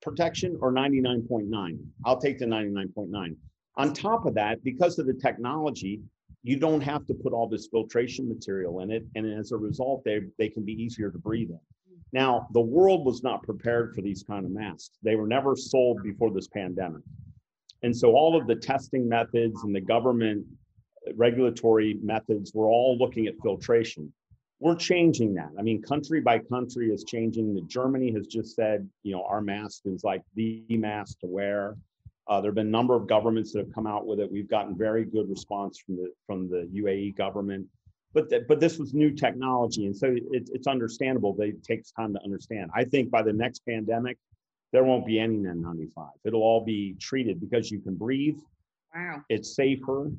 protection 0.00 0.56
or 0.60 0.72
99.9? 0.72 1.78
I'll 2.06 2.18
take 2.18 2.38
the 2.38 2.46
99.9. 2.46 3.36
On 3.76 3.92
top 3.92 4.24
of 4.26 4.34
that, 4.34 4.62
because 4.64 4.98
of 4.98 5.06
the 5.06 5.14
technology, 5.14 6.00
you 6.42 6.56
don't 6.56 6.80
have 6.80 7.04
to 7.06 7.14
put 7.14 7.32
all 7.32 7.48
this 7.48 7.66
filtration 7.66 8.28
material 8.28 8.80
in 8.80 8.90
it. 8.90 9.04
And 9.14 9.26
as 9.38 9.52
a 9.52 9.56
result, 9.56 10.04
they, 10.04 10.20
they 10.38 10.48
can 10.48 10.64
be 10.64 10.72
easier 10.72 11.10
to 11.10 11.18
breathe 11.18 11.50
in. 11.50 11.60
Now, 12.12 12.46
the 12.52 12.60
world 12.60 13.04
was 13.04 13.22
not 13.22 13.42
prepared 13.42 13.94
for 13.94 14.00
these 14.00 14.22
kind 14.22 14.46
of 14.46 14.52
masks. 14.52 14.96
They 15.02 15.16
were 15.16 15.26
never 15.26 15.56
sold 15.56 16.02
before 16.02 16.32
this 16.32 16.48
pandemic. 16.48 17.02
And 17.82 17.94
so 17.94 18.12
all 18.12 18.36
of 18.36 18.46
the 18.46 18.54
testing 18.54 19.08
methods 19.08 19.62
and 19.64 19.74
the 19.74 19.80
government 19.80 20.46
uh, 21.06 21.12
regulatory 21.14 21.98
methods 22.02 22.52
were 22.54 22.68
all 22.68 22.96
looking 22.96 23.26
at 23.26 23.34
filtration. 23.42 24.12
We're 24.60 24.76
changing 24.76 25.34
that. 25.34 25.50
I 25.58 25.62
mean, 25.62 25.82
country 25.82 26.20
by 26.20 26.38
country 26.38 26.88
is 26.90 27.04
changing. 27.04 27.54
The 27.54 27.62
Germany 27.62 28.12
has 28.12 28.26
just 28.26 28.56
said, 28.56 28.88
you 29.02 29.12
know, 29.12 29.24
our 29.24 29.42
mask 29.42 29.82
is 29.84 30.02
like 30.02 30.22
the 30.34 30.64
mask 30.70 31.20
to 31.20 31.26
wear. 31.26 31.76
Uh, 32.28 32.40
there 32.40 32.50
have 32.50 32.56
been 32.56 32.66
a 32.66 32.70
number 32.70 32.94
of 32.94 33.06
governments 33.06 33.52
that 33.52 33.60
have 33.60 33.72
come 33.72 33.86
out 33.86 34.06
with 34.06 34.18
it. 34.18 34.30
We've 34.30 34.48
gotten 34.48 34.76
very 34.76 35.04
good 35.04 35.28
response 35.28 35.78
from 35.78 35.96
the 35.96 36.10
from 36.26 36.48
the 36.48 36.68
UAE 36.74 37.16
government, 37.16 37.66
but 38.12 38.28
th- 38.28 38.42
but 38.48 38.58
this 38.58 38.78
was 38.78 38.94
new 38.94 39.12
technology, 39.12 39.86
and 39.86 39.96
so 39.96 40.08
it, 40.08 40.48
it's 40.52 40.66
understandable 40.66 41.34
that 41.34 41.44
it 41.44 41.62
takes 41.62 41.92
time 41.92 42.12
to 42.14 42.22
understand. 42.24 42.70
I 42.74 42.84
think 42.84 43.10
by 43.10 43.22
the 43.22 43.32
next 43.32 43.60
pandemic, 43.60 44.18
there 44.72 44.82
won't 44.82 45.06
be 45.06 45.20
any 45.20 45.36
N95. 45.36 46.08
It'll 46.24 46.42
all 46.42 46.64
be 46.64 46.96
treated 47.00 47.40
because 47.40 47.70
you 47.70 47.80
can 47.80 47.94
breathe. 47.94 48.38
Wow. 48.94 49.22
It's 49.28 49.54
safer, 49.54 50.10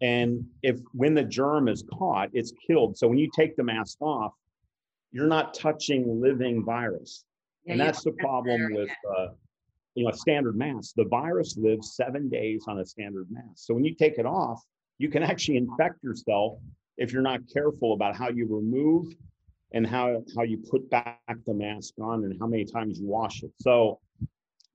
and 0.00 0.46
if 0.62 0.78
when 0.94 1.12
the 1.12 1.24
germ 1.24 1.68
is 1.68 1.84
caught, 1.92 2.30
it's 2.32 2.52
killed. 2.66 2.96
So 2.96 3.08
when 3.08 3.18
you 3.18 3.30
take 3.36 3.56
the 3.56 3.64
mask 3.64 4.00
off, 4.00 4.32
you're 5.10 5.26
not 5.26 5.52
touching 5.52 6.18
living 6.18 6.64
virus, 6.64 7.24
Yeah, 7.66 7.72
and 7.72 7.80
that's 7.80 8.02
the 8.02 8.12
problem 8.12 8.72
with. 8.72 8.88
Uh, 9.18 9.28
you 9.94 10.04
know, 10.04 10.10
a 10.10 10.16
standard 10.16 10.56
mask. 10.56 10.94
The 10.96 11.04
virus 11.04 11.56
lives 11.56 11.94
seven 11.94 12.28
days 12.28 12.64
on 12.66 12.78
a 12.78 12.86
standard 12.86 13.26
mask. 13.30 13.56
So 13.56 13.74
when 13.74 13.84
you 13.84 13.94
take 13.94 14.18
it 14.18 14.26
off, 14.26 14.62
you 14.98 15.08
can 15.08 15.22
actually 15.22 15.56
infect 15.56 16.02
yourself 16.02 16.58
if 16.96 17.12
you're 17.12 17.22
not 17.22 17.40
careful 17.52 17.94
about 17.94 18.16
how 18.16 18.28
you 18.28 18.46
remove 18.48 19.06
and 19.72 19.86
how 19.86 20.22
how 20.36 20.42
you 20.42 20.58
put 20.70 20.88
back 20.90 21.18
the 21.46 21.54
mask 21.54 21.94
on 22.00 22.24
and 22.24 22.36
how 22.38 22.46
many 22.46 22.64
times 22.64 23.00
you 23.00 23.06
wash 23.06 23.42
it. 23.42 23.50
So 23.58 23.98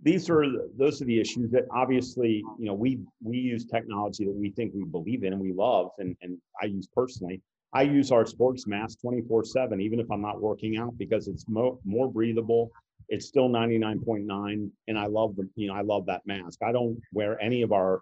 these 0.02 0.30
are 0.30 0.46
those 0.78 1.02
are 1.02 1.06
the 1.06 1.20
issues 1.20 1.52
that 1.52 1.64
obviously 1.72 2.44
you 2.60 2.66
know 2.66 2.74
we 2.74 3.00
we 3.24 3.38
use 3.38 3.66
technology 3.66 4.26
that 4.26 4.36
we 4.36 4.52
think 4.52 4.74
we 4.74 4.84
believe 4.84 5.24
in 5.24 5.34
and 5.34 5.42
we 5.42 5.54
love 5.54 5.92
and 6.00 6.16
and 6.22 6.38
I 6.62 6.66
use 6.66 6.88
personally. 6.94 7.42
I 7.74 7.82
use 7.82 8.12
our 8.12 8.26
sports 8.26 8.66
mask 8.66 9.00
24 9.02 9.44
7 9.46 9.82
even 9.82 10.00
if 10.00 10.10
I'm 10.12 10.22
not 10.22 10.42
working 10.42 10.78
out 10.78 10.98
because 10.98 11.28
it's 11.28 11.46
mo- 11.48 11.80
more 11.84 12.10
breathable 12.12 12.72
it's 13.10 13.26
still 13.28 13.50
99.9 13.50 14.70
and 14.88 15.00
i 15.00 15.06
love 15.06 15.36
the 15.36 15.48
you 15.56 15.68
know 15.68 15.74
i 15.76 15.82
love 15.82 16.06
that 16.06 16.22
mask. 16.26 16.60
I 16.64 16.72
don't 16.72 17.00
wear 17.14 17.42
any 17.42 17.62
of 17.62 17.72
our 17.72 18.02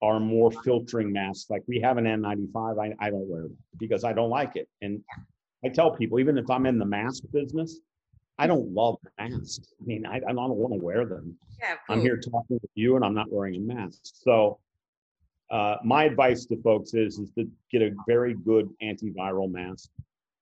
our 0.00 0.20
more 0.20 0.52
filtering 0.52 1.12
masks. 1.12 1.50
Like 1.50 1.64
we 1.66 1.80
have 1.80 1.98
an 1.98 2.04
n95 2.04 2.80
i, 2.80 3.06
I 3.06 3.10
don't 3.10 3.28
wear 3.28 3.42
them 3.42 3.56
because 3.78 4.04
i 4.04 4.12
don't 4.12 4.30
like 4.30 4.56
it. 4.56 4.68
And 4.82 5.00
i 5.64 5.68
tell 5.68 5.90
people 5.90 6.18
even 6.18 6.38
if 6.38 6.48
i'm 6.50 6.66
in 6.66 6.78
the 6.78 6.86
mask 6.86 7.24
business 7.32 7.80
i 8.38 8.46
don't 8.46 8.72
love 8.72 8.96
masks 9.18 9.72
i 9.80 9.84
mean 9.84 10.06
i, 10.06 10.16
I 10.16 10.32
don't 10.32 10.54
want 10.54 10.74
to 10.74 10.84
wear 10.84 11.04
them. 11.04 11.36
Yeah, 11.60 11.76
i'm 11.88 12.00
here 12.00 12.16
talking 12.16 12.58
with 12.62 12.70
you 12.74 12.96
and 12.96 13.04
i'm 13.04 13.14
not 13.14 13.30
wearing 13.30 13.56
a 13.56 13.60
mask. 13.60 14.00
So 14.02 14.60
uh, 15.50 15.76
my 15.82 16.04
advice 16.04 16.44
to 16.46 16.60
folks 16.62 16.94
is 16.94 17.18
is 17.18 17.30
to 17.32 17.48
get 17.72 17.82
a 17.82 17.90
very 18.06 18.34
good 18.34 18.68
antiviral 18.82 19.50
mask 19.50 19.90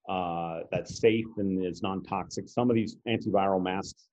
uh, 0.09 0.61
that's 0.71 1.01
safe 1.01 1.27
and 1.39 1.65
is 1.65 1.83
non-toxic. 1.83 2.49
Some 2.49 2.71
of 2.71 2.77
these 2.77 2.97
antiviral 3.09 3.63
masks 3.63 4.09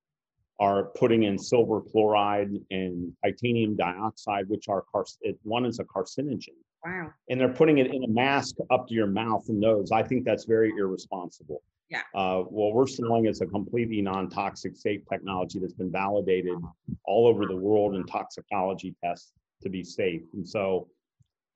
are 0.59 0.85
putting 0.95 1.23
in 1.23 1.37
silver 1.37 1.81
chloride 1.81 2.51
and 2.71 3.11
titanium 3.23 3.75
dioxide, 3.75 4.47
which 4.49 4.69
are 4.69 4.83
car- 4.91 5.05
one 5.43 5.65
is 5.65 5.79
a 5.79 5.83
carcinogen, 5.83 6.55
Wow. 6.85 7.11
and 7.29 7.39
they're 7.39 7.53
putting 7.53 7.79
it 7.79 7.93
in 7.93 8.03
a 8.03 8.07
mask 8.07 8.55
up 8.69 8.87
to 8.87 8.93
your 8.93 9.07
mouth 9.07 9.43
and 9.49 9.59
nose. 9.59 9.91
I 9.91 10.03
think 10.03 10.25
that's 10.25 10.45
very 10.45 10.71
irresponsible. 10.77 11.61
Yeah. 11.89 12.01
Uh, 12.15 12.41
what 12.43 12.73
we're 12.73 12.87
selling 12.87 13.25
is 13.25 13.41
a 13.41 13.45
completely 13.45 14.01
non-toxic, 14.01 14.75
safe 14.75 15.01
technology 15.11 15.59
that's 15.59 15.73
been 15.73 15.91
validated 15.91 16.57
all 17.05 17.27
over 17.27 17.45
the 17.45 17.55
world 17.55 17.95
in 17.95 18.03
toxicology 18.05 18.95
tests 19.03 19.33
to 19.61 19.69
be 19.69 19.83
safe. 19.83 20.21
And 20.33 20.47
so, 20.47 20.87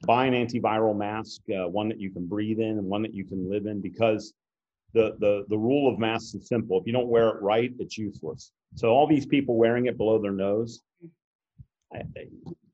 buy 0.02 0.26
an 0.26 0.34
antiviral 0.34 0.96
mask, 0.96 1.42
uh, 1.50 1.68
one 1.68 1.90
that 1.90 2.00
you 2.00 2.12
can 2.12 2.28
breathe 2.28 2.60
in 2.60 2.78
and 2.78 2.86
one 2.86 3.02
that 3.02 3.14
you 3.14 3.26
can 3.26 3.50
live 3.50 3.66
in, 3.66 3.82
because 3.82 4.34
the 4.94 5.16
the 5.20 5.46
the 5.50 5.58
rule 5.58 5.92
of 5.92 6.00
masks 6.00 6.34
is 6.36 6.48
simple. 6.48 6.80
If 6.80 6.86
you 6.86 6.94
don't 6.94 7.08
wear 7.08 7.30
it 7.30 7.42
right, 7.42 7.72
it's 7.80 7.98
useless. 7.98 8.52
So 8.76 8.90
all 8.90 9.08
these 9.08 9.26
people 9.26 9.56
wearing 9.56 9.88
it 9.88 9.98
below 9.98 10.22
their 10.22 10.32
nose, 10.32 10.82
I, 11.94 12.02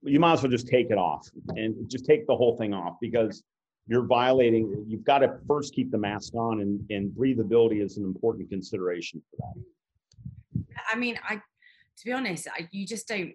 you 0.02 0.20
might 0.20 0.34
as 0.34 0.44
well 0.44 0.52
just 0.52 0.68
take 0.68 0.90
it 0.90 0.98
off 0.98 1.28
and 1.50 1.90
just 1.90 2.06
take 2.06 2.28
the 2.28 2.36
whole 2.36 2.58
thing 2.58 2.74
off 2.74 2.96
because 3.00 3.44
you're 3.88 4.06
violating. 4.06 4.86
You've 4.88 5.04
got 5.04 5.20
to 5.20 5.38
first 5.48 5.74
keep 5.74 5.92
the 5.92 5.98
mask 5.98 6.34
on, 6.36 6.62
and 6.62 6.80
and 6.90 7.12
breathability 7.12 7.84
is 7.84 7.98
an 7.98 8.04
important 8.04 8.50
consideration 8.50 9.22
for 9.32 9.38
that. 9.38 10.66
I 10.92 10.96
mean, 10.96 11.18
I 11.28 11.36
to 11.36 12.06
be 12.06 12.12
honest, 12.12 12.48
I, 12.48 12.68
you 12.72 12.86
just 12.86 13.08
don't. 13.08 13.34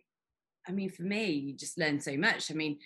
I 0.66 0.72
mean, 0.72 0.90
for 0.90 1.02
me, 1.02 1.30
you 1.30 1.54
just 1.54 1.78
learn 1.78 1.98
so 2.00 2.16
much. 2.16 2.50
I 2.50 2.54
mean, 2.54 2.78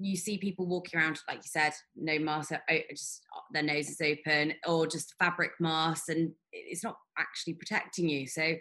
you 0.00 0.16
see 0.16 0.38
people 0.38 0.66
walking 0.66 0.98
around, 0.98 1.20
like 1.28 1.38
you 1.38 1.42
said, 1.44 1.72
no 1.96 2.18
mask, 2.18 2.52
o- 2.52 2.78
just 2.90 3.22
uh, 3.34 3.40
their 3.52 3.62
nose 3.62 3.88
is 3.88 4.00
open, 4.00 4.54
or 4.66 4.86
just 4.86 5.14
fabric 5.18 5.52
masks, 5.60 6.08
and 6.08 6.32
it's 6.52 6.84
not 6.84 6.96
actually 7.18 7.54
protecting 7.54 8.08
you. 8.08 8.26
So 8.26 8.54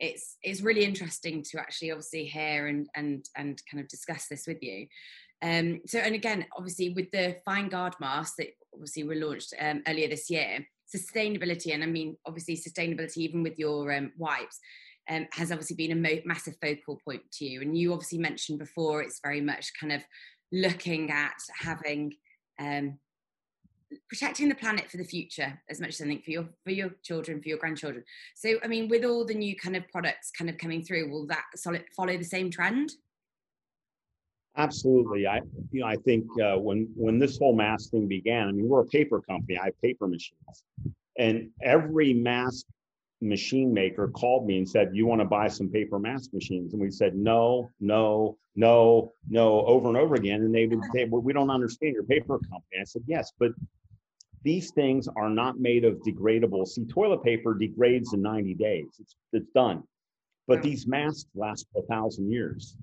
it's 0.00 0.36
it's 0.42 0.60
really 0.62 0.84
interesting 0.84 1.42
to 1.50 1.58
actually 1.60 1.90
obviously 1.90 2.24
hear 2.24 2.66
and 2.66 2.88
and 2.94 3.24
and 3.36 3.60
kind 3.70 3.82
of 3.82 3.88
discuss 3.88 4.26
this 4.28 4.44
with 4.46 4.62
you. 4.62 4.86
Um, 5.42 5.80
so 5.86 5.98
and 5.98 6.14
again, 6.14 6.46
obviously 6.56 6.90
with 6.90 7.10
the 7.10 7.36
FineGuard 7.46 7.94
mask 8.00 8.34
that 8.38 8.48
obviously 8.72 9.04
were 9.04 9.14
launched 9.14 9.54
um, 9.60 9.82
earlier 9.86 10.08
this 10.08 10.30
year, 10.30 10.66
sustainability, 10.94 11.72
and 11.74 11.82
I 11.82 11.86
mean 11.86 12.16
obviously 12.26 12.56
sustainability 12.56 13.18
even 13.18 13.42
with 13.42 13.58
your 13.58 13.92
um, 13.92 14.12
wipes. 14.16 14.58
Um, 15.06 15.26
has 15.32 15.52
obviously 15.52 15.76
been 15.76 15.92
a 15.92 15.96
mo- 15.96 16.22
massive 16.24 16.54
focal 16.62 16.98
point 17.06 17.20
to 17.32 17.44
you, 17.44 17.60
and 17.60 17.76
you 17.76 17.92
obviously 17.92 18.16
mentioned 18.16 18.58
before 18.58 19.02
it's 19.02 19.20
very 19.22 19.42
much 19.42 19.70
kind 19.78 19.92
of 19.92 20.02
looking 20.52 21.10
at 21.10 21.36
having 21.58 22.14
um, 22.60 22.98
protecting 24.08 24.48
the 24.48 24.54
planet 24.54 24.90
for 24.90 24.96
the 24.96 25.04
future 25.04 25.60
as 25.70 25.80
much 25.80 25.90
as 25.90 26.00
anything 26.00 26.22
for 26.22 26.30
your 26.30 26.48
for 26.64 26.70
your 26.70 26.90
children 27.02 27.40
for 27.40 27.48
your 27.48 27.58
grandchildren 27.58 28.04
so 28.34 28.56
i 28.64 28.66
mean 28.66 28.88
with 28.88 29.04
all 29.04 29.24
the 29.24 29.34
new 29.34 29.54
kind 29.56 29.76
of 29.76 29.86
products 29.88 30.30
kind 30.36 30.50
of 30.50 30.58
coming 30.58 30.82
through 30.82 31.08
will 31.08 31.26
that 31.26 31.44
solid, 31.54 31.84
follow 31.96 32.16
the 32.16 32.24
same 32.24 32.50
trend 32.50 32.90
Absolutely. 34.56 35.26
I, 35.26 35.40
you 35.72 35.80
know, 35.80 35.86
I 35.86 35.96
think 35.96 36.26
uh, 36.40 36.56
when 36.56 36.88
when 36.94 37.18
this 37.18 37.38
whole 37.38 37.56
mask 37.56 37.90
thing 37.90 38.06
began, 38.06 38.48
I 38.48 38.52
mean, 38.52 38.68
we're 38.68 38.82
a 38.82 38.86
paper 38.86 39.20
company. 39.20 39.58
I 39.58 39.66
have 39.66 39.82
paper 39.82 40.06
machines, 40.06 40.62
and 41.18 41.50
every 41.60 42.14
mask 42.14 42.64
machine 43.24 43.72
maker 43.72 44.08
called 44.08 44.46
me 44.46 44.58
and 44.58 44.68
said, 44.68 44.94
"You 44.94 45.06
want 45.06 45.20
to 45.20 45.24
buy 45.26 45.48
some 45.48 45.68
paper 45.68 45.98
mask 45.98 46.32
machines?" 46.32 46.72
And 46.72 46.82
we 46.82 46.90
said, 46.90 47.16
"No, 47.16 47.70
no, 47.80 48.36
no, 48.54 49.12
no," 49.28 49.64
over 49.66 49.88
and 49.88 49.96
over 49.96 50.14
again. 50.14 50.42
And 50.42 50.54
they 50.54 50.66
would 50.66 50.84
say, 50.92 51.06
"Well, 51.06 51.22
we 51.22 51.32
don't 51.32 51.50
understand 51.50 51.94
your 51.94 52.04
paper 52.04 52.38
company." 52.38 52.80
I 52.80 52.84
said, 52.84 53.02
"Yes, 53.06 53.32
but 53.38 53.52
these 54.42 54.70
things 54.72 55.08
are 55.08 55.30
not 55.30 55.58
made 55.58 55.84
of 55.84 56.00
degradable. 56.02 56.66
See, 56.66 56.84
toilet 56.84 57.22
paper 57.22 57.54
degrades 57.54 58.12
in 58.12 58.20
90 58.22 58.54
days. 58.54 58.98
It's 59.00 59.16
it's 59.32 59.50
done, 59.52 59.82
but 60.46 60.62
these 60.62 60.86
masks 60.86 61.28
last 61.34 61.66
a 61.76 61.82
thousand 61.82 62.30
years." 62.30 62.76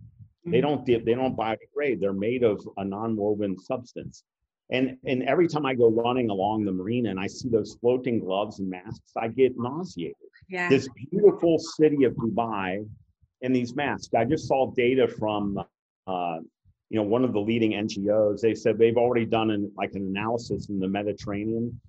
They 0.44 0.58
Mhm. 0.58 0.62
don't 0.62 0.86
they 0.86 1.14
don't 1.14 1.38
biodegrade. 1.38 2.00
They're 2.00 2.14
made 2.14 2.44
of 2.44 2.60
a 2.78 2.84
non-woven 2.84 3.60
substance. 3.60 4.24
And 4.72 4.98
and 5.06 5.22
every 5.24 5.48
time 5.48 5.66
I 5.68 5.76
go 5.76 5.89
running 5.89 6.30
along 6.32 6.64
the 6.64 6.72
marina 6.72 7.10
and 7.12 7.20
I 7.20 7.28
see 7.28 7.50
those 7.50 7.76
floating 7.76 8.20
gloves 8.20 8.60
and 8.60 8.70
masks, 8.70 9.12
I 9.16 9.28
get 9.28 9.56
nauseated. 9.58 10.16
Yeah. 10.52 10.68
This 10.68 10.89
beautiful 11.10 11.58
city 11.60 12.04
of 12.04 12.14
Dubai 12.16 12.86
and 13.41 13.56
these 13.56 13.74
masks. 13.74 14.14
I 14.14 14.26
just 14.26 14.49
saw 14.49 14.72
data 14.72 15.08
from 15.08 15.58
uh, 16.08 16.38
you 16.89 16.97
know 16.97 17.04
one 17.04 17.24
of 17.24 17.32
the 17.32 17.39
leading 17.39 17.72
NGOs. 17.72 18.41
They 18.41 18.54
said 18.54 18.78
they've 18.78 18.97
already 18.97 19.26
done 19.26 19.52
an, 19.52 19.72
like 19.78 19.93
an 19.93 20.06
analysis 20.06 20.68
in 20.68 20.78
the 20.78 20.89
Mediterranean. 20.89 21.80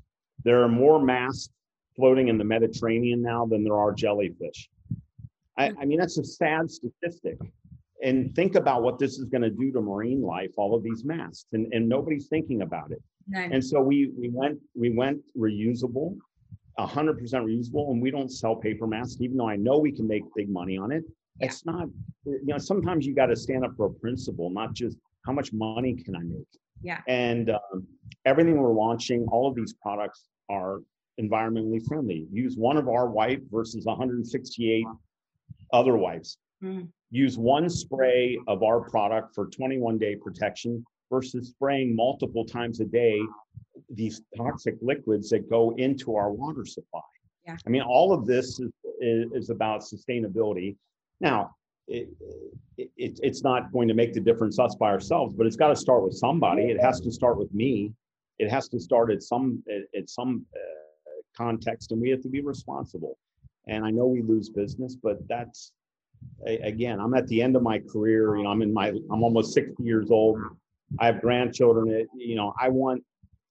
There 0.45 0.63
are 0.63 0.69
more 0.69 1.03
masks 1.03 1.51
floating 1.97 2.29
in 2.29 2.39
the 2.39 2.45
Mediterranean 2.45 3.21
now 3.21 3.45
than 3.47 3.65
there 3.65 3.77
are 3.77 3.93
jellyfish. 3.93 4.71
I, 5.59 5.73
I 5.81 5.85
mean 5.85 5.99
that's 5.99 6.19
a 6.19 6.25
sad 6.25 6.71
statistic 6.71 7.39
and 8.01 8.35
think 8.35 8.55
about 8.55 8.83
what 8.83 8.99
this 8.99 9.19
is 9.19 9.25
going 9.25 9.43
to 9.43 9.51
do 9.51 9.73
to 9.73 9.81
marine 9.81 10.23
life 10.23 10.51
all 10.57 10.75
of 10.75 10.83
these 10.83 11.05
masks 11.05 11.47
and, 11.53 11.73
and 11.75 11.87
nobody's 11.87 12.27
thinking 12.29 12.63
about 12.63 12.91
it 12.91 13.03
no. 13.29 13.39
and 13.39 13.63
so 13.63 13.83
we 13.83 14.11
we 14.19 14.31
went 14.31 14.59
we 14.75 14.91
went 14.91 15.21
reusable 15.37 16.17
100% 16.79 17.19
reusable 17.19 17.91
and 17.91 18.01
we 18.03 18.11
don't 18.11 18.31
sell 18.31 18.57
paper 18.57 18.87
masks 18.87 19.21
even 19.21 19.37
though 19.37 19.49
i 19.49 19.57
know 19.57 19.79
we 19.79 19.93
can 19.93 20.07
make 20.07 20.23
big 20.35 20.49
money 20.49 20.77
on 20.79 20.91
it 20.91 21.05
Yeah. 21.41 21.47
it's 21.47 21.67
not 21.67 21.89
you 22.25 22.41
know 22.45 22.59
sometimes 22.59 23.07
you 23.07 23.15
got 23.15 23.27
to 23.27 23.37
stand 23.37 23.65
up 23.65 23.73
for 23.77 23.87
a 23.87 23.91
principle 23.93 24.49
not 24.51 24.73
just 24.73 24.97
how 25.27 25.33
much 25.33 25.53
money 25.53 25.95
can 25.95 26.17
i 26.17 26.21
make 26.23 26.47
Yeah. 26.83 27.01
and 27.09 27.51
um, 27.51 27.87
everything 28.25 28.57
we're 28.57 28.73
launching 28.73 29.27
all 29.31 29.47
of 29.49 29.55
these 29.55 29.75
products 29.83 30.25
are 30.49 30.81
environmentally 31.21 31.85
friendly 31.87 32.27
use 32.33 32.57
one 32.57 32.77
of 32.79 32.89
our 32.89 33.09
wipe 33.11 33.43
versus 33.51 33.85
168 33.85 34.85
other 35.73 35.97
wipes 35.97 36.39
Mm. 36.65 36.87
use 37.11 37.37
one 37.39 37.69
spray 37.69 38.39
of 38.47 38.63
our 38.63 38.89
product 38.89 39.35
for 39.35 39.47
21 39.49 39.99
day 39.99 40.15
protection 40.15 40.85
versus 41.13 41.51
spraying 41.51 41.95
multiple 41.95 42.45
times 42.45 42.81
a 42.81 42.87
day 42.87 43.21
these 43.91 44.23
toxic 44.35 44.77
liquids 44.81 45.29
that 45.29 45.51
go 45.51 45.75
into 45.77 46.17
our 46.17 46.33
water 46.33 46.65
supply. 46.65 47.03
Yeah. 47.47 47.57
I 47.67 47.71
mean, 47.71 47.83
all 47.83 48.15
of 48.15 48.27
this 48.27 48.59
is, 48.59 48.71
is, 49.33 49.51
about 49.51 49.83
sustainability. 49.83 50.77
Now, 51.21 51.51
it, 51.87 52.09
it, 52.79 53.21
it's 53.23 53.43
not 53.43 53.71
going 53.73 53.89
to 53.89 53.95
make 53.95 54.15
the 54.15 54.21
difference 54.21 54.59
us 54.59 54.75
by 54.75 54.87
ourselves, 54.87 55.35
but 55.35 55.47
it's 55.47 55.57
got 55.57 55.69
to 55.69 55.77
start 55.77 56.03
with 56.03 56.15
somebody. 56.15 56.63
It 56.63 56.81
has 56.81 57.01
to 57.01 57.13
start 57.13 57.37
with 57.37 57.53
me. 57.53 57.93
It 58.39 58.49
has 58.49 58.69
to 58.69 58.81
start 58.81 59.11
at 59.11 59.23
some 59.23 59.63
at, 59.69 59.83
at 60.01 60.09
some 60.09 60.47
uh, 60.57 61.21
context, 61.37 61.93
and 61.93 62.01
we 62.01 62.09
have 62.11 62.23
to 62.23 62.29
be 62.29 62.41
responsible. 62.41 63.19
And 63.67 63.85
I 63.85 63.91
know 63.91 64.07
we 64.07 64.23
lose 64.23 64.49
business, 64.49 64.97
but 64.97 65.17
that's 65.29 65.73
again, 66.47 67.01
I'm 67.01 67.15
at 67.15 67.27
the 67.29 67.43
end 67.43 67.57
of 67.57 67.63
my 67.63 67.79
career. 67.79 68.37
You 68.37 68.45
know, 68.45 68.51
I'm 68.51 68.63
in 68.63 68.73
my, 68.73 68.89
I'm 68.89 69.23
almost 69.23 69.53
60 69.53 69.83
years 69.83 70.11
old. 70.11 70.39
I 71.01 71.07
have 71.07 71.21
grandchildren. 71.21 71.91
It, 71.91 72.09
you 72.15 72.37
know, 72.37 72.53
I 72.61 72.69
want 72.69 73.03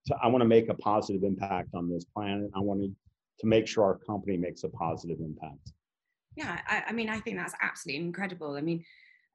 to, 0.07 0.15
I 0.21 0.27
want 0.27 0.41
to 0.41 0.47
make 0.47 0.69
a 0.69 0.73
positive 0.75 1.23
impact 1.23 1.69
on 1.73 1.89
this 1.89 2.05
planet. 2.05 2.49
I 2.55 2.59
wanted 2.59 2.95
to 3.41 3.47
make 3.47 3.67
sure 3.67 3.83
our 3.83 3.97
company 3.97 4.37
makes 4.37 4.63
a 4.63 4.69
positive 4.69 5.19
impact. 5.19 5.73
yeah 6.37 6.59
I, 6.67 6.83
I 6.87 6.91
mean 6.93 7.09
i 7.09 7.19
think 7.19 7.37
that's 7.37 7.55
absolutely 7.61 8.05
incredible 8.05 8.55
i 8.55 8.61
mean 8.61 8.83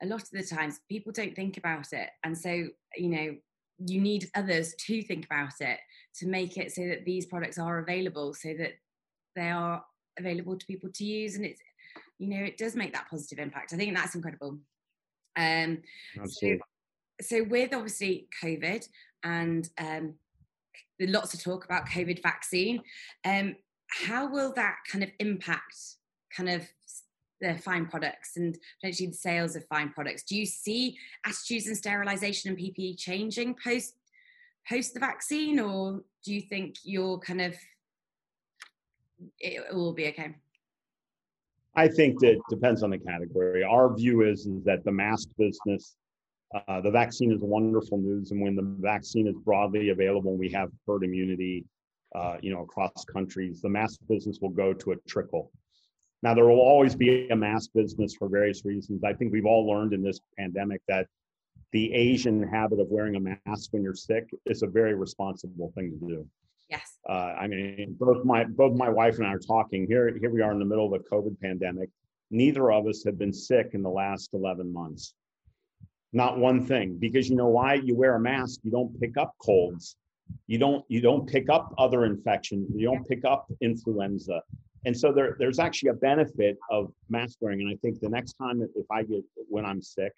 a 0.02 0.06
lot 0.06 0.22
of 0.22 0.30
the 0.30 0.44
times 0.44 0.80
people 0.88 1.12
don't 1.12 1.34
think 1.34 1.56
about 1.56 1.92
it 1.92 2.08
and 2.24 2.36
so 2.36 2.68
you 2.96 3.08
know 3.08 3.36
you 3.78 4.00
need 4.00 4.30
others 4.34 4.74
to 4.86 5.02
think 5.02 5.26
about 5.26 5.52
it 5.60 5.78
to 6.18 6.26
make 6.26 6.56
it 6.56 6.72
so 6.72 6.86
that 6.86 7.04
these 7.04 7.26
products 7.26 7.58
are 7.58 7.78
available 7.78 8.32
so 8.32 8.54
that 8.56 8.72
they 9.34 9.50
are 9.50 9.84
available 10.18 10.56
to 10.56 10.66
people 10.66 10.88
to 10.94 11.04
use 11.04 11.34
and 11.36 11.44
it's 11.44 11.60
you 12.18 12.28
know 12.28 12.42
it 12.42 12.56
does 12.56 12.74
make 12.76 12.92
that 12.92 13.08
positive 13.10 13.38
impact 13.38 13.72
i 13.72 13.76
think 13.76 13.94
that's 13.94 14.14
incredible 14.14 14.58
um 15.36 15.78
Absolutely. 16.18 16.58
so 16.58 16.64
with 17.48 17.74
obviously 17.74 18.28
covid 18.42 18.86
and 19.24 19.70
um 19.78 20.14
lots 21.00 21.34
of 21.34 21.42
talk 21.42 21.64
about 21.64 21.86
covid 21.86 22.22
vaccine 22.22 22.80
um 23.24 23.54
how 23.88 24.30
will 24.30 24.52
that 24.52 24.76
kind 24.90 25.04
of 25.04 25.10
impact 25.18 25.96
kind 26.34 26.48
of 26.48 26.62
the 27.40 27.54
fine 27.58 27.86
products 27.86 28.36
and 28.36 28.58
potentially 28.80 29.08
the 29.08 29.14
sales 29.14 29.56
of 29.56 29.64
fine 29.66 29.90
products 29.90 30.22
do 30.22 30.36
you 30.36 30.46
see 30.46 30.96
attitudes 31.24 31.66
and 31.66 31.76
sterilization 31.76 32.50
and 32.50 32.58
ppe 32.58 32.98
changing 32.98 33.54
post 33.62 33.94
post 34.68 34.94
the 34.94 35.00
vaccine 35.00 35.60
or 35.60 36.02
do 36.24 36.34
you 36.34 36.40
think 36.40 36.76
you're 36.82 37.18
kind 37.18 37.40
of 37.40 37.54
it, 39.38 39.62
it 39.70 39.74
will 39.74 39.92
be 39.92 40.08
okay 40.08 40.34
I 41.76 41.88
think 41.88 42.18
that 42.20 42.40
depends 42.48 42.82
on 42.82 42.90
the 42.90 42.98
category. 42.98 43.62
Our 43.62 43.94
view 43.94 44.22
is, 44.22 44.46
is 44.46 44.64
that 44.64 44.82
the 44.84 44.92
mask 44.92 45.28
business, 45.36 45.96
uh, 46.54 46.80
the 46.80 46.90
vaccine 46.90 47.32
is 47.32 47.40
wonderful 47.42 47.98
news, 47.98 48.30
and 48.30 48.40
when 48.40 48.54
the 48.54 48.76
vaccine 48.80 49.26
is 49.26 49.34
broadly 49.44 49.90
available, 49.90 50.30
and 50.30 50.38
we 50.38 50.50
have 50.50 50.70
herd 50.86 51.02
immunity, 51.02 51.64
uh, 52.14 52.36
you 52.40 52.52
know, 52.52 52.62
across 52.62 53.04
countries. 53.04 53.60
The 53.60 53.68
mask 53.68 54.00
business 54.08 54.38
will 54.40 54.50
go 54.50 54.72
to 54.72 54.92
a 54.92 54.96
trickle. 55.08 55.50
Now, 56.22 56.34
there 56.34 56.46
will 56.46 56.60
always 56.60 56.94
be 56.94 57.28
a 57.28 57.36
mask 57.36 57.70
business 57.74 58.14
for 58.14 58.28
various 58.28 58.64
reasons. 58.64 59.04
I 59.04 59.12
think 59.12 59.32
we've 59.32 59.46
all 59.46 59.66
learned 59.68 59.92
in 59.92 60.02
this 60.02 60.20
pandemic 60.38 60.80
that 60.88 61.06
the 61.72 61.92
Asian 61.92 62.42
habit 62.42 62.80
of 62.80 62.88
wearing 62.88 63.16
a 63.16 63.20
mask 63.20 63.72
when 63.72 63.82
you're 63.82 63.94
sick 63.94 64.28
is 64.46 64.62
a 64.62 64.66
very 64.66 64.94
responsible 64.94 65.72
thing 65.74 65.90
to 65.90 66.06
do. 66.06 66.26
yes 66.70 66.98
Uh, 67.08 67.34
I 67.38 67.46
mean, 67.46 67.96
both 67.98 68.24
my 68.24 68.44
both 68.44 68.74
my 68.76 68.88
wife 68.88 69.18
and 69.18 69.26
I 69.26 69.34
are 69.34 69.38
talking 69.38 69.86
here. 69.86 70.16
Here 70.18 70.30
we 70.30 70.42
are 70.42 70.52
in 70.52 70.58
the 70.58 70.64
middle 70.64 70.86
of 70.86 71.00
a 71.00 71.04
COVID 71.14 71.38
pandemic. 71.40 71.90
Neither 72.30 72.72
of 72.72 72.86
us 72.86 73.04
have 73.04 73.18
been 73.18 73.32
sick 73.32 73.70
in 73.74 73.82
the 73.82 73.90
last 73.90 74.30
11 74.32 74.72
months. 74.72 75.14
Not 76.12 76.38
one 76.38 76.64
thing, 76.64 76.96
because 76.98 77.28
you 77.28 77.36
know 77.36 77.48
why? 77.48 77.74
You 77.74 77.94
wear 77.94 78.14
a 78.14 78.20
mask. 78.20 78.60
You 78.62 78.70
don't 78.70 78.98
pick 79.00 79.16
up 79.16 79.34
colds. 79.42 79.96
You 80.46 80.58
don't 80.58 80.84
you 80.88 81.00
don't 81.00 81.28
pick 81.28 81.48
up 81.50 81.74
other 81.78 82.04
infections. 82.04 82.70
You 82.74 82.86
don't 82.86 83.06
pick 83.06 83.24
up 83.24 83.46
influenza. 83.60 84.42
And 84.84 84.96
so 84.96 85.12
there, 85.12 85.36
there's 85.40 85.58
actually 85.58 85.90
a 85.90 85.94
benefit 85.94 86.56
of 86.70 86.92
mask 87.08 87.38
wearing. 87.40 87.60
And 87.60 87.70
I 87.70 87.76
think 87.82 87.98
the 87.98 88.08
next 88.08 88.34
time 88.34 88.60
that 88.60 88.70
if 88.76 88.86
I 88.90 89.02
get 89.02 89.24
when 89.48 89.66
I'm 89.66 89.82
sick, 89.82 90.12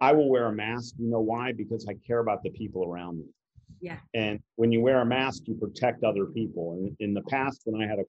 I 0.00 0.12
will 0.12 0.28
wear 0.28 0.46
a 0.46 0.52
mask. 0.52 0.94
You 0.98 1.08
know 1.08 1.20
why? 1.20 1.52
Because 1.52 1.86
I 1.88 1.94
care 2.06 2.18
about 2.18 2.42
the 2.42 2.50
people 2.50 2.84
around 2.84 3.18
me. 3.18 3.26
Yeah. 3.80 3.98
And 4.14 4.40
when 4.56 4.72
you 4.72 4.80
wear 4.80 5.00
a 5.00 5.06
mask, 5.06 5.44
you 5.46 5.54
protect 5.54 6.02
other 6.02 6.26
people. 6.26 6.72
And 6.72 6.96
in 6.98 7.14
the 7.14 7.22
past, 7.22 7.62
when 7.64 7.80
I 7.80 7.86
had 7.86 7.98
a 8.00 8.04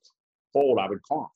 cold, 0.53 0.79
I 0.79 0.87
would 0.87 1.03
cough, 1.03 1.31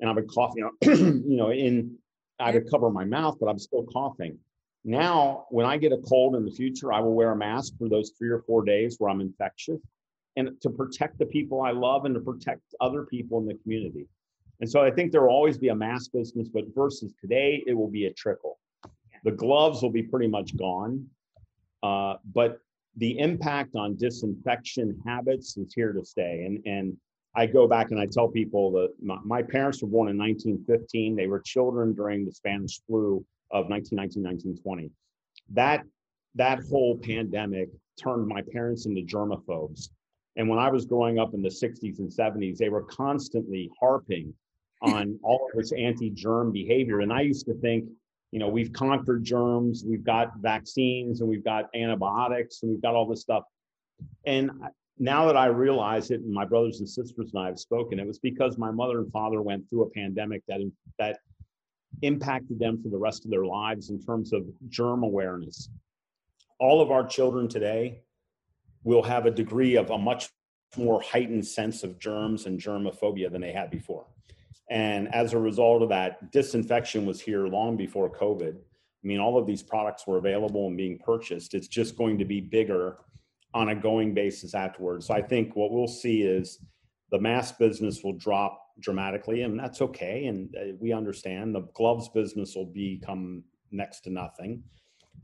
and 0.00 0.10
I 0.10 0.12
would 0.12 0.28
cough, 0.28 0.52
you 0.56 0.64
know, 0.64 0.70
you 0.94 1.36
know, 1.36 1.50
in 1.50 1.96
I 2.38 2.52
would 2.52 2.70
cover 2.70 2.90
my 2.90 3.04
mouth, 3.04 3.36
but 3.40 3.48
I'm 3.48 3.58
still 3.58 3.84
coughing. 3.92 4.38
Now, 4.84 5.46
when 5.50 5.66
I 5.66 5.76
get 5.76 5.92
a 5.92 5.98
cold 5.98 6.36
in 6.36 6.44
the 6.44 6.50
future, 6.50 6.92
I 6.92 7.00
will 7.00 7.14
wear 7.14 7.32
a 7.32 7.36
mask 7.36 7.74
for 7.78 7.88
those 7.88 8.12
three 8.18 8.30
or 8.30 8.42
four 8.42 8.64
days 8.64 8.96
where 8.98 9.10
I'm 9.10 9.20
infectious, 9.20 9.80
and 10.36 10.60
to 10.60 10.70
protect 10.70 11.18
the 11.18 11.26
people 11.26 11.62
I 11.62 11.72
love 11.72 12.04
and 12.04 12.14
to 12.14 12.20
protect 12.20 12.62
other 12.80 13.04
people 13.04 13.38
in 13.38 13.46
the 13.46 13.54
community. 13.54 14.06
And 14.60 14.70
so 14.70 14.80
I 14.80 14.90
think 14.90 15.12
there 15.12 15.22
will 15.22 15.30
always 15.30 15.58
be 15.58 15.68
a 15.68 15.74
mask 15.74 16.12
business, 16.12 16.48
but 16.48 16.64
versus 16.74 17.12
today, 17.20 17.62
it 17.66 17.74
will 17.74 17.90
be 17.90 18.06
a 18.06 18.12
trickle. 18.12 18.58
The 19.24 19.32
gloves 19.32 19.82
will 19.82 19.90
be 19.90 20.02
pretty 20.02 20.28
much 20.28 20.56
gone, 20.56 21.06
uh, 21.82 22.14
but 22.32 22.60
the 22.96 23.18
impact 23.18 23.74
on 23.76 23.96
disinfection 23.96 25.00
habits 25.06 25.56
is 25.56 25.72
here 25.74 25.92
to 25.92 26.04
stay. 26.04 26.44
And 26.44 26.60
and 26.66 26.96
I 27.34 27.46
go 27.46 27.68
back 27.68 27.90
and 27.90 28.00
I 28.00 28.06
tell 28.06 28.28
people 28.28 28.72
that 28.72 28.94
my, 29.00 29.18
my 29.24 29.42
parents 29.42 29.82
were 29.82 29.88
born 29.88 30.08
in 30.08 30.18
1915. 30.18 31.14
They 31.14 31.26
were 31.26 31.40
children 31.40 31.94
during 31.94 32.24
the 32.24 32.32
Spanish 32.32 32.80
flu 32.86 33.24
of 33.50 33.68
1919, 33.68 34.22
1920. 34.22 34.90
That 35.50 35.84
that 36.34 36.60
whole 36.70 36.96
pandemic 36.98 37.70
turned 38.00 38.26
my 38.26 38.42
parents 38.52 38.86
into 38.86 39.02
germaphobes. 39.02 39.88
And 40.36 40.48
when 40.48 40.58
I 40.58 40.70
was 40.70 40.86
growing 40.86 41.18
up 41.18 41.34
in 41.34 41.42
the 41.42 41.48
60s 41.48 41.98
and 41.98 42.10
70s, 42.10 42.58
they 42.58 42.68
were 42.68 42.84
constantly 42.84 43.70
harping 43.80 44.32
on 44.82 45.18
all 45.24 45.48
of 45.52 45.58
this 45.58 45.72
anti-germ 45.72 46.52
behavior. 46.52 47.00
And 47.00 47.12
I 47.12 47.22
used 47.22 47.46
to 47.46 47.54
think, 47.54 47.88
you 48.30 48.38
know, 48.38 48.48
we've 48.48 48.72
conquered 48.72 49.24
germs, 49.24 49.84
we've 49.84 50.04
got 50.04 50.38
vaccines, 50.38 51.20
and 51.20 51.28
we've 51.28 51.44
got 51.44 51.64
antibiotics, 51.74 52.62
and 52.62 52.70
we've 52.70 52.82
got 52.82 52.94
all 52.94 53.06
this 53.06 53.22
stuff. 53.22 53.42
And 54.26 54.50
now 54.98 55.26
that 55.26 55.36
I 55.36 55.46
realize 55.46 56.10
it, 56.10 56.20
and 56.20 56.32
my 56.32 56.44
brothers 56.44 56.80
and 56.80 56.88
sisters 56.88 57.30
and 57.32 57.42
I 57.42 57.46
have 57.46 57.58
spoken, 57.58 57.98
it 57.98 58.06
was 58.06 58.18
because 58.18 58.58
my 58.58 58.70
mother 58.70 58.98
and 58.98 59.10
father 59.10 59.42
went 59.42 59.68
through 59.68 59.82
a 59.82 59.90
pandemic 59.90 60.42
that 60.46 60.60
that 60.98 61.18
impacted 62.02 62.58
them 62.58 62.80
for 62.82 62.88
the 62.88 62.98
rest 62.98 63.24
of 63.24 63.30
their 63.30 63.44
lives 63.44 63.90
in 63.90 64.00
terms 64.00 64.32
of 64.32 64.44
germ 64.68 65.02
awareness. 65.02 65.68
All 66.60 66.80
of 66.80 66.90
our 66.90 67.06
children 67.06 67.48
today 67.48 68.02
will 68.84 69.02
have 69.02 69.26
a 69.26 69.30
degree 69.30 69.76
of 69.76 69.90
a 69.90 69.98
much 69.98 70.28
more 70.76 71.00
heightened 71.00 71.46
sense 71.46 71.82
of 71.82 71.98
germs 71.98 72.46
and 72.46 72.60
germophobia 72.60 73.30
than 73.30 73.40
they 73.40 73.52
had 73.52 73.70
before. 73.70 74.06
And 74.70 75.12
as 75.14 75.32
a 75.32 75.38
result 75.38 75.82
of 75.82 75.88
that, 75.88 76.30
disinfection 76.30 77.06
was 77.06 77.20
here 77.20 77.46
long 77.46 77.76
before 77.76 78.10
COVID. 78.10 78.54
I 78.54 79.06
mean, 79.06 79.18
all 79.18 79.38
of 79.38 79.46
these 79.46 79.62
products 79.62 80.06
were 80.06 80.18
available 80.18 80.66
and 80.66 80.76
being 80.76 80.98
purchased. 80.98 81.54
It's 81.54 81.68
just 81.68 81.96
going 81.96 82.18
to 82.18 82.24
be 82.24 82.40
bigger 82.40 82.98
on 83.54 83.70
a 83.70 83.74
going 83.74 84.12
basis 84.12 84.54
afterwards. 84.54 85.06
So 85.06 85.14
I 85.14 85.22
think 85.22 85.56
what 85.56 85.70
we'll 85.70 85.86
see 85.86 86.22
is 86.22 86.58
the 87.10 87.18
mass 87.18 87.52
business 87.52 88.02
will 88.04 88.12
drop 88.12 88.62
dramatically, 88.80 89.42
and 89.42 89.58
that's 89.58 89.82
okay. 89.82 90.26
And 90.26 90.54
uh, 90.56 90.74
we 90.78 90.92
understand 90.92 91.54
the 91.54 91.62
gloves 91.74 92.08
business 92.08 92.54
will 92.54 92.66
become 92.66 93.44
next 93.70 94.00
to 94.00 94.10
nothing. 94.10 94.62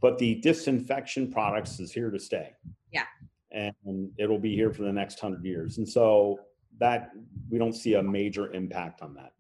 But 0.00 0.18
the 0.18 0.36
disinfection 0.36 1.32
products 1.32 1.80
is 1.80 1.92
here 1.92 2.10
to 2.10 2.18
stay. 2.18 2.52
Yeah. 2.92 3.04
and 3.50 4.10
it'll 4.18 4.38
be 4.38 4.54
here 4.54 4.72
for 4.72 4.82
the 4.82 4.92
next 4.92 5.18
hundred 5.20 5.44
years. 5.44 5.78
And 5.78 5.88
so 5.88 6.38
that 6.78 7.10
we 7.50 7.58
don't 7.58 7.72
see 7.72 7.94
a 7.94 8.02
major 8.02 8.52
impact 8.52 9.02
on 9.02 9.14
that. 9.14 9.32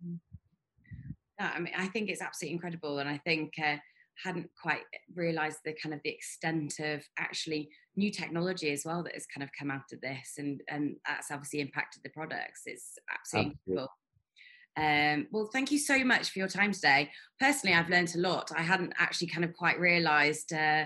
Yeah, 1.38 1.52
I 1.54 1.58
mean, 1.58 1.72
I 1.76 1.88
think 1.88 2.10
it's 2.10 2.22
absolutely 2.22 2.54
incredible, 2.54 3.00
and 3.00 3.08
I 3.08 3.18
think 3.18 3.54
uh, 3.58 3.76
hadn't 4.22 4.48
quite 4.60 4.82
realised 5.14 5.58
the 5.64 5.74
kind 5.74 5.94
of 5.94 6.00
the 6.04 6.10
extent 6.10 6.78
of 6.78 7.02
actually 7.18 7.68
new 7.96 8.10
technology 8.10 8.70
as 8.70 8.84
well 8.84 9.02
that 9.02 9.14
has 9.14 9.26
kind 9.26 9.42
of 9.42 9.50
come 9.58 9.70
out 9.70 9.92
of 9.92 10.00
this, 10.00 10.34
and 10.38 10.62
and 10.68 10.96
that's 11.06 11.30
obviously 11.30 11.60
impacted 11.60 12.02
the 12.04 12.10
products. 12.10 12.62
It's 12.66 12.98
absolutely, 13.12 13.50
absolutely. 13.50 13.72
incredible. 13.72 13.92
Um, 14.76 15.28
well, 15.30 15.48
thank 15.52 15.70
you 15.70 15.78
so 15.78 16.04
much 16.04 16.30
for 16.30 16.38
your 16.40 16.48
time 16.48 16.72
today. 16.72 17.10
Personally, 17.38 17.76
I've 17.76 17.88
learned 17.88 18.14
a 18.14 18.18
lot. 18.18 18.50
I 18.56 18.62
hadn't 18.62 18.92
actually 18.98 19.28
kind 19.28 19.44
of 19.44 19.54
quite 19.54 19.78
realised, 19.78 20.52
uh, 20.52 20.84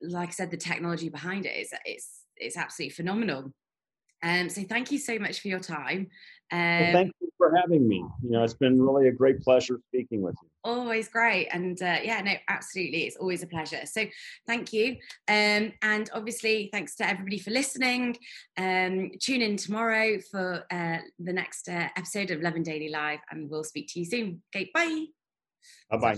like 0.00 0.28
I 0.28 0.32
said, 0.32 0.50
the 0.50 0.56
technology 0.56 1.08
behind 1.08 1.46
it 1.46 1.56
is 1.56 1.72
it's 1.84 2.22
it's 2.36 2.56
absolutely 2.56 2.94
phenomenal. 2.94 3.52
Um, 4.22 4.48
so 4.48 4.62
thank 4.62 4.92
you 4.92 4.98
so 4.98 5.18
much 5.18 5.40
for 5.40 5.48
your 5.48 5.60
time. 5.60 6.08
Um, 6.52 6.78
well, 6.78 6.92
thank 6.92 7.12
you 7.20 7.29
for 7.40 7.56
having 7.56 7.88
me. 7.88 8.04
You 8.22 8.30
know, 8.30 8.44
it's 8.44 8.54
been 8.54 8.80
really 8.80 9.08
a 9.08 9.12
great 9.12 9.40
pleasure 9.40 9.80
speaking 9.88 10.20
with 10.20 10.36
you. 10.42 10.48
Always 10.62 11.08
great, 11.08 11.48
and 11.48 11.80
uh, 11.80 11.96
yeah, 12.04 12.20
no, 12.20 12.34
absolutely, 12.48 13.04
it's 13.04 13.16
always 13.16 13.42
a 13.42 13.46
pleasure. 13.46 13.86
So 13.86 14.04
thank 14.46 14.74
you, 14.74 14.96
um, 15.26 15.72
and 15.80 16.10
obviously 16.12 16.68
thanks 16.70 16.94
to 16.96 17.08
everybody 17.08 17.38
for 17.38 17.50
listening. 17.50 18.18
Um, 18.58 19.12
tune 19.18 19.40
in 19.40 19.56
tomorrow 19.56 20.18
for 20.30 20.64
uh, 20.70 20.98
the 21.18 21.32
next 21.32 21.68
uh, 21.68 21.88
episode 21.96 22.30
of 22.30 22.42
Lovin 22.42 22.62
Daily 22.62 22.90
Live, 22.90 23.20
and 23.30 23.48
we'll 23.48 23.64
speak 23.64 23.88
to 23.94 24.00
you 24.00 24.04
soon. 24.04 24.42
Okay, 24.54 24.70
bye. 24.74 25.06
Bye 25.90 25.96
bye. 25.96 26.16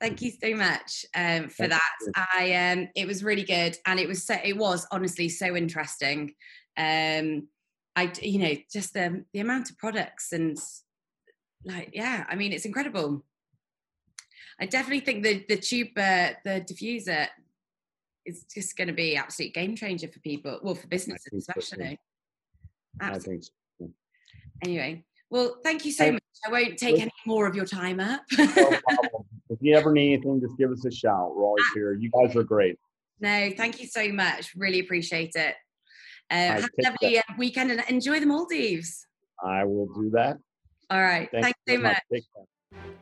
Thank 0.00 0.22
you 0.22 0.30
so 0.30 0.54
much 0.54 1.04
um, 1.14 1.48
for 1.48 1.68
Thank 1.68 1.72
that. 1.72 1.96
You. 2.00 2.12
I 2.16 2.70
um, 2.70 2.88
it 2.96 3.06
was 3.06 3.22
really 3.22 3.44
good, 3.44 3.76
and 3.84 4.00
it 4.00 4.08
was 4.08 4.24
so 4.24 4.36
it 4.42 4.56
was 4.56 4.86
honestly 4.90 5.28
so 5.28 5.54
interesting. 5.54 6.32
Um, 6.78 7.48
I 7.98 8.12
you 8.22 8.38
know 8.38 8.54
just 8.72 8.94
the 8.94 9.24
the 9.32 9.40
amount 9.40 9.70
of 9.70 9.78
products 9.78 10.32
and 10.32 10.56
like 11.64 11.90
yeah, 11.92 12.24
I 12.28 12.36
mean 12.36 12.52
it's 12.52 12.64
incredible. 12.64 13.24
I 14.60 14.66
definitely 14.66 15.00
think 15.00 15.24
the 15.24 15.44
the 15.48 15.56
tube 15.56 15.98
uh, 15.98 16.30
the 16.44 16.60
diffuser 16.60 17.26
is 18.24 18.44
just 18.54 18.76
going 18.76 18.88
to 18.88 18.94
be 18.94 19.16
absolute 19.16 19.52
game 19.52 19.74
changer 19.74 20.06
for 20.06 20.20
people, 20.20 20.60
well 20.62 20.76
for 20.76 20.86
businesses 20.86 21.48
especially. 21.48 21.98
Think 23.00 23.44
so. 23.44 23.90
Anyway, 24.64 25.04
well, 25.30 25.56
thank 25.64 25.84
you 25.84 25.92
so 25.92 26.12
much. 26.12 26.22
I 26.46 26.50
won't 26.52 26.78
take 26.78 27.00
any 27.00 27.12
more 27.26 27.46
of 27.46 27.56
your 27.56 27.66
time 27.66 27.98
up. 27.98 28.22
no 28.38 28.46
if 29.50 29.58
you 29.60 29.74
ever 29.74 29.92
need 29.92 30.14
anything, 30.14 30.40
just 30.40 30.56
give 30.56 30.70
us 30.70 30.84
a 30.84 30.90
shout. 30.90 31.34
We're 31.34 31.44
always 31.44 31.64
here. 31.74 31.94
You 31.94 32.10
guys 32.10 32.36
are 32.36 32.44
great. 32.44 32.78
No, 33.20 33.50
thank 33.56 33.80
you 33.80 33.88
so 33.88 34.12
much. 34.12 34.54
Really 34.54 34.78
appreciate 34.78 35.32
it. 35.34 35.54
Uh, 36.30 36.34
have 36.34 36.64
a 36.64 36.82
lovely 36.82 37.18
uh, 37.18 37.22
weekend 37.36 37.70
and 37.70 37.82
enjoy 37.88 38.20
the 38.20 38.26
Maldives. 38.26 39.06
I 39.42 39.64
will 39.64 39.86
do 39.94 40.10
that. 40.10 40.36
All 40.90 41.00
right. 41.00 41.28
Thanks, 41.30 41.46
Thanks 41.46 41.60
so 41.68 41.78
much. 41.78 41.98
much. 42.10 42.22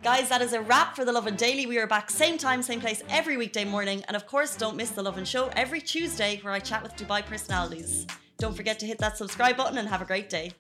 Guys, 0.03 0.29
that 0.29 0.43
is 0.43 0.53
a 0.53 0.61
wrap 0.61 0.95
for 0.95 1.05
the 1.05 1.13
Lovin 1.13 1.35
Daily. 1.35 1.67
We 1.67 1.79
are 1.79 1.87
back 1.87 2.11
same 2.11 2.39
time, 2.39 2.63
same 2.63 2.81
place 2.81 3.03
every 3.09 3.37
weekday 3.37 3.65
morning. 3.65 4.05
And 4.07 4.17
of 4.17 4.27
course, 4.27 4.57
don't 4.57 4.77
miss 4.77 4.91
the 4.91 5.03
Lovin 5.03 5.25
Show 5.25 5.51
every 5.57 5.81
Tuesday 5.81 6.39
where 6.43 6.53
I 6.53 6.61
chat 6.61 6.83
with 6.83 6.95
Dubai 6.95 7.25
personalities. 7.25 8.07
Don't 8.39 8.55
forget 8.55 8.79
to 8.81 8.87
hit 8.87 8.99
that 8.99 9.17
subscribe 9.17 9.57
button 9.57 9.79
and 9.79 9.89
have 9.89 10.03
a 10.03 10.05
great 10.05 10.29
day. 10.29 10.53